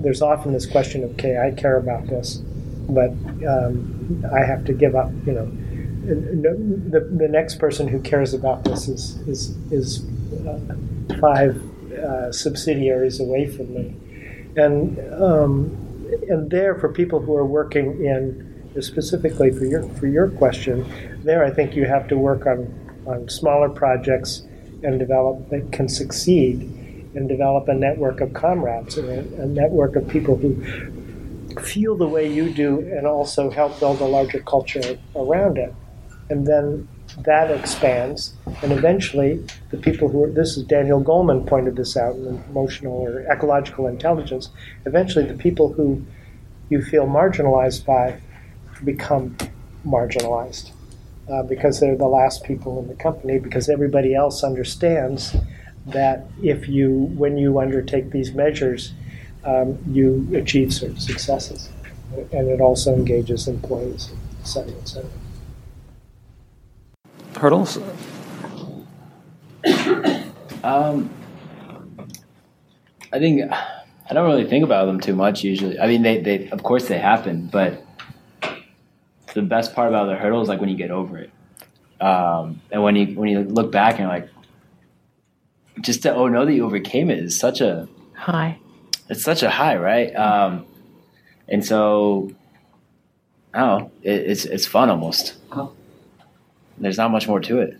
there's 0.00 0.22
often 0.22 0.52
this 0.52 0.66
question 0.66 1.02
of, 1.04 1.10
okay, 1.12 1.38
I 1.38 1.50
care 1.50 1.76
about 1.76 2.06
this, 2.06 2.36
but 2.88 3.10
um, 3.44 4.24
I 4.32 4.44
have 4.44 4.64
to 4.66 4.72
give 4.72 4.94
up, 4.94 5.10
you 5.26 5.32
know. 5.32 5.50
The, 6.06 7.00
the 7.18 7.28
next 7.28 7.58
person 7.58 7.88
who 7.88 8.00
cares 8.00 8.32
about 8.32 8.64
this 8.64 8.88
is, 8.88 9.16
is, 9.26 9.56
is 9.72 10.04
uh, 10.46 10.60
five 11.20 11.60
uh, 11.92 12.32
subsidiaries 12.32 13.20
away 13.20 13.46
from 13.46 13.74
me. 13.74 13.94
And, 14.56 14.98
um, 15.22 15.76
and 16.28 16.50
there, 16.50 16.74
for 16.76 16.92
people 16.92 17.20
who 17.20 17.34
are 17.34 17.46
working 17.46 18.04
in, 18.04 18.72
specifically 18.80 19.50
for 19.50 19.64
your, 19.64 19.82
for 19.94 20.06
your 20.06 20.28
question, 20.28 20.86
there 21.24 21.44
I 21.44 21.50
think 21.50 21.74
you 21.74 21.86
have 21.86 22.08
to 22.08 22.16
work 22.16 22.46
on, 22.46 22.72
on 23.06 23.28
smaller 23.28 23.68
projects 23.68 24.42
and 24.82 24.98
develop 24.98 25.48
that 25.50 25.72
can 25.72 25.88
succeed 25.88 26.60
and 27.14 27.28
develop 27.28 27.68
a 27.68 27.74
network 27.74 28.20
of 28.20 28.32
comrades, 28.34 28.98
a, 28.98 29.20
a 29.40 29.46
network 29.46 29.96
of 29.96 30.06
people 30.08 30.36
who 30.36 30.62
feel 31.60 31.96
the 31.96 32.06
way 32.06 32.30
you 32.30 32.50
do 32.50 32.80
and 32.80 33.06
also 33.06 33.50
help 33.50 33.78
build 33.80 34.00
a 34.00 34.04
larger 34.04 34.40
culture 34.40 34.98
around 35.14 35.56
it. 35.56 35.74
And 36.28 36.46
then 36.46 36.88
that 37.18 37.50
expands, 37.50 38.34
and 38.62 38.72
eventually 38.72 39.44
the 39.70 39.76
people 39.76 40.08
who 40.08 40.24
are, 40.24 40.30
this 40.30 40.56
is 40.56 40.64
Daniel 40.64 41.02
Goleman 41.02 41.46
pointed 41.46 41.76
this 41.76 41.96
out 41.96 42.16
in 42.16 42.42
emotional 42.50 42.94
or 42.94 43.20
ecological 43.30 43.86
intelligence, 43.86 44.50
eventually 44.86 45.24
the 45.24 45.38
people 45.38 45.72
who 45.72 46.04
you 46.68 46.82
feel 46.82 47.06
marginalized 47.06 47.86
by 47.86 48.20
become 48.84 49.36
marginalized. 49.86 50.72
Uh, 51.28 51.42
because 51.42 51.80
they're 51.80 51.96
the 51.96 52.06
last 52.06 52.44
people 52.44 52.78
in 52.78 52.86
the 52.86 52.94
company, 52.94 53.38
because 53.38 53.68
everybody 53.68 54.14
else 54.14 54.44
understands 54.44 55.34
that 55.84 56.24
if 56.42 56.68
you, 56.68 57.10
when 57.16 57.36
you 57.36 57.58
undertake 57.58 58.10
these 58.12 58.32
measures, 58.32 58.92
um, 59.44 59.76
you 59.90 60.28
achieve 60.34 60.72
certain 60.72 61.00
successes. 61.00 61.68
And 62.32 62.48
it 62.48 62.60
also 62.60 62.94
engages 62.94 63.48
employees, 63.48 64.12
et 64.40 64.46
cetera, 64.46 64.74
et 64.80 64.88
cetera. 64.88 65.10
Hurdles? 67.36 67.78
um, 70.64 71.10
I 73.12 73.18
think 73.18 73.50
I 74.08 74.14
don't 74.14 74.26
really 74.26 74.48
think 74.48 74.64
about 74.64 74.86
them 74.86 75.00
too 75.00 75.14
much 75.14 75.42
usually. 75.42 75.78
I 75.78 75.86
mean, 75.86 76.02
they, 76.02 76.20
they 76.20 76.48
of 76.50 76.62
course 76.62 76.88
they 76.88 76.98
happen, 76.98 77.46
but 77.46 77.84
the 79.34 79.42
best 79.42 79.74
part 79.74 79.88
about 79.88 80.06
the 80.06 80.16
hurdle 80.16 80.40
is 80.42 80.48
like 80.48 80.60
when 80.60 80.68
you 80.68 80.76
get 80.76 80.90
over 80.90 81.18
it, 81.18 81.30
um, 82.00 82.60
and 82.70 82.82
when 82.82 82.96
you 82.96 83.14
when 83.18 83.28
you 83.28 83.40
look 83.40 83.70
back 83.72 83.98
and 83.98 84.08
like, 84.08 84.28
just 85.80 86.02
to 86.02 86.14
oh 86.14 86.28
know 86.28 86.46
that 86.46 86.52
you 86.52 86.64
overcame 86.64 87.10
it 87.10 87.18
is 87.18 87.38
such 87.38 87.60
a 87.60 87.88
high. 88.14 88.58
It's 89.08 89.22
such 89.22 89.42
a 89.42 89.50
high, 89.50 89.76
right? 89.76 90.14
Um, 90.16 90.66
and 91.48 91.64
so, 91.64 92.32
oh, 93.54 93.90
it, 94.02 94.30
it's 94.30 94.44
it's 94.44 94.66
fun 94.66 94.90
almost. 94.90 95.34
Oh. 95.52 95.72
There's 96.78 96.98
not 96.98 97.10
much 97.10 97.26
more 97.28 97.40
to 97.40 97.60
it. 97.60 97.78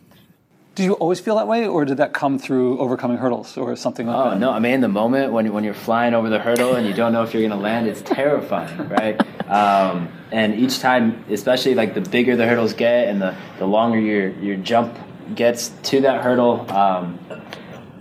Did 0.74 0.84
you 0.84 0.92
always 0.92 1.20
feel 1.20 1.36
that 1.36 1.48
way, 1.48 1.66
or 1.66 1.86
did 1.86 1.96
that 1.96 2.12
come 2.12 2.38
through 2.38 2.78
overcoming 2.78 3.16
hurdles 3.16 3.56
or 3.56 3.76
something 3.76 4.06
like 4.06 4.16
oh, 4.16 4.30
that? 4.30 4.38
no, 4.38 4.50
I 4.50 4.58
mean 4.58 4.72
in 4.72 4.80
the 4.82 4.88
moment 4.88 5.32
when 5.32 5.50
when 5.52 5.64
you're 5.64 5.72
flying 5.72 6.12
over 6.12 6.28
the 6.28 6.38
hurdle 6.38 6.74
and 6.74 6.86
you 6.86 6.92
don't 6.92 7.14
know 7.14 7.22
if 7.22 7.32
you're 7.32 7.40
going 7.42 7.58
to 7.58 7.62
land, 7.62 7.86
it's 7.86 8.02
terrifying, 8.02 8.88
right? 8.90 9.18
Um, 9.48 10.10
and 10.30 10.54
each 10.54 10.80
time, 10.80 11.24
especially 11.30 11.74
like 11.74 11.94
the 11.94 12.02
bigger 12.02 12.36
the 12.36 12.46
hurdles 12.46 12.74
get 12.74 13.08
and 13.08 13.22
the, 13.22 13.34
the 13.58 13.66
longer 13.66 13.98
your 13.98 14.28
your 14.28 14.56
jump 14.56 14.98
gets 15.34 15.68
to 15.84 16.02
that 16.02 16.22
hurdle, 16.22 16.70
um, 16.70 17.18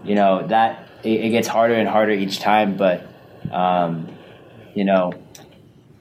you 0.06 0.16
know 0.16 0.46
that 0.48 0.88
it, 1.04 1.26
it, 1.26 1.30
gets 1.30 1.48
harder 1.48 1.74
and 1.74 1.90
harder 1.90 2.12
each 2.12 2.40
time 2.40 2.78
but 2.78 3.08
um, 3.52 4.08
you 4.74 4.86
know 4.86 5.14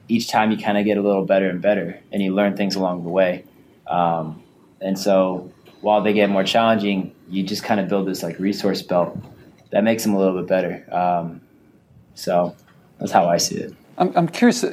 each 0.07 0.29
time 0.29 0.51
you 0.51 0.57
kind 0.57 0.77
of 0.77 0.85
get 0.85 0.97
a 0.97 1.01
little 1.01 1.25
better 1.25 1.49
and 1.49 1.61
better 1.61 1.99
and 2.11 2.21
you 2.21 2.33
learn 2.33 2.55
things 2.55 2.75
along 2.75 3.03
the 3.03 3.09
way 3.09 3.43
um, 3.87 4.43
and 4.81 4.97
so 4.97 5.51
while 5.81 6.01
they 6.01 6.13
get 6.13 6.29
more 6.29 6.43
challenging 6.43 7.13
you 7.29 7.43
just 7.43 7.63
kind 7.63 7.79
of 7.79 7.87
build 7.87 8.07
this 8.07 8.23
like 8.23 8.39
resource 8.39 8.81
belt 8.81 9.17
that 9.71 9.83
makes 9.83 10.03
them 10.03 10.13
a 10.13 10.17
little 10.17 10.39
bit 10.39 10.47
better. 10.47 10.85
Um, 10.89 11.41
so 12.13 12.55
that's 12.97 13.11
how 13.11 13.27
i 13.27 13.37
see 13.37 13.57
it. 13.57 13.75
I'm, 13.97 14.15
I'm 14.15 14.27
curious 14.27 14.63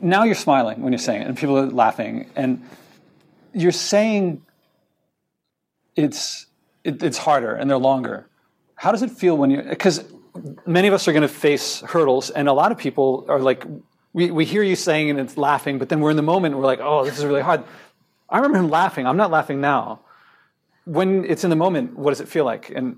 now 0.00 0.24
you're 0.24 0.34
smiling 0.34 0.82
when 0.82 0.92
you're 0.92 0.98
saying 0.98 1.22
it 1.22 1.28
and 1.28 1.36
people 1.36 1.58
are 1.58 1.66
laughing 1.66 2.30
and 2.36 2.62
you're 3.52 3.72
saying 3.72 4.42
it's 5.94 6.46
it, 6.84 7.02
it's 7.02 7.18
harder 7.18 7.54
and 7.54 7.68
they're 7.68 7.76
longer. 7.76 8.28
How 8.76 8.92
does 8.92 9.02
it 9.02 9.10
feel 9.10 9.36
when 9.36 9.50
you 9.50 9.62
because 9.62 10.04
many 10.66 10.86
of 10.86 10.94
us 10.94 11.08
are 11.08 11.12
going 11.12 11.22
to 11.22 11.28
face 11.28 11.80
hurdles 11.80 12.30
and 12.30 12.48
a 12.48 12.52
lot 12.52 12.70
of 12.70 12.78
people 12.78 13.24
are 13.28 13.40
like 13.40 13.64
we, 14.12 14.30
we 14.30 14.44
hear 14.44 14.62
you 14.62 14.76
saying 14.76 15.10
and 15.10 15.18
it's 15.18 15.36
laughing 15.36 15.78
but 15.78 15.88
then 15.88 16.00
we're 16.00 16.10
in 16.10 16.16
the 16.16 16.22
moment 16.22 16.54
and 16.54 16.60
we're 16.60 16.66
like 16.66 16.80
oh 16.80 17.04
this 17.04 17.18
is 17.18 17.24
really 17.24 17.40
hard 17.40 17.64
i 18.28 18.36
remember 18.36 18.58
him 18.58 18.68
laughing 18.70 19.06
i'm 19.06 19.16
not 19.16 19.30
laughing 19.30 19.60
now 19.60 20.00
when 20.84 21.24
it's 21.24 21.44
in 21.44 21.50
the 21.50 21.56
moment 21.56 21.96
what 21.98 22.10
does 22.10 22.20
it 22.20 22.28
feel 22.28 22.44
like 22.44 22.70
and 22.70 22.96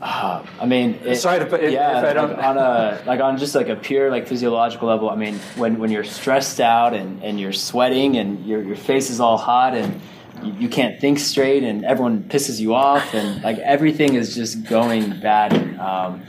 Uh, 0.00 0.44
I 0.60 0.66
mean, 0.66 0.88
it, 1.06 1.16
Sorry 1.16 1.38
to 1.38 1.46
put- 1.46 1.62
if- 1.64 1.72
yeah, 1.72 1.98
if 1.98 2.04
I 2.04 2.12
don't- 2.12 2.36
like 2.36 2.44
on 2.44 2.58
a 2.58 3.02
like 3.06 3.20
on 3.20 3.38
just 3.38 3.54
like 3.54 3.70
a 3.70 3.76
pure 3.76 4.10
like 4.10 4.26
physiological 4.28 4.86
level. 4.88 5.08
I 5.08 5.16
mean, 5.16 5.36
when 5.56 5.78
when 5.78 5.90
you're 5.90 6.04
stressed 6.04 6.60
out 6.60 6.92
and, 6.92 7.22
and 7.24 7.40
you're 7.40 7.54
sweating 7.54 8.18
and 8.18 8.44
your 8.44 8.60
your 8.62 8.76
face 8.76 9.08
is 9.08 9.20
all 9.20 9.38
hot 9.38 9.72
and 9.74 9.98
you, 10.44 10.52
you 10.62 10.68
can't 10.68 11.00
think 11.00 11.18
straight 11.18 11.62
and 11.64 11.82
everyone 11.82 12.24
pisses 12.28 12.60
you 12.60 12.74
off 12.74 13.14
and 13.14 13.42
like 13.42 13.56
everything 13.60 14.14
is 14.20 14.34
just 14.34 14.64
going 14.68 15.18
bad. 15.20 15.54
And, 15.54 15.80
um, 15.80 16.22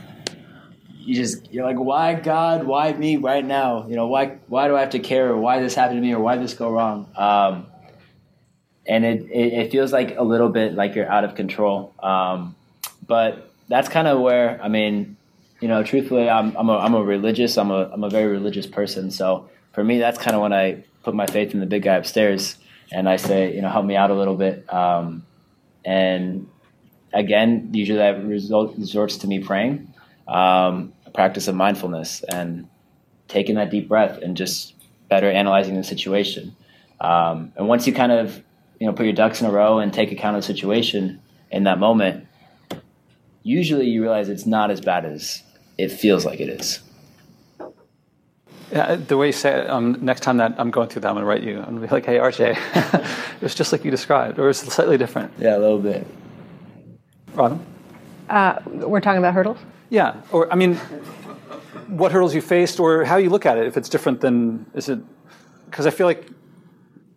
you 1.07 1.15
just 1.15 1.53
you're 1.53 1.65
like, 1.65 1.79
why 1.79 2.15
God? 2.15 2.65
Why 2.65 2.91
me 2.91 3.15
right 3.15 3.43
now? 3.43 3.87
You 3.87 3.95
know, 3.95 4.07
why 4.07 4.39
why 4.47 4.67
do 4.67 4.75
I 4.75 4.81
have 4.81 4.89
to 4.89 4.99
care? 4.99 5.35
Why 5.37 5.61
this 5.61 5.73
happened 5.73 5.97
to 5.97 6.01
me? 6.01 6.13
Or 6.13 6.19
why 6.19 6.35
this 6.35 6.53
go 6.53 6.69
wrong? 6.69 7.07
Um, 7.15 7.67
and 8.85 9.05
it, 9.05 9.21
it, 9.31 9.53
it 9.53 9.71
feels 9.71 9.93
like 9.93 10.17
a 10.17 10.23
little 10.23 10.49
bit 10.49 10.73
like 10.73 10.95
you're 10.95 11.09
out 11.09 11.23
of 11.23 11.35
control. 11.35 11.93
Um, 12.03 12.57
but 13.05 13.49
that's 13.69 13.87
kind 13.87 14.05
of 14.09 14.19
where 14.19 14.61
I 14.61 14.67
mean, 14.67 15.15
you 15.61 15.69
know, 15.69 15.81
truthfully, 15.81 16.29
I'm 16.29 16.53
I'm 16.57 16.67
a 16.67 16.77
I'm 16.77 16.93
a 16.93 17.01
religious. 17.01 17.57
I'm 17.57 17.71
a 17.71 17.89
I'm 17.93 18.03
a 18.03 18.09
very 18.09 18.27
religious 18.27 18.67
person. 18.67 19.09
So 19.09 19.49
for 19.71 19.85
me, 19.85 19.99
that's 19.99 20.17
kind 20.17 20.35
of 20.35 20.41
when 20.41 20.51
I 20.51 20.83
put 21.03 21.15
my 21.15 21.25
faith 21.25 21.53
in 21.53 21.61
the 21.61 21.65
big 21.65 21.83
guy 21.83 21.95
upstairs, 21.95 22.57
and 22.91 23.07
I 23.07 23.15
say, 23.15 23.55
you 23.55 23.61
know, 23.61 23.69
help 23.69 23.85
me 23.85 23.95
out 23.95 24.11
a 24.11 24.13
little 24.13 24.35
bit. 24.35 24.71
Um, 24.73 25.25
and 25.85 26.49
again, 27.13 27.69
usually 27.71 27.99
that 27.99 28.25
result 28.25 28.75
resorts 28.77 29.15
to 29.19 29.27
me 29.27 29.39
praying, 29.39 29.93
um, 30.27 30.91
practice 31.17 31.47
of 31.47 31.55
mindfulness, 31.55 32.21
and 32.29 32.69
taking 33.27 33.55
that 33.55 33.71
deep 33.71 33.89
breath 33.89 34.19
and 34.21 34.37
just 34.37 34.75
better 35.09 35.29
analyzing 35.31 35.75
the 35.75 35.83
situation. 35.83 36.55
Um, 37.01 37.51
and 37.55 37.67
once 37.67 37.87
you 37.87 37.93
kind 37.93 38.11
of 38.11 38.43
you 38.79 38.85
know 38.85 38.93
put 38.93 39.07
your 39.07 39.15
ducks 39.15 39.41
in 39.41 39.47
a 39.47 39.51
row 39.51 39.79
and 39.79 39.91
take 39.91 40.11
account 40.11 40.37
of 40.37 40.43
the 40.43 40.45
situation 40.45 41.19
in 41.49 41.63
that 41.63 41.79
moment, 41.79 42.27
usually 43.41 43.87
you 43.87 44.03
realize 44.03 44.29
it's 44.29 44.45
not 44.45 44.69
as 44.69 44.79
bad 44.79 45.05
as 45.05 45.41
it 45.79 45.91
feels 45.91 46.23
like 46.23 46.39
it 46.39 46.49
is. 46.49 46.81
Yeah, 48.71 48.95
the 48.95 49.17
way 49.17 49.27
you 49.27 49.33
say 49.33 49.61
it, 49.61 49.69
um, 49.71 49.97
next 50.01 50.19
time 50.21 50.37
that 50.37 50.53
I'm 50.59 50.69
going 50.69 50.89
through 50.89 51.01
that, 51.01 51.07
I'm 51.07 51.15
going 51.15 51.23
to 51.23 51.27
write 51.27 51.41
you. 51.41 51.57
I'm 51.57 51.77
going 51.77 51.81
to 51.81 51.87
be 51.87 51.93
like, 51.93 52.05
hey, 52.05 52.17
RJ, 52.17 52.57
it 53.37 53.41
was 53.41 53.55
just 53.55 53.71
like 53.71 53.83
you 53.85 53.89
described, 53.89 54.37
or 54.37 54.49
it's 54.49 54.59
slightly 54.59 54.97
different. 54.97 55.31
Yeah, 55.39 55.57
a 55.57 55.59
little 55.59 55.79
bit. 55.79 56.05
Robin? 57.33 57.65
Uh, 58.29 58.59
we're 58.65 58.99
talking 58.99 59.19
about 59.19 59.33
hurdles? 59.33 59.57
Yeah, 59.89 60.21
or 60.31 60.51
I 60.51 60.55
mean, 60.55 60.75
what 61.87 62.11
hurdles 62.11 62.35
you 62.35 62.41
faced, 62.41 62.79
or 62.79 63.03
how 63.05 63.17
you 63.17 63.29
look 63.29 63.45
at 63.45 63.57
it. 63.57 63.67
If 63.67 63.77
it's 63.77 63.89
different 63.89 64.21
than 64.21 64.65
is 64.73 64.89
it? 64.89 64.99
Because 65.65 65.85
I 65.85 65.89
feel 65.91 66.07
like 66.07 66.27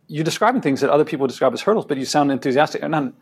you're 0.08 0.24
describing 0.24 0.60
things 0.60 0.80
that 0.80 0.90
other 0.90 1.04
people 1.04 1.26
describe 1.26 1.52
as 1.52 1.60
hurdles, 1.62 1.86
but 1.86 1.96
you 1.98 2.04
sound 2.04 2.32
enthusiastic. 2.32 2.82
Not, 2.82 3.12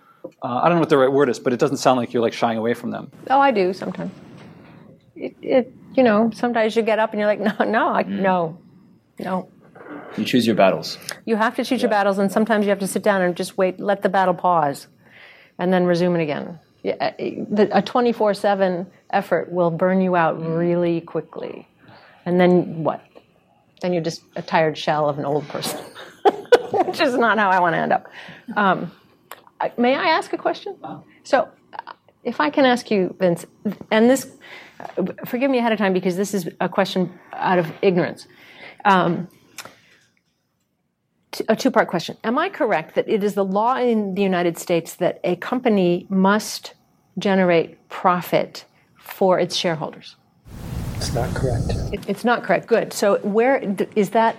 uh, 0.43 0.47
I 0.47 0.69
don't 0.69 0.77
know 0.77 0.81
what 0.81 0.89
the 0.89 0.97
right 0.99 1.13
word 1.13 1.29
is, 1.29 1.39
but 1.39 1.53
it 1.53 1.59
doesn't 1.59 1.77
sound 1.79 1.99
like 1.99 2.13
you're 2.13 2.23
like 2.23 2.33
shying 2.33 2.59
away 2.59 2.75
from 2.75 2.91
them. 2.91 3.11
Oh, 3.31 3.39
I 3.41 3.51
do 3.51 3.73
sometimes. 3.73 4.11
It, 5.15 5.37
it 5.43 5.73
you 5.95 6.03
know, 6.03 6.31
sometimes 6.35 6.77
you 6.77 6.83
get 6.83 6.99
up 6.99 7.13
and 7.13 7.21
you're 7.21 7.27
like, 7.29 7.41
no, 7.59 7.65
no, 7.65 7.89
I, 7.89 8.03
no, 8.03 8.59
no. 9.19 9.49
You 10.17 10.25
choose 10.25 10.47
your 10.47 10.57
battles. 10.57 10.99
You 11.25 11.37
have 11.37 11.57
to 11.57 11.65
choose 11.65 11.83
your 11.83 11.91
battles, 11.91 12.19
and 12.19 12.31
sometimes 12.33 12.65
you 12.65 12.71
have 12.71 12.79
to 12.81 12.87
sit 12.87 13.03
down 13.03 13.23
and 13.23 13.37
just 13.37 13.57
wait, 13.59 13.81
let 13.81 14.03
the 14.03 14.09
battle 14.09 14.35
pause, 14.35 14.87
and 15.59 15.73
then 15.73 15.85
resume 15.85 16.17
it 16.17 16.23
again. 16.23 16.59
Yeah, 16.83 17.13
the- 17.19 17.69
a 17.77 17.83
24 17.83 18.35
7 18.35 18.87
effort 19.11 19.51
will 19.51 19.71
burn 19.71 20.01
you 20.01 20.17
out 20.17 20.41
really 20.41 21.01
quickly. 21.01 21.69
And 22.25 22.41
then 22.41 22.85
what? 22.85 23.03
Then 23.81 23.93
you're 23.93 24.03
just 24.03 24.23
a 24.37 24.43
tired 24.43 24.77
shell 24.77 25.09
of 25.09 25.19
an 25.19 25.25
old 25.25 25.47
person, 25.49 25.81
which 26.73 27.01
is 27.01 27.17
not 27.17 27.39
how 27.39 27.51
I 27.51 27.61
want 27.61 27.75
to 27.75 27.79
end 27.79 27.93
up. 27.93 28.11
Um, 28.57 28.91
may 29.77 29.95
I 29.95 30.09
ask 30.09 30.33
a 30.33 30.39
question? 30.39 30.77
So, 31.23 31.49
uh, 31.73 31.93
if 32.25 32.41
I 32.41 32.51
can 32.51 32.65
ask 32.65 32.91
you, 32.91 33.15
Vince, 33.19 33.47
and 33.91 34.11
this, 34.11 34.37
uh, 34.81 35.05
forgive 35.25 35.51
me 35.51 35.59
ahead 35.59 35.73
of 35.73 35.79
time 35.79 35.93
because 35.93 36.17
this 36.17 36.35
is 36.35 36.49
a 36.61 36.69
question 36.69 37.19
out 37.33 37.59
of 37.59 37.73
ignorance. 37.83 38.27
Um, 38.85 39.29
a 41.49 41.55
two 41.55 41.71
part 41.71 41.89
question. 41.89 42.17
Am 42.25 42.39
I 42.39 42.49
correct 42.49 42.95
that 42.95 43.09
it 43.09 43.23
is 43.23 43.35
the 43.35 43.45
law 43.45 43.77
in 43.77 44.15
the 44.15 44.23
United 44.23 44.59
States 44.59 44.97
that 44.97 45.21
a 45.23 45.37
company 45.37 46.07
must 46.09 46.75
generate 47.19 47.89
profit 47.89 48.65
for 49.09 49.39
its 49.39 49.57
shareholders? 49.57 50.17
It's 50.97 51.15
not 51.15 51.35
correct. 51.35 51.71
It- 51.93 52.09
It's 52.09 52.25
not 52.25 52.43
correct. 52.43 52.67
Good. 52.67 52.93
So 52.93 53.19
where 53.19 53.57
is 53.97 54.11
that? 54.11 54.37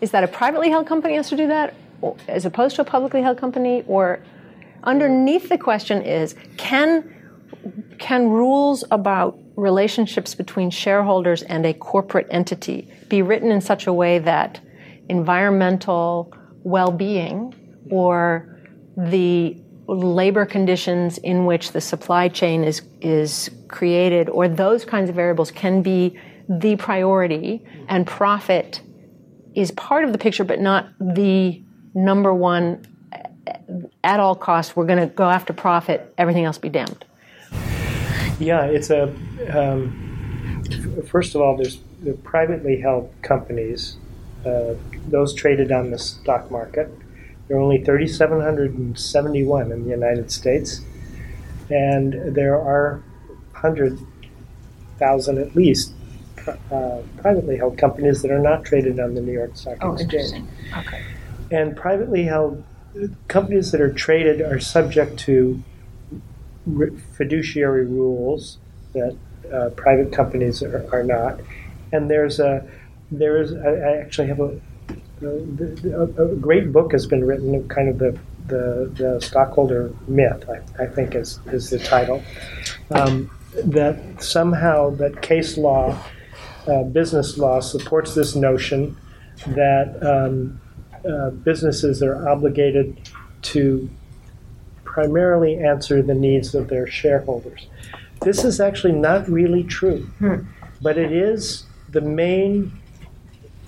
Is 0.00 0.10
that 0.10 0.24
a 0.24 0.28
privately 0.28 0.70
held 0.70 0.86
company 0.86 1.14
has 1.14 1.28
to 1.28 1.36
do 1.36 1.46
that, 1.46 1.74
as 2.28 2.44
opposed 2.44 2.76
to 2.76 2.82
a 2.82 2.84
publicly 2.84 3.22
held 3.22 3.38
company? 3.38 3.84
Or 3.86 4.20
underneath 4.84 5.48
the 5.48 5.58
question 5.58 6.02
is 6.02 6.34
can 6.56 7.14
can 7.98 8.28
rules 8.28 8.82
about 8.90 9.38
relationships 9.54 10.34
between 10.34 10.70
shareholders 10.70 11.42
and 11.42 11.64
a 11.64 11.72
corporate 11.74 12.26
entity 12.30 12.88
be 13.08 13.22
written 13.22 13.52
in 13.52 13.60
such 13.60 13.86
a 13.86 13.92
way 13.92 14.18
that 14.18 14.58
environmental 15.08 16.32
well-being 16.64 17.54
or 17.90 18.58
the 18.96 19.56
labor 19.86 20.46
conditions 20.46 21.18
in 21.18 21.44
which 21.44 21.72
the 21.72 21.80
supply 21.80 22.28
chain 22.28 22.64
is 22.64 22.82
is 23.00 23.50
created 23.68 24.28
or 24.28 24.48
those 24.48 24.84
kinds 24.84 25.08
of 25.10 25.16
variables 25.16 25.50
can 25.50 25.82
be 25.82 26.16
the 26.48 26.76
priority 26.76 27.64
and 27.88 28.06
profit 28.06 28.80
is 29.54 29.70
part 29.72 30.04
of 30.04 30.12
the 30.12 30.18
picture 30.18 30.44
but 30.44 30.60
not 30.60 30.88
the 31.00 31.60
number 31.94 32.32
one 32.32 32.84
at 34.04 34.20
all 34.20 34.36
costs 34.36 34.76
we're 34.76 34.86
going 34.86 34.98
to 34.98 35.12
go 35.14 35.28
after 35.28 35.52
profit 35.52 36.14
everything 36.16 36.44
else 36.44 36.58
be 36.58 36.68
damned 36.68 37.04
Yeah, 38.42 38.64
it's 38.64 38.90
a. 38.90 39.04
Um, 39.50 40.64
first 41.06 41.34
of 41.34 41.40
all, 41.40 41.56
there's 41.56 41.78
the 42.02 42.14
privately 42.14 42.80
held 42.80 43.12
companies, 43.22 43.98
uh, 44.44 44.74
those 45.06 45.32
traded 45.32 45.70
on 45.70 45.90
the 45.90 45.98
stock 45.98 46.50
market. 46.50 46.90
There 47.52 47.60
are 47.60 47.64
only 47.64 47.84
3,771 47.84 49.72
in 49.72 49.84
the 49.84 49.90
United 49.90 50.30
States, 50.30 50.80
and 51.68 52.14
there 52.34 52.58
are 52.58 53.02
100,000 53.50 55.36
at 55.36 55.54
least 55.54 55.92
uh, 56.48 57.02
privately 57.18 57.58
held 57.58 57.76
companies 57.76 58.22
that 58.22 58.30
are 58.30 58.38
not 58.38 58.64
traded 58.64 58.98
on 58.98 59.14
the 59.14 59.20
New 59.20 59.32
York 59.32 59.54
Stock 59.54 59.76
Exchange. 60.00 60.48
okay 60.74 61.02
And 61.50 61.76
privately 61.76 62.22
held 62.24 62.64
companies 63.28 63.70
that 63.72 63.82
are 63.82 63.92
traded 63.92 64.40
are 64.40 64.58
subject 64.58 65.18
to 65.26 65.62
fiduciary 67.18 67.84
rules 67.84 68.56
that 68.94 69.14
uh, 69.52 69.68
private 69.76 70.10
companies 70.10 70.62
are, 70.62 70.88
are 70.90 71.04
not. 71.04 71.38
And 71.92 72.10
there's 72.10 72.40
a 72.40 72.66
there 73.10 73.42
is 73.42 73.52
I 73.52 73.98
actually 73.98 74.28
have 74.28 74.40
a, 74.40 74.58
a, 75.24 76.02
a 76.02 76.36
great 76.36 76.72
book 76.72 76.92
has 76.92 77.06
been 77.06 77.24
written 77.24 77.68
kind 77.68 77.88
of 77.88 77.98
the 77.98 78.18
the, 78.48 78.90
the 78.94 79.20
stockholder 79.20 79.94
myth 80.08 80.44
I, 80.48 80.82
I 80.82 80.86
think 80.86 81.14
is 81.14 81.38
is 81.46 81.70
the 81.70 81.78
title 81.78 82.22
um, 82.90 83.30
that 83.64 84.22
somehow 84.22 84.90
that 84.96 85.22
case 85.22 85.56
law 85.56 85.96
uh, 86.66 86.82
business 86.84 87.38
law 87.38 87.60
supports 87.60 88.14
this 88.14 88.34
notion 88.34 88.96
that 89.48 89.96
um, 90.02 90.60
uh, 91.08 91.30
businesses 91.30 92.02
are 92.02 92.28
obligated 92.28 93.10
to 93.42 93.88
primarily 94.84 95.58
answer 95.58 96.02
the 96.02 96.14
needs 96.14 96.54
of 96.54 96.68
their 96.68 96.86
shareholders. 96.86 97.66
This 98.20 98.44
is 98.44 98.60
actually 98.60 98.92
not 98.92 99.28
really 99.28 99.64
true, 99.64 100.08
but 100.80 100.98
it 100.98 101.10
is 101.10 101.64
the 101.88 102.00
main 102.00 102.72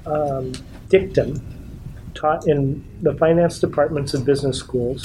um, 0.07 0.53
dictum 0.89 1.43
taught 2.15 2.47
in 2.47 2.85
the 3.03 3.15
finance 3.15 3.59
departments 3.59 4.15
of 4.15 4.25
business 4.25 4.59
schools. 4.59 5.05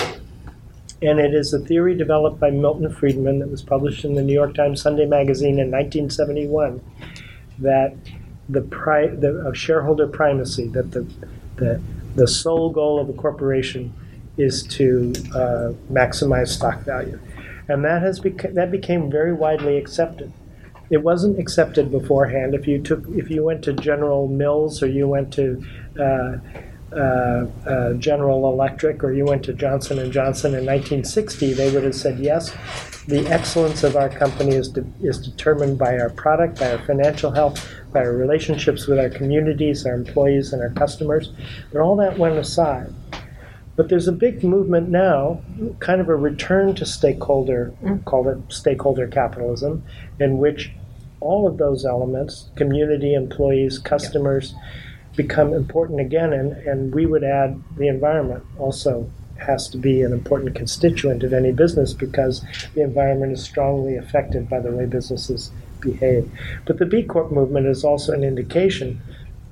And 1.01 1.19
it 1.19 1.33
is 1.33 1.53
a 1.53 1.59
theory 1.59 1.95
developed 1.95 2.39
by 2.39 2.51
Milton 2.51 2.93
Friedman 2.93 3.39
that 3.39 3.49
was 3.49 3.61
published 3.61 4.03
in 4.03 4.15
the 4.15 4.21
New 4.21 4.33
York 4.33 4.53
Times 4.53 4.81
Sunday 4.81 5.05
Magazine 5.05 5.59
in 5.59 5.71
1971 5.71 6.81
that 7.59 7.95
the, 8.49 8.61
pri- 8.61 9.07
the 9.07 9.29
of 9.47 9.57
shareholder 9.57 10.07
primacy, 10.07 10.67
that 10.69 10.91
the, 10.91 11.07
the, 11.55 11.81
the 12.15 12.27
sole 12.27 12.69
goal 12.69 12.99
of 12.99 13.09
a 13.09 13.13
corporation 13.13 13.93
is 14.37 14.63
to 14.63 15.13
uh, 15.33 15.73
maximize 15.91 16.49
stock 16.49 16.79
value. 16.79 17.19
And 17.67 17.85
that, 17.85 18.01
has 18.01 18.19
beca- 18.19 18.53
that 18.55 18.71
became 18.71 19.11
very 19.11 19.33
widely 19.33 19.77
accepted. 19.77 20.33
It 20.89 21.03
wasn't 21.03 21.39
accepted 21.39 21.91
beforehand. 21.91 22.55
If 22.55 22.67
you 22.67 22.81
took, 22.81 23.03
if 23.09 23.29
you 23.29 23.43
went 23.43 23.63
to 23.65 23.73
General 23.73 24.27
Mills 24.27 24.81
or 24.81 24.87
you 24.87 25.07
went 25.07 25.31
to 25.33 25.63
uh, 25.99 26.37
uh, 26.91 27.45
uh, 27.67 27.93
General 27.93 28.51
Electric 28.51 29.03
or 29.03 29.13
you 29.13 29.25
went 29.25 29.43
to 29.43 29.53
Johnson 29.53 29.99
and 29.99 30.11
Johnson 30.11 30.51
in 30.55 30.65
1960, 30.65 31.53
they 31.53 31.71
would 31.71 31.83
have 31.83 31.93
said 31.93 32.17
yes. 32.19 32.51
The 33.05 33.27
excellence 33.27 33.83
of 33.83 33.95
our 33.95 34.09
company 34.09 34.55
is 34.55 34.69
de- 34.69 34.85
is 35.01 35.19
determined 35.19 35.77
by 35.77 35.99
our 35.99 36.09
product, 36.09 36.59
by 36.59 36.71
our 36.71 36.85
financial 36.85 37.31
health, 37.31 37.67
by 37.93 37.99
our 37.99 38.13
relationships 38.13 38.87
with 38.87 38.97
our 38.97 39.09
communities, 39.09 39.85
our 39.85 39.93
employees, 39.93 40.53
and 40.53 40.61
our 40.61 40.71
customers. 40.71 41.31
But 41.71 41.81
all 41.81 41.95
that 41.97 42.17
went 42.17 42.37
aside. 42.37 42.93
But 43.75 43.87
there's 43.87 44.07
a 44.07 44.11
big 44.11 44.43
movement 44.43 44.89
now, 44.89 45.41
kind 45.79 46.01
of 46.01 46.09
a 46.09 46.15
return 46.15 46.75
to 46.75 46.85
stakeholder, 46.85 47.71
mm. 47.81 48.03
call 48.03 48.27
it 48.27 48.37
stakeholder 48.49 49.07
capitalism, 49.07 49.83
in 50.19 50.37
which 50.37 50.73
all 51.21 51.47
of 51.47 51.57
those 51.57 51.85
elements, 51.85 52.49
community, 52.55 53.13
employees, 53.13 53.79
customers, 53.79 54.55
become 55.15 55.53
important 55.53 55.99
again. 55.99 56.33
And, 56.33 56.53
and 56.53 56.93
we 56.93 57.05
would 57.05 57.23
add 57.23 57.61
the 57.77 57.87
environment 57.87 58.43
also 58.57 59.09
has 59.37 59.67
to 59.69 59.77
be 59.77 60.01
an 60.01 60.11
important 60.11 60.55
constituent 60.55 61.23
of 61.23 61.33
any 61.33 61.51
business 61.51 61.93
because 61.93 62.43
the 62.73 62.81
environment 62.81 63.31
is 63.31 63.43
strongly 63.43 63.95
affected 63.95 64.49
by 64.49 64.59
the 64.59 64.71
way 64.71 64.85
businesses 64.85 65.51
behave. 65.79 66.29
But 66.65 66.77
the 66.77 66.85
B 66.85 67.03
Corp 67.03 67.31
movement 67.31 67.67
is 67.67 67.83
also 67.83 68.11
an 68.13 68.23
indication, 68.23 69.01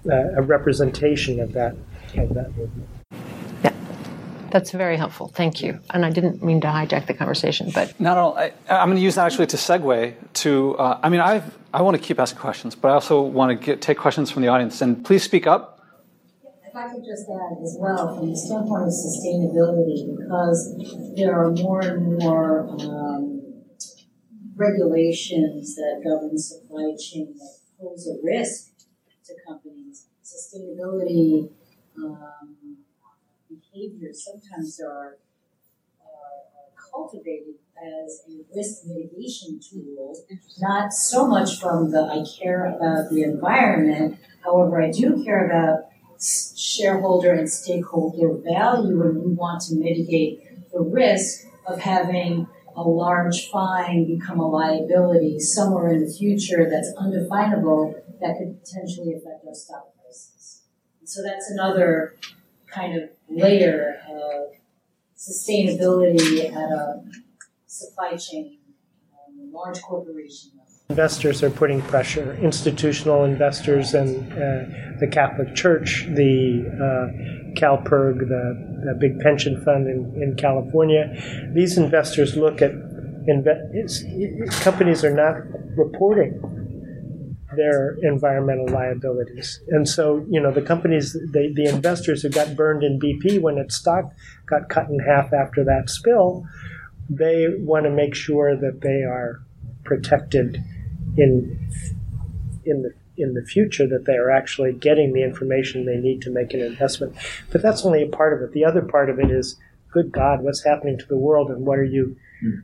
uh, 0.10 0.34
a 0.36 0.42
representation 0.42 1.40
of 1.40 1.54
that 1.54 1.76
of 2.16 2.34
that 2.34 2.56
movement. 2.58 2.97
That's 4.52 4.72
very 4.72 4.98
helpful. 4.98 5.28
Thank 5.28 5.62
you. 5.62 5.80
And 5.90 6.06
I 6.06 6.10
didn't 6.10 6.44
mean 6.44 6.62
to 6.62 6.68
hijack 6.68 7.08
the 7.08 7.14
conversation, 7.14 7.72
but 7.74 8.00
not 8.00 8.18
at 8.18 8.22
all. 8.22 8.38
I, 8.38 8.52
am 8.70 8.90
going 8.90 8.98
to 8.98 9.04
use 9.04 9.16
that 9.16 9.26
actually 9.26 9.48
to 9.48 9.58
segue 9.58 10.16
to. 10.34 10.78
Uh, 10.78 11.00
I 11.04 11.10
mean, 11.10 11.22
I 11.22 11.44
I 11.74 11.82
want 11.82 11.96
to 11.98 12.02
keep 12.02 12.20
asking 12.20 12.40
questions, 12.40 12.76
but 12.76 12.90
I 12.90 12.94
also 12.94 13.22
want 13.22 13.50
to 13.52 13.66
get, 13.66 13.82
take 13.82 13.98
questions 13.98 14.32
from 14.32 14.42
the 14.42 14.48
audience. 14.48 14.82
And 14.82 15.04
please 15.04 15.24
speak 15.24 15.48
up. 15.48 15.80
If 16.44 16.76
I 16.76 16.90
could 16.90 17.04
just 17.06 17.26
add 17.30 17.58
as 17.64 17.78
well, 17.80 18.16
from 18.16 18.30
the 18.30 18.38
standpoint 18.38 18.84
of 18.84 18.90
sustainability, 18.90 20.18
because 20.18 21.16
there 21.16 21.36
are 21.36 21.52
more 21.52 21.82
and 21.82 22.18
more 22.20 22.70
um, 22.82 23.64
regulations 24.56 25.76
that 25.76 26.02
govern 26.04 26.38
supply 26.38 26.96
chain 27.00 27.34
that 27.38 27.58
pose 27.80 28.08
a 28.08 28.18
risk 28.24 28.72
to 29.26 29.34
companies. 29.48 30.08
Sustainability. 30.24 31.52
Um, 31.98 32.57
behaviors 33.78 34.26
sometimes 34.26 34.80
are, 34.82 35.18
are 36.02 36.92
cultivated 36.92 37.56
as 37.78 38.24
a 38.30 38.56
risk 38.56 38.86
mitigation 38.86 39.60
tool, 39.60 40.16
not 40.60 40.92
so 40.92 41.28
much 41.28 41.60
from 41.60 41.92
the 41.92 42.02
I 42.02 42.26
care 42.40 42.66
about 42.66 43.10
the 43.12 43.24
environment. 43.24 44.18
However, 44.44 44.82
I 44.82 44.90
do 44.90 45.24
care 45.24 45.46
about 45.46 45.86
shareholder 46.20 47.34
and 47.34 47.50
stakeholder 47.50 48.34
value, 48.44 49.04
and 49.04 49.24
we 49.24 49.34
want 49.34 49.62
to 49.64 49.76
mitigate 49.76 50.72
the 50.72 50.80
risk 50.80 51.46
of 51.68 51.80
having 51.80 52.48
a 52.76 52.82
large 52.82 53.50
fine 53.50 54.06
become 54.06 54.40
a 54.40 54.48
liability 54.48 55.40
somewhere 55.40 55.90
in 55.90 56.06
the 56.06 56.12
future 56.12 56.68
that's 56.70 56.92
undefinable 56.98 57.96
that 58.22 58.38
could 58.38 58.60
potentially 58.64 59.14
affect 59.14 59.46
our 59.48 59.54
stock 59.54 59.94
prices. 60.00 60.62
So 61.06 61.24
that's 61.24 61.50
another 61.50 62.16
kind 62.78 63.02
of 63.02 63.10
layer 63.30 64.02
of 64.10 64.54
sustainability 65.18 66.52
at 66.52 66.72
a 66.72 67.04
supply 67.66 68.16
chain, 68.16 68.58
um, 69.14 69.52
large 69.52 69.82
corporation. 69.82 70.52
Investors 70.90 71.44
are 71.44 71.50
putting 71.50 71.82
pressure. 71.82 72.38
Institutional 72.42 73.26
investors 73.26 73.94
and 73.94 74.32
uh, 74.32 74.38
the 75.00 75.08
Catholic 75.12 75.54
Church, 75.54 76.06
the 76.16 76.64
uh, 76.66 77.60
CalPERS, 77.60 78.20
the, 78.20 78.84
the, 78.86 78.98
big 78.98 79.20
pension 79.20 79.62
fund 79.66 79.88
in, 79.88 80.22
in 80.22 80.36
California. 80.38 81.14
These 81.54 81.78
investors 81.78 82.38
look 82.38 82.62
at 82.62 82.72
inve- 82.72 84.62
companies 84.62 85.04
are 85.04 85.14
not 85.14 85.36
reporting 85.76 86.57
their 87.58 87.98
environmental 88.02 88.70
liabilities. 88.70 89.60
And 89.70 89.90
so, 89.90 90.26
you 90.30 90.40
know, 90.40 90.52
the 90.52 90.62
companies, 90.62 91.14
the, 91.14 91.52
the 91.54 91.66
investors 91.66 92.22
who 92.22 92.30
got 92.30 92.56
burned 92.56 92.84
in 92.84 93.00
BP 93.00 93.42
when 93.42 93.58
its 93.58 93.76
stock 93.76 94.14
got 94.46 94.70
cut 94.70 94.90
in 94.90 95.00
half 95.00 95.34
after 95.34 95.64
that 95.66 95.90
spill, 95.90 96.46
they 97.10 97.48
want 97.60 97.86
to 97.86 97.90
make 97.90 98.16
sure 98.16 98.56
that 98.56 98.82
they 98.82 99.04
are 99.04 99.42
protected 99.84 100.64
in 101.18 101.60
in 102.66 102.84
the 102.84 102.94
in 103.18 103.34
the 103.34 103.42
future 103.42 103.88
that 103.88 104.06
they 104.06 104.14
are 104.14 104.30
actually 104.30 104.72
getting 104.72 105.12
the 105.12 105.24
information 105.24 105.86
they 105.86 105.98
need 105.98 106.22
to 106.22 106.30
make 106.30 106.54
an 106.54 106.62
investment. 106.62 107.16
But 107.52 107.62
that's 107.62 107.84
only 107.84 108.04
a 108.04 108.08
part 108.08 108.34
of 108.34 108.48
it. 108.48 108.54
The 108.54 108.64
other 108.64 108.84
part 108.84 109.10
of 109.10 109.20
it 109.20 109.32
is, 109.32 109.58
good 109.92 110.12
God, 110.12 110.44
what's 110.44 110.64
happening 110.64 111.00
to 111.00 111.06
the 111.08 111.18
world, 111.18 111.50
and 111.50 111.66
what 111.66 111.80
are 111.80 111.84
you, 111.84 112.16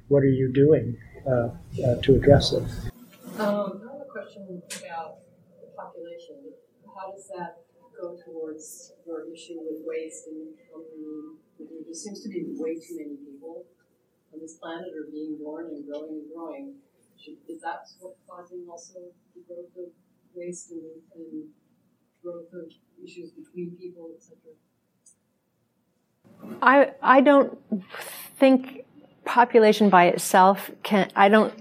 what 0.09 0.19
are 0.19 0.29
you 0.29 0.53
doing 0.53 0.95
uh, 1.25 1.49
uh, 1.83 1.95
to 2.03 2.15
address 2.15 2.53
it? 2.53 2.63
Um, 3.39 3.81
question 4.23 4.61
about 4.79 5.19
the 5.59 5.67
population. 5.75 6.39
How 6.95 7.11
does 7.11 7.27
that 7.35 7.59
go 7.99 8.15
towards 8.25 8.93
your 9.05 9.27
issue 9.31 9.59
with 9.59 9.83
waste 9.85 10.27
and 10.27 10.55
there 11.59 11.93
seems 11.93 12.21
to 12.23 12.29
be 12.29 12.43
way 12.57 12.75
too 12.75 12.97
many 12.97 13.15
people 13.17 13.65
on 14.33 14.39
this 14.39 14.55
planet 14.55 14.87
are 14.95 15.11
being 15.11 15.37
born 15.41 15.67
and 15.67 15.85
growing 15.85 16.23
and 16.23 16.33
growing. 16.33 16.75
Is 17.47 17.61
that 17.61 17.85
what's 17.99 18.19
causing 18.27 18.65
also 18.69 18.99
the 19.35 19.41
growth 19.47 19.71
of 19.77 19.91
waste 20.33 20.71
and, 20.71 20.81
and 21.15 21.49
growth 22.23 22.47
of 22.53 22.71
issues 23.03 23.31
between 23.31 23.77
people, 23.77 24.11
etc.? 24.15 24.37
I 26.61 26.91
I 27.01 27.21
don't 27.21 27.57
think 28.37 28.85
population 29.23 29.89
by 29.89 30.05
itself 30.07 30.71
can. 30.81 31.09
I 31.15 31.29
don't 31.29 31.53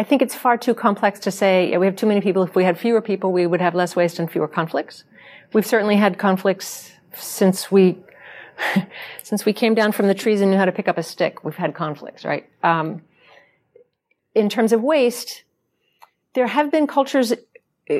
I 0.00 0.02
think 0.02 0.22
it's 0.22 0.34
far 0.34 0.56
too 0.56 0.72
complex 0.72 1.20
to 1.20 1.30
say 1.30 1.70
yeah, 1.70 1.76
we 1.76 1.84
have 1.84 1.94
too 1.94 2.06
many 2.06 2.22
people. 2.22 2.42
If 2.42 2.54
we 2.54 2.64
had 2.64 2.78
fewer 2.78 3.02
people, 3.02 3.32
we 3.32 3.46
would 3.46 3.60
have 3.60 3.74
less 3.74 3.94
waste 3.94 4.18
and 4.18 4.30
fewer 4.30 4.48
conflicts. 4.48 5.04
We've 5.52 5.66
certainly 5.66 5.96
had 5.96 6.16
conflicts 6.16 6.90
since 7.12 7.70
we 7.70 7.98
since 9.22 9.44
we 9.44 9.52
came 9.52 9.74
down 9.74 9.92
from 9.92 10.08
the 10.08 10.14
trees 10.14 10.40
and 10.40 10.50
knew 10.50 10.56
how 10.56 10.64
to 10.64 10.72
pick 10.72 10.88
up 10.88 10.96
a 10.96 11.02
stick. 11.02 11.44
We've 11.44 11.54
had 11.54 11.74
conflicts, 11.74 12.24
right? 12.24 12.48
Um, 12.62 13.02
in 14.34 14.48
terms 14.48 14.72
of 14.72 14.80
waste, 14.80 15.44
there 16.32 16.46
have 16.46 16.70
been 16.70 16.86
cultures 16.86 17.32
uh, 17.32 17.94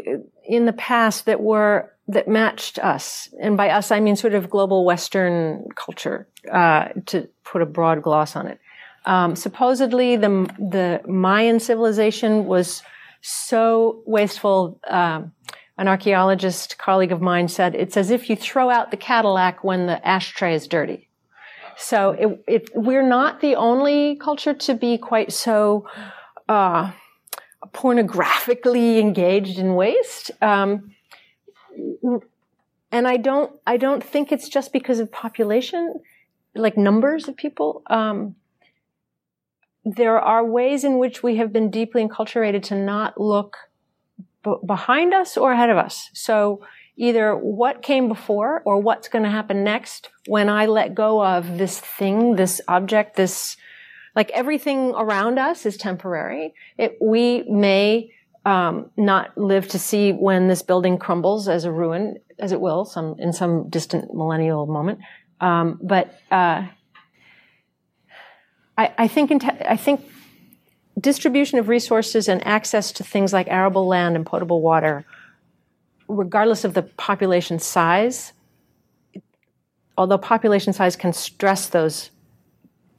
in 0.48 0.64
the 0.64 0.72
past 0.72 1.26
that 1.26 1.42
were 1.42 1.92
that 2.09 2.26
matched 2.26 2.78
us, 2.78 3.28
and 3.38 3.59
by 3.59 3.68
us 3.68 3.90
I 3.90 4.01
mean 4.01 4.16
sort 4.16 4.32
of 4.32 4.48
global 4.48 4.86
Western 4.86 5.68
culture, 5.74 6.26
uh, 6.51 6.88
to 7.07 7.28
put 7.44 7.61
a 7.61 7.66
broad 7.66 8.03
gloss 8.03 8.36
on 8.36 8.46
it. 8.46 8.59
Um, 9.07 9.36
supposedly, 9.36 10.16
the 10.16 10.28
the 10.59 11.01
Mayan 11.07 11.61
civilization 11.61 12.46
was 12.46 12.82
so 13.22 14.03
wasteful. 14.07 14.78
Um, 14.86 15.32
an 15.78 15.88
archaeologist 15.88 16.76
colleague 16.76 17.11
of 17.11 17.22
mine 17.22 17.48
said 17.48 17.74
it's 17.74 17.96
as 17.96 18.11
if 18.11 18.28
you 18.28 18.36
throw 18.36 18.68
out 18.68 18.90
the 18.90 18.98
Cadillac 18.98 19.64
when 19.64 19.86
the 19.86 20.07
ashtray 20.07 20.55
is 20.55 20.68
dirty. 20.68 21.09
So 21.78 22.11
it, 22.11 22.44
it, 22.46 22.70
we're 22.74 23.09
not 23.09 23.40
the 23.40 23.57
only 23.57 24.16
culture 24.16 24.53
to 24.53 24.74
be 24.74 24.98
quite 24.98 25.32
so 25.32 25.88
uh, 26.51 26.92
pornographically 27.72 28.98
engaged 28.98 29.59
in 29.59 29.74
waste. 29.74 30.30
Um, 30.42 30.94
and 32.92 33.09
I 33.09 33.16
don't, 33.16 33.51
I 33.66 33.78
don't 33.78 34.05
think 34.05 34.32
it's 34.32 34.51
just 34.51 34.74
because 34.74 35.01
of 35.01 35.11
population, 35.11 35.94
like 36.55 36.76
numbers 36.76 37.26
of 37.28 37.36
people. 37.36 37.82
Um, 37.86 38.36
there 39.85 40.18
are 40.18 40.45
ways 40.45 40.85
in 40.85 40.99
which 40.99 41.22
we 41.22 41.37
have 41.37 41.53
been 41.53 41.70
deeply 41.70 42.07
enculturated 42.07 42.62
to 42.64 42.74
not 42.74 43.18
look 43.20 43.57
b- 44.45 44.57
behind 44.66 45.14
us 45.14 45.37
or 45.37 45.53
ahead 45.53 45.70
of 45.70 45.76
us. 45.76 46.11
So 46.12 46.62
either 46.97 47.35
what 47.35 47.83
came 47.83 48.09
before 48.09 48.62
or 48.64 48.78
what's 48.78 49.09
going 49.09 49.24
to 49.24 49.31
happen 49.31 49.64
next 49.64 50.11
when 50.26 50.49
I 50.49 50.66
let 50.66 50.95
go 50.95 51.24
of 51.24 51.57
this 51.57 51.81
thing, 51.81 52.37
this 52.37 52.61
object, 52.68 53.16
this, 53.16 53.57
like 54.14 54.31
everything 54.33 54.93
around 54.95 55.39
us 55.39 55.64
is 55.64 55.76
temporary. 55.76 56.53
It, 56.76 56.99
we 57.01 57.45
may 57.49 58.12
um, 58.45 58.91
not 58.97 59.37
live 59.39 59.68
to 59.68 59.78
see 59.78 60.12
when 60.12 60.49
this 60.49 60.62
building 60.62 60.99
crumbles 60.99 61.49
as 61.49 61.64
a 61.64 61.72
ruin, 61.72 62.16
as 62.39 62.53
it 62.53 62.61
will, 62.61 62.85
some 62.85 63.16
in 63.18 63.33
some 63.33 63.68
distant 63.70 64.12
millennial 64.14 64.66
moment. 64.66 64.99
Um, 65.41 65.78
but 65.83 66.14
uh, 66.31 66.66
I, 68.81 68.95
I 68.97 69.09
think 69.09 69.45
I 69.45 69.76
think 69.76 70.01
distribution 70.99 71.59
of 71.59 71.68
resources 71.68 72.28
and 72.28 72.45
access 72.47 72.93
to 72.93 73.05
things 73.05 73.33
like 73.33 73.47
arable 73.49 73.87
land 73.87 74.16
and 74.16 74.24
potable 74.24 74.62
water, 74.62 75.05
regardless 76.09 76.64
of 76.64 76.72
the 76.72 76.83
population 76.83 77.59
size, 77.59 78.33
although 79.99 80.16
population 80.16 80.72
size 80.72 80.97
can 80.97 81.12
stress 81.12 81.68
those 81.68 82.11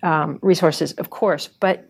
um, 0.03 0.37
resources, 0.43 0.93
of 0.93 1.09
course, 1.09 1.47
but 1.47 1.89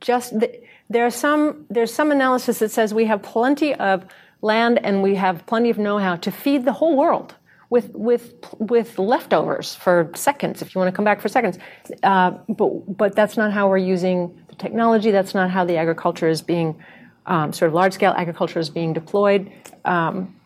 just 0.00 0.38
the, 0.38 0.48
there 0.88 1.04
are 1.04 1.10
some 1.10 1.66
there's 1.68 1.92
some 1.92 2.12
analysis 2.12 2.60
that 2.60 2.70
says 2.70 2.94
we 2.94 3.06
have 3.06 3.22
plenty 3.22 3.74
of 3.74 4.04
land 4.40 4.78
and 4.84 5.02
we 5.02 5.16
have 5.16 5.46
plenty 5.46 5.70
of 5.70 5.78
know-how 5.78 6.14
to 6.16 6.30
feed 6.30 6.64
the 6.64 6.72
whole 6.72 6.96
world 6.96 7.34
with 7.72 7.90
with 7.94 8.34
with 8.58 8.98
leftovers 8.98 9.74
for 9.74 10.10
seconds 10.14 10.60
if 10.60 10.74
you 10.74 10.78
want 10.78 10.90
to 10.92 10.94
come 10.94 11.06
back 11.06 11.22
for 11.22 11.28
seconds. 11.28 11.56
Uh, 12.02 12.32
but 12.46 12.70
but 13.00 13.16
that's 13.16 13.38
not 13.38 13.50
how 13.50 13.66
we're 13.66 13.86
using 13.94 14.16
the 14.48 14.56
technology. 14.56 15.10
That's 15.10 15.34
not 15.34 15.50
how 15.50 15.64
the 15.64 15.78
agriculture 15.78 16.28
is 16.28 16.42
being 16.42 16.78
um, 17.24 17.50
sort 17.54 17.70
of 17.70 17.74
large 17.74 17.94
scale 17.94 18.14
agriculture 18.14 18.60
is 18.60 18.68
being 18.68 18.92
deployed. 18.92 19.50
Um, 19.86 20.36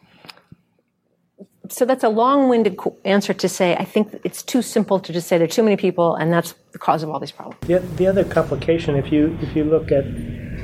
so 1.68 1.84
that's 1.84 2.04
a 2.04 2.08
long-winded 2.08 2.78
answer 3.04 3.34
to 3.34 3.48
say 3.48 3.74
I 3.74 3.84
think 3.84 4.04
it's 4.22 4.44
too 4.44 4.62
simple 4.62 5.00
to 5.00 5.12
just 5.12 5.26
say 5.26 5.36
there 5.36 5.46
are 5.46 5.56
too 5.58 5.64
many 5.64 5.76
people 5.76 6.14
and 6.14 6.32
that's 6.32 6.54
the 6.70 6.78
cause 6.78 7.02
of 7.02 7.10
all 7.10 7.18
these 7.18 7.32
problems. 7.32 7.58
The, 7.66 7.80
the 8.00 8.06
other 8.06 8.24
complication, 8.24 8.94
if 8.94 9.10
you 9.10 9.36
if 9.42 9.56
you 9.56 9.64
look 9.64 9.90
at, 9.90 10.04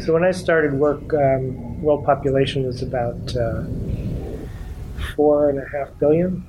so 0.04 0.12
when 0.12 0.22
I 0.22 0.30
started 0.30 0.74
work, 0.74 1.02
um, 1.12 1.82
world 1.82 2.04
population 2.04 2.64
was 2.64 2.82
about 2.82 3.20
uh, 3.34 3.64
four 5.16 5.50
and 5.50 5.58
a 5.58 5.66
half 5.74 5.88
billion, 5.98 6.46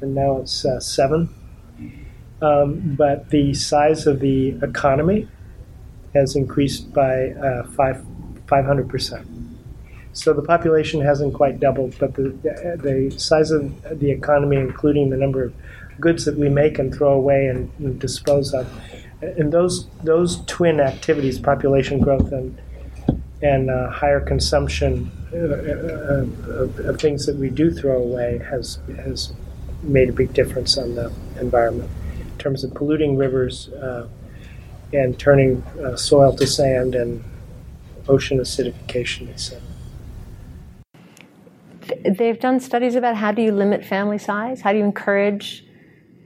and 0.00 0.14
now 0.14 0.38
it's 0.38 0.64
uh, 0.64 0.80
seven. 0.80 1.28
Um, 2.42 2.94
but 2.96 3.30
the 3.30 3.52
size 3.52 4.06
of 4.06 4.20
the 4.20 4.58
economy 4.62 5.28
has 6.14 6.36
increased 6.36 6.92
by 6.92 7.30
uh, 7.30 7.64
five 7.64 8.04
five 8.46 8.64
hundred 8.64 8.88
percent. 8.88 9.26
So 10.12 10.32
the 10.32 10.42
population 10.42 11.00
hasn't 11.00 11.34
quite 11.34 11.60
doubled, 11.60 11.96
but 11.98 12.14
the, 12.14 12.30
the 12.82 13.16
size 13.16 13.52
of 13.52 14.00
the 14.00 14.10
economy, 14.10 14.56
including 14.56 15.10
the 15.10 15.16
number 15.16 15.44
of 15.44 15.54
goods 16.00 16.24
that 16.24 16.36
we 16.36 16.48
make 16.48 16.78
and 16.78 16.92
throw 16.92 17.12
away 17.12 17.46
and, 17.46 17.70
and 17.78 18.00
dispose 18.00 18.52
of, 18.52 18.66
and 19.22 19.52
those 19.52 19.86
those 20.02 20.44
twin 20.46 20.80
activities, 20.80 21.38
population 21.38 22.00
growth 22.00 22.32
and 22.32 22.58
and 23.42 23.70
uh, 23.70 23.90
higher 23.90 24.20
consumption 24.20 25.10
uh, 25.32 25.36
uh, 25.36 26.62
of, 26.62 26.78
of, 26.80 27.00
things 27.00 27.24
that 27.24 27.36
we 27.36 27.48
do 27.48 27.70
throw 27.70 28.02
away, 28.02 28.38
has 28.50 28.78
has 28.96 29.32
made 29.82 30.08
a 30.08 30.12
big 30.12 30.32
difference 30.32 30.76
on 30.76 30.94
the 30.94 31.12
environment 31.40 31.90
in 32.20 32.38
terms 32.38 32.64
of 32.64 32.74
polluting 32.74 33.16
rivers 33.16 33.68
uh, 33.70 34.08
and 34.92 35.18
turning 35.18 35.62
uh, 35.82 35.96
soil 35.96 36.34
to 36.36 36.46
sand 36.46 36.94
and 36.94 37.24
ocean 38.08 38.38
acidification, 38.38 39.30
etc 39.30 39.60
they've 42.04 42.38
done 42.38 42.60
studies 42.60 42.94
about 42.94 43.16
how 43.16 43.32
do 43.32 43.42
you 43.42 43.52
limit 43.52 43.84
family 43.84 44.18
size? 44.18 44.60
How 44.60 44.72
do 44.72 44.78
you 44.78 44.84
encourage 44.84 45.64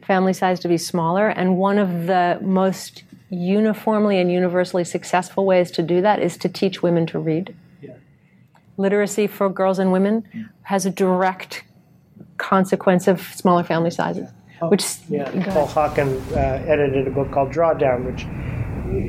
family 0.02 0.32
size 0.32 0.60
to 0.60 0.68
be 0.68 0.78
smaller? 0.78 1.28
And 1.28 1.56
one 1.56 1.78
of 1.78 2.06
the 2.06 2.38
most 2.42 3.04
uniformly 3.30 4.18
and 4.18 4.30
universally 4.30 4.84
successful 4.84 5.44
ways 5.44 5.70
to 5.72 5.82
do 5.82 6.00
that 6.02 6.20
is 6.20 6.36
to 6.38 6.48
teach 6.48 6.82
women 6.82 7.06
to 7.06 7.18
read. 7.18 7.54
Yeah. 7.82 7.94
Literacy 8.76 9.26
for 9.26 9.48
girls 9.48 9.78
and 9.78 9.92
women 9.92 10.26
yeah. 10.32 10.44
has 10.62 10.86
a 10.86 10.90
direct 10.90 11.64
consequence 12.44 13.08
of 13.08 13.22
smaller 13.34 13.64
family 13.64 13.90
sizes. 13.90 14.28
Oh, 14.60 14.68
which 14.68 14.84
yeah, 15.08 15.30
Paul 15.52 15.66
Hawken 15.66 16.20
uh, 16.32 16.70
edited 16.70 17.08
a 17.08 17.10
book 17.10 17.32
called 17.32 17.50
Drawdown, 17.50 18.04
which 18.04 18.24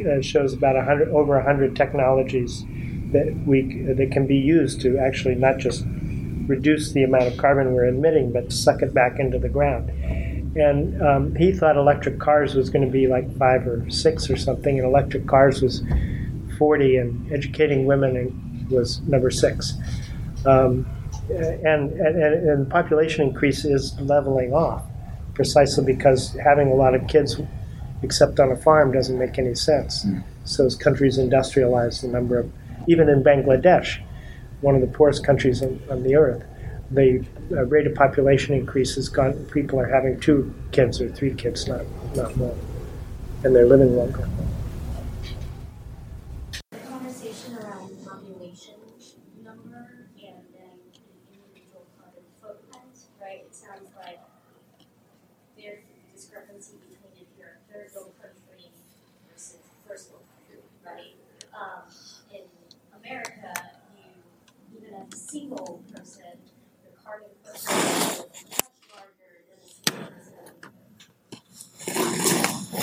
uh, 0.08 0.22
shows 0.22 0.54
about 0.54 0.76
100, 0.76 1.10
over 1.10 1.36
100 1.36 1.76
technologies 1.76 2.64
that 3.12 3.36
we 3.46 3.84
that 3.84 4.12
can 4.12 4.26
be 4.26 4.38
used 4.38 4.82
to 4.82 4.98
actually 4.98 5.36
not 5.36 5.58
just 5.58 5.86
reduce 6.48 6.94
the 6.94 7.04
amount 7.04 7.28
of 7.28 7.38
carbon 7.38 7.74
we're 7.74 7.86
emitting, 7.86 8.32
but 8.32 8.52
suck 8.52 8.82
it 8.82 8.94
back 8.94 9.20
into 9.20 9.38
the 9.38 9.50
ground. 9.50 9.90
And 10.58 11.02
um, 11.02 11.36
he 11.36 11.52
thought 11.52 11.76
electric 11.76 12.20
cars 12.20 12.56
was 12.56 12.70
going 12.70 12.86
to 12.86 12.92
be 12.92 13.08
like 13.08 13.28
five 13.38 13.68
or 13.68 13.88
six 13.90 14.30
or 14.30 14.38
something, 14.38 14.80
and 14.80 14.88
electric 14.88 15.28
cars 15.28 15.62
was 15.62 15.84
40, 16.58 16.98
and 16.98 17.32
educating 17.32 17.86
women 17.86 18.68
was 18.72 19.02
number 19.02 19.30
six. 19.30 19.74
Um, 20.46 20.88
and, 21.30 21.92
and, 21.94 22.50
and 22.50 22.70
population 22.70 23.28
increase 23.28 23.66
is 23.66 24.00
leveling 24.00 24.54
off 24.54 24.84
precisely 25.34 25.84
because 25.84 26.34
having 26.44 26.70
a 26.72 26.76
lot 26.76 26.96
of 26.96 27.08
kids 27.08 27.40
except 28.02 28.40
on 28.40 28.52
a 28.52 28.56
farm 28.56 28.92
doesn't 28.92 29.18
make 29.18 29.38
any 29.38 29.56
sense. 29.56 30.06
Mm. 30.06 30.24
So 30.46 30.66
as 30.66 30.76
countries 30.76 31.18
industrialize, 31.18 32.02
the 32.02 32.08
number 32.08 32.40
of, 32.40 32.52
even 32.88 33.10
in 33.10 33.24
Bangladesh, 33.24 34.02
one 34.62 34.76
of 34.76 34.82
the 34.82 34.88
poorest 34.88 35.26
countries 35.26 35.62
on, 35.62 35.82
on 35.90 36.04
the 36.04 36.16
earth, 36.16 36.44
the 36.92 37.26
uh, 37.52 37.66
rate 37.66 37.88
of 37.88 37.96
population 37.96 38.54
increase 38.54 38.96
has 38.96 39.10
gone. 39.10 39.34
People 39.54 39.80
are 39.80 39.88
having 39.88 40.20
two 40.20 40.54
kids 40.72 41.02
or 41.02 41.10
three 41.10 41.34
kids, 41.34 41.68
not 41.68 41.82
not 42.16 42.36
more, 42.38 42.56
and 43.44 43.56
they're 43.56 43.66
living 43.66 43.96
longer. 43.96 44.28
The 46.72 46.78
conversation 46.78 47.58
around 47.58 48.06
population 48.06 48.76
number 49.44 50.06
and 50.22 50.38
then 50.54 50.78
individual 51.34 51.86
carbon 52.00 52.24
footprint, 52.42 52.98
right? 53.20 53.42
It 53.46 53.56
sounds 53.56 53.90
like 53.98 54.20
there's 55.58 55.84
a 55.84 56.14
discrepancy 56.16 56.76
between 56.88 57.14
if 57.22 57.28
you're 57.38 57.58
a 57.58 57.74
third 57.74 57.90
world 57.96 58.14
country 58.22 58.70
versus 59.32 59.58
first 59.88 60.12
world 60.12 60.26
country, 60.38 60.62
right? 60.86 61.16
Um, 61.54 61.84
in 62.34 62.44
America 62.94 63.54
as 64.96 65.14
a 65.14 65.18
single 65.18 65.84
person, 65.94 66.24
the 66.84 66.90
carbon 67.04 67.28
footprint 67.44 67.66
is 67.66 68.26
much 68.50 68.62
larger 68.94 69.34
than 69.50 69.60
a 69.60 69.68
single 69.68 70.08
person 70.08 70.72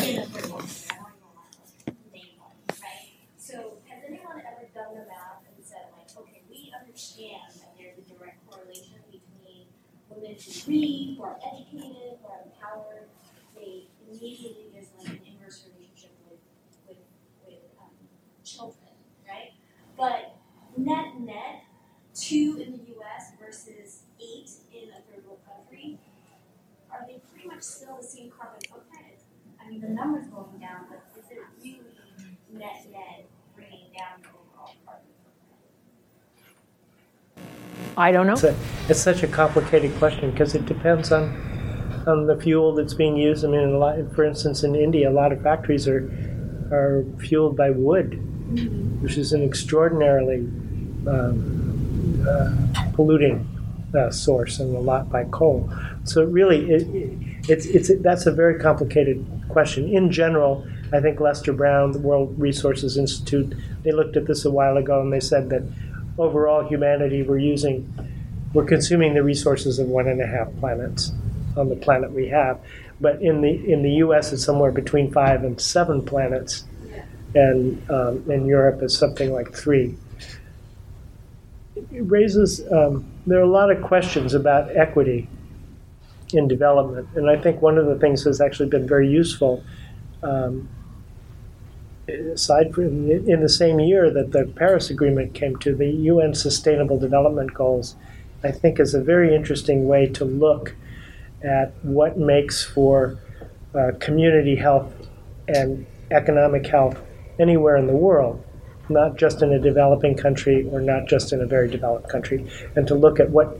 in 0.03 0.19
a 0.19 0.27
third 0.27 0.49
world 0.51 0.61
country. 0.61 0.85
I 0.91 0.97
don't 0.97 1.15
even 1.17 1.33
want 1.33 1.53
to 1.87 1.93
name 2.13 2.37
one, 2.39 2.53
right? 2.83 3.09
So 3.39 3.79
has 3.89 4.03
anyone 4.07 4.43
ever 4.45 4.69
done 4.75 4.93
the 4.95 5.07
math 5.09 5.47
and 5.49 5.65
said, 5.65 5.89
like, 5.97 6.11
okay, 6.17 6.43
we 6.51 6.73
understand 6.77 7.53
that 7.61 7.73
there's 7.79 7.97
a 7.99 8.03
direct 8.13 8.39
correlation 8.51 9.01
between 9.11 9.67
women 10.11 10.37
who 10.37 10.53
read, 10.69 11.17
who 11.17 11.23
are 11.25 11.39
educated, 11.41 12.21
who 12.21 12.27
are 12.29 12.43
empowered, 12.45 13.09
they 13.57 13.87
immediately 14.11 14.69
there's 14.73 14.89
like 14.99 15.09
an 15.09 15.21
inverse 15.27 15.65
relationship 15.73 16.13
with 16.29 16.41
with 16.89 16.99
with 17.47 17.63
um, 17.81 17.91
children, 18.45 18.93
right? 19.29 19.53
But 19.97 20.37
net 20.77 21.19
net, 21.21 21.65
two 22.15 22.61
in 22.65 22.73
the 22.73 22.83
US 22.99 23.33
versus 23.41 24.03
eight 24.21 24.51
in 24.73 24.89
a 24.91 25.01
third 25.09 25.25
world 25.27 25.41
country, 25.47 25.99
are 26.91 27.05
they 27.07 27.21
pretty 27.31 27.49
much 27.49 27.63
still 27.63 27.97
the 28.01 28.07
same 28.07 28.31
carbon 28.31 28.61
footprint? 28.69 29.19
I 29.61 29.69
mean, 29.71 29.81
the 29.81 29.89
number's 29.89 30.27
going 30.29 30.59
down, 30.59 30.87
but 30.89 31.03
is 31.19 31.31
it 31.31 31.39
really 31.63 31.85
net 32.53 32.87
net 32.91 33.27
bringing 33.55 33.91
down 33.97 34.21
the 34.23 34.29
overall 34.29 34.75
carbon 34.85 35.13
footprint? 35.25 35.63
I 37.97 38.13
don't 38.13 38.27
know. 38.27 38.33
It's, 38.33 38.45
a, 38.45 38.57
it's 38.89 39.01
such 39.01 39.23
a 39.23 39.29
complicated 39.29 39.97
question 39.99 40.31
because 40.31 40.55
it 40.55 40.67
depends 40.67 41.13
on 41.13 41.51
on 42.07 42.27
the 42.27 42.37
fuel 42.37 42.75
that's 42.75 42.95
being 42.95 43.17
used. 43.17 43.45
I 43.45 43.49
mean, 43.49 43.61
a 43.61 43.79
lot, 43.79 43.97
for 44.15 44.25
instance, 44.25 44.65
in 44.65 44.75
India, 44.75 45.09
a 45.09 45.13
lot 45.13 45.33
of 45.33 45.43
factories 45.43 45.87
are 45.87 46.05
are 46.73 47.05
fueled 47.19 47.57
by 47.57 47.71
wood, 47.71 48.13
mm-hmm. 48.13 49.03
which 49.03 49.17
is 49.19 49.33
an 49.33 49.43
extraordinarily 49.43 50.39
um, 51.07 52.27
uh, 52.29 52.91
polluting 52.95 53.47
uh, 53.95 54.11
source 54.11 54.59
and 54.59 54.75
a 54.75 54.81
lot 54.81 55.11
by 55.11 55.25
coal. 55.25 55.71
So 56.05 56.25
really, 56.25 56.71
it, 56.71 56.83
it, 56.95 57.19
it's 57.49 57.67
it's 57.67 57.91
that's 58.03 58.27
a 58.27 58.33
very 58.33 58.59
complicated 58.59 59.25
question. 59.49 59.89
In 59.89 60.11
general, 60.11 60.67
I 60.93 61.01
think 61.01 61.21
Lester 61.21 61.53
Brown, 61.53 61.93
the 61.93 61.99
World 61.99 62.35
Resources 62.39 62.97
Institute, 62.97 63.55
they 63.83 63.93
looked 63.93 64.17
at 64.17 64.27
this 64.27 64.45
a 64.45 64.51
while 64.51 64.77
ago 64.77 65.01
and 65.01 65.13
they 65.13 65.21
said 65.21 65.51
that 65.51 65.63
overall 66.19 66.67
humanity 66.67 67.23
we're 67.23 67.39
using 67.39 67.93
we're 68.53 68.65
consuming 68.65 69.15
the 69.15 69.23
resources 69.23 69.79
of 69.79 69.89
one 69.89 70.09
and 70.09 70.21
a 70.21 70.27
half 70.27 70.49
planets 70.61 71.13
on 71.57 71.71
the 71.71 71.77
planet 71.77 72.13
we 72.13 72.29
have. 72.29 72.61
But 73.01 73.23
in 73.23 73.41
the 73.41 73.73
in 73.73 73.83
the 73.83 73.93
U.S., 73.95 74.33
it's 74.33 74.45
somewhere 74.45 74.71
between 74.71 75.11
five 75.11 75.43
and 75.43 75.61
seven 75.61 76.05
planets, 76.05 76.65
and 77.35 77.91
um, 77.91 78.31
in 78.31 78.47
Europe, 78.47 78.83
it's 78.83 78.97
something 78.97 79.33
like 79.33 79.55
three 79.55 79.97
it 81.91 82.03
raises 82.03 82.61
um, 82.73 83.05
there 83.27 83.39
are 83.39 83.43
a 83.43 83.51
lot 83.51 83.71
of 83.71 83.83
questions 83.83 84.35
about 84.35 84.75
equity 84.77 85.29
in 86.33 86.49
development, 86.49 87.09
and 87.15 87.29
I 87.29 87.37
think 87.37 87.61
one 87.61 87.79
of 87.79 87.87
the 87.87 87.99
things 87.99 88.25
that's 88.25 88.41
actually 88.41 88.69
been 88.69 88.87
very 88.87 89.09
useful. 89.09 89.63
Um, 90.23 90.69
aside 92.09 92.75
from 92.75 93.11
in 93.11 93.41
the 93.41 93.49
same 93.49 93.81
year 93.81 94.11
that 94.11 94.33
the 94.33 94.45
Paris 94.57 94.91
Agreement 94.91 95.35
came 95.35 95.57
to, 95.57 95.75
the 95.75 95.91
UN 95.91 96.35
Sustainable 96.35 96.99
Development 96.99 97.53
Goals, 97.53 97.97
I 98.43 98.51
think 98.51 98.81
is 98.81 98.95
a 98.95 99.03
very 99.03 99.35
interesting 99.35 99.87
way 99.87 100.07
to 100.07 100.25
look 100.25 100.75
at 101.43 101.73
what 101.83 102.19
makes 102.19 102.65
for 102.65 103.19
uh, 103.75 103.93
community 104.01 104.57
health 104.57 104.93
and 105.49 105.87
economic 106.11 106.67
health 106.67 106.99
anywhere 107.39 107.77
in 107.77 107.87
the 107.87 107.95
world 107.95 108.45
not 108.89 109.17
just 109.17 109.43
in 109.43 109.53
a 109.53 109.59
developing 109.59 110.17
country 110.17 110.69
or 110.71 110.81
not 110.81 111.07
just 111.09 111.33
in 111.33 111.41
a 111.41 111.47
very 111.47 111.69
developed 111.69 112.09
country, 112.09 112.47
and 112.77 112.87
to 112.87 112.95
look 112.95 113.21
at 113.21 113.31
what 113.31 113.59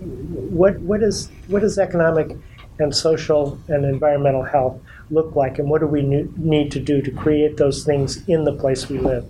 what 0.00 0.78
what 0.80 1.02
is 1.02 1.30
what 1.48 1.62
does 1.62 1.78
economic 1.78 2.36
and 2.78 2.94
social 2.94 3.58
and 3.68 3.84
environmental 3.84 4.42
health 4.42 4.80
look 5.10 5.34
like, 5.34 5.58
and 5.58 5.68
what 5.68 5.80
do 5.80 5.86
we 5.86 6.02
need 6.02 6.70
to 6.72 6.80
do 6.80 7.02
to 7.02 7.10
create 7.10 7.56
those 7.56 7.84
things 7.84 8.26
in 8.28 8.44
the 8.44 8.52
place 8.52 8.88
we 8.88 8.98
live. 8.98 9.26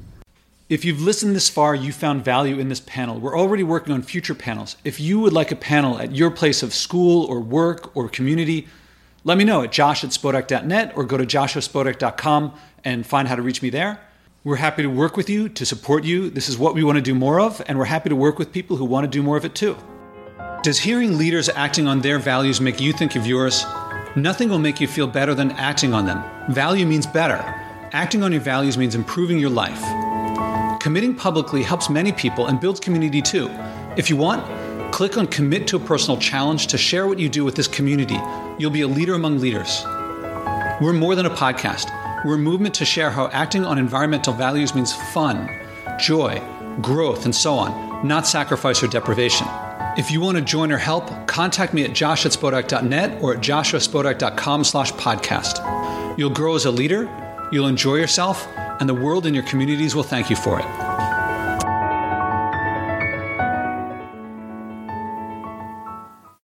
If 0.68 0.84
you've 0.84 1.02
listened 1.02 1.36
this 1.36 1.50
far, 1.50 1.74
you 1.74 1.92
found 1.92 2.24
value 2.24 2.58
in 2.58 2.68
this 2.68 2.80
panel. 2.80 3.20
We're 3.20 3.38
already 3.38 3.62
working 3.62 3.92
on 3.92 4.02
future 4.02 4.34
panels. 4.34 4.76
If 4.82 4.98
you 4.98 5.20
would 5.20 5.32
like 5.32 5.52
a 5.52 5.56
panel 5.56 5.98
at 5.98 6.14
your 6.14 6.30
place 6.30 6.62
of 6.62 6.72
school 6.72 7.26
or 7.26 7.40
work 7.40 7.94
or 7.94 8.08
community, 8.08 8.66
let 9.24 9.36
me 9.36 9.44
know 9.44 9.62
at 9.62 9.72
josh 9.72 10.04
at 10.04 10.10
spodek.net 10.10 10.92
or 10.96 11.04
go 11.04 11.18
to 11.18 11.26
joshuaspodek.com 11.26 12.54
and 12.82 13.06
find 13.06 13.28
how 13.28 13.36
to 13.36 13.42
reach 13.42 13.60
me 13.60 13.68
there. 13.68 14.00
We're 14.42 14.56
happy 14.56 14.82
to 14.82 14.88
work 14.88 15.16
with 15.16 15.28
you, 15.28 15.48
to 15.50 15.66
support 15.66 16.04
you. 16.04 16.30
This 16.30 16.48
is 16.48 16.58
what 16.58 16.74
we 16.74 16.82
want 16.82 16.96
to 16.96 17.02
do 17.02 17.14
more 17.14 17.40
of, 17.40 17.62
and 17.66 17.78
we're 17.78 17.84
happy 17.84 18.08
to 18.08 18.16
work 18.16 18.38
with 18.38 18.52
people 18.52 18.76
who 18.76 18.84
want 18.84 19.04
to 19.04 19.10
do 19.10 19.22
more 19.22 19.36
of 19.36 19.44
it 19.44 19.54
too. 19.54 19.76
Does 20.62 20.78
hearing 20.78 21.18
leaders 21.18 21.50
acting 21.50 21.86
on 21.86 22.00
their 22.00 22.18
values 22.18 22.60
make 22.60 22.80
you 22.80 22.92
think 22.92 23.16
of 23.16 23.26
yours? 23.26 23.64
Nothing 24.16 24.48
will 24.48 24.60
make 24.60 24.80
you 24.80 24.86
feel 24.86 25.08
better 25.08 25.34
than 25.34 25.50
acting 25.52 25.92
on 25.92 26.06
them. 26.06 26.22
Value 26.48 26.86
means 26.86 27.04
better. 27.04 27.38
Acting 27.92 28.22
on 28.22 28.30
your 28.30 28.40
values 28.40 28.78
means 28.78 28.94
improving 28.94 29.40
your 29.40 29.50
life. 29.50 29.80
Committing 30.80 31.16
publicly 31.16 31.64
helps 31.64 31.90
many 31.90 32.12
people 32.12 32.46
and 32.46 32.60
builds 32.60 32.78
community 32.78 33.20
too. 33.20 33.48
If 33.96 34.08
you 34.08 34.16
want, 34.16 34.92
click 34.92 35.18
on 35.18 35.26
Commit 35.26 35.66
to 35.66 35.76
a 35.76 35.80
Personal 35.80 36.16
Challenge 36.16 36.64
to 36.68 36.78
share 36.78 37.08
what 37.08 37.18
you 37.18 37.28
do 37.28 37.44
with 37.44 37.56
this 37.56 37.66
community. 37.66 38.20
You'll 38.56 38.70
be 38.70 38.82
a 38.82 38.88
leader 38.88 39.14
among 39.14 39.40
leaders. 39.40 39.82
We're 40.80 40.92
more 40.92 41.16
than 41.16 41.26
a 41.26 41.30
podcast. 41.30 41.90
We're 42.24 42.36
a 42.36 42.38
movement 42.38 42.76
to 42.76 42.84
share 42.84 43.10
how 43.10 43.26
acting 43.30 43.64
on 43.64 43.78
environmental 43.78 44.32
values 44.32 44.76
means 44.76 44.92
fun, 45.12 45.50
joy, 45.98 46.40
growth, 46.80 47.24
and 47.24 47.34
so 47.34 47.54
on, 47.54 48.06
not 48.06 48.28
sacrifice 48.28 48.80
or 48.80 48.86
deprivation. 48.86 49.48
If 49.96 50.10
you 50.10 50.20
want 50.20 50.36
to 50.38 50.42
join 50.42 50.72
or 50.72 50.78
help, 50.78 51.28
contact 51.28 51.72
me 51.72 51.84
at 51.84 51.92
josh 51.92 52.26
at 52.26 52.32
spodek.net 52.32 53.22
or 53.22 53.34
at 53.34 53.40
joshuaspodek.com 53.40 54.64
slash 54.64 54.92
podcast. 54.92 56.18
You'll 56.18 56.30
grow 56.30 56.56
as 56.56 56.64
a 56.64 56.70
leader, 56.72 57.08
you'll 57.52 57.68
enjoy 57.68 57.96
yourself, 57.96 58.48
and 58.80 58.88
the 58.88 58.94
world 58.94 59.24
and 59.24 59.36
your 59.36 59.44
communities 59.44 59.94
will 59.94 60.02
thank 60.02 60.30
you 60.30 60.36
for 60.36 60.58
it. 60.58 61.03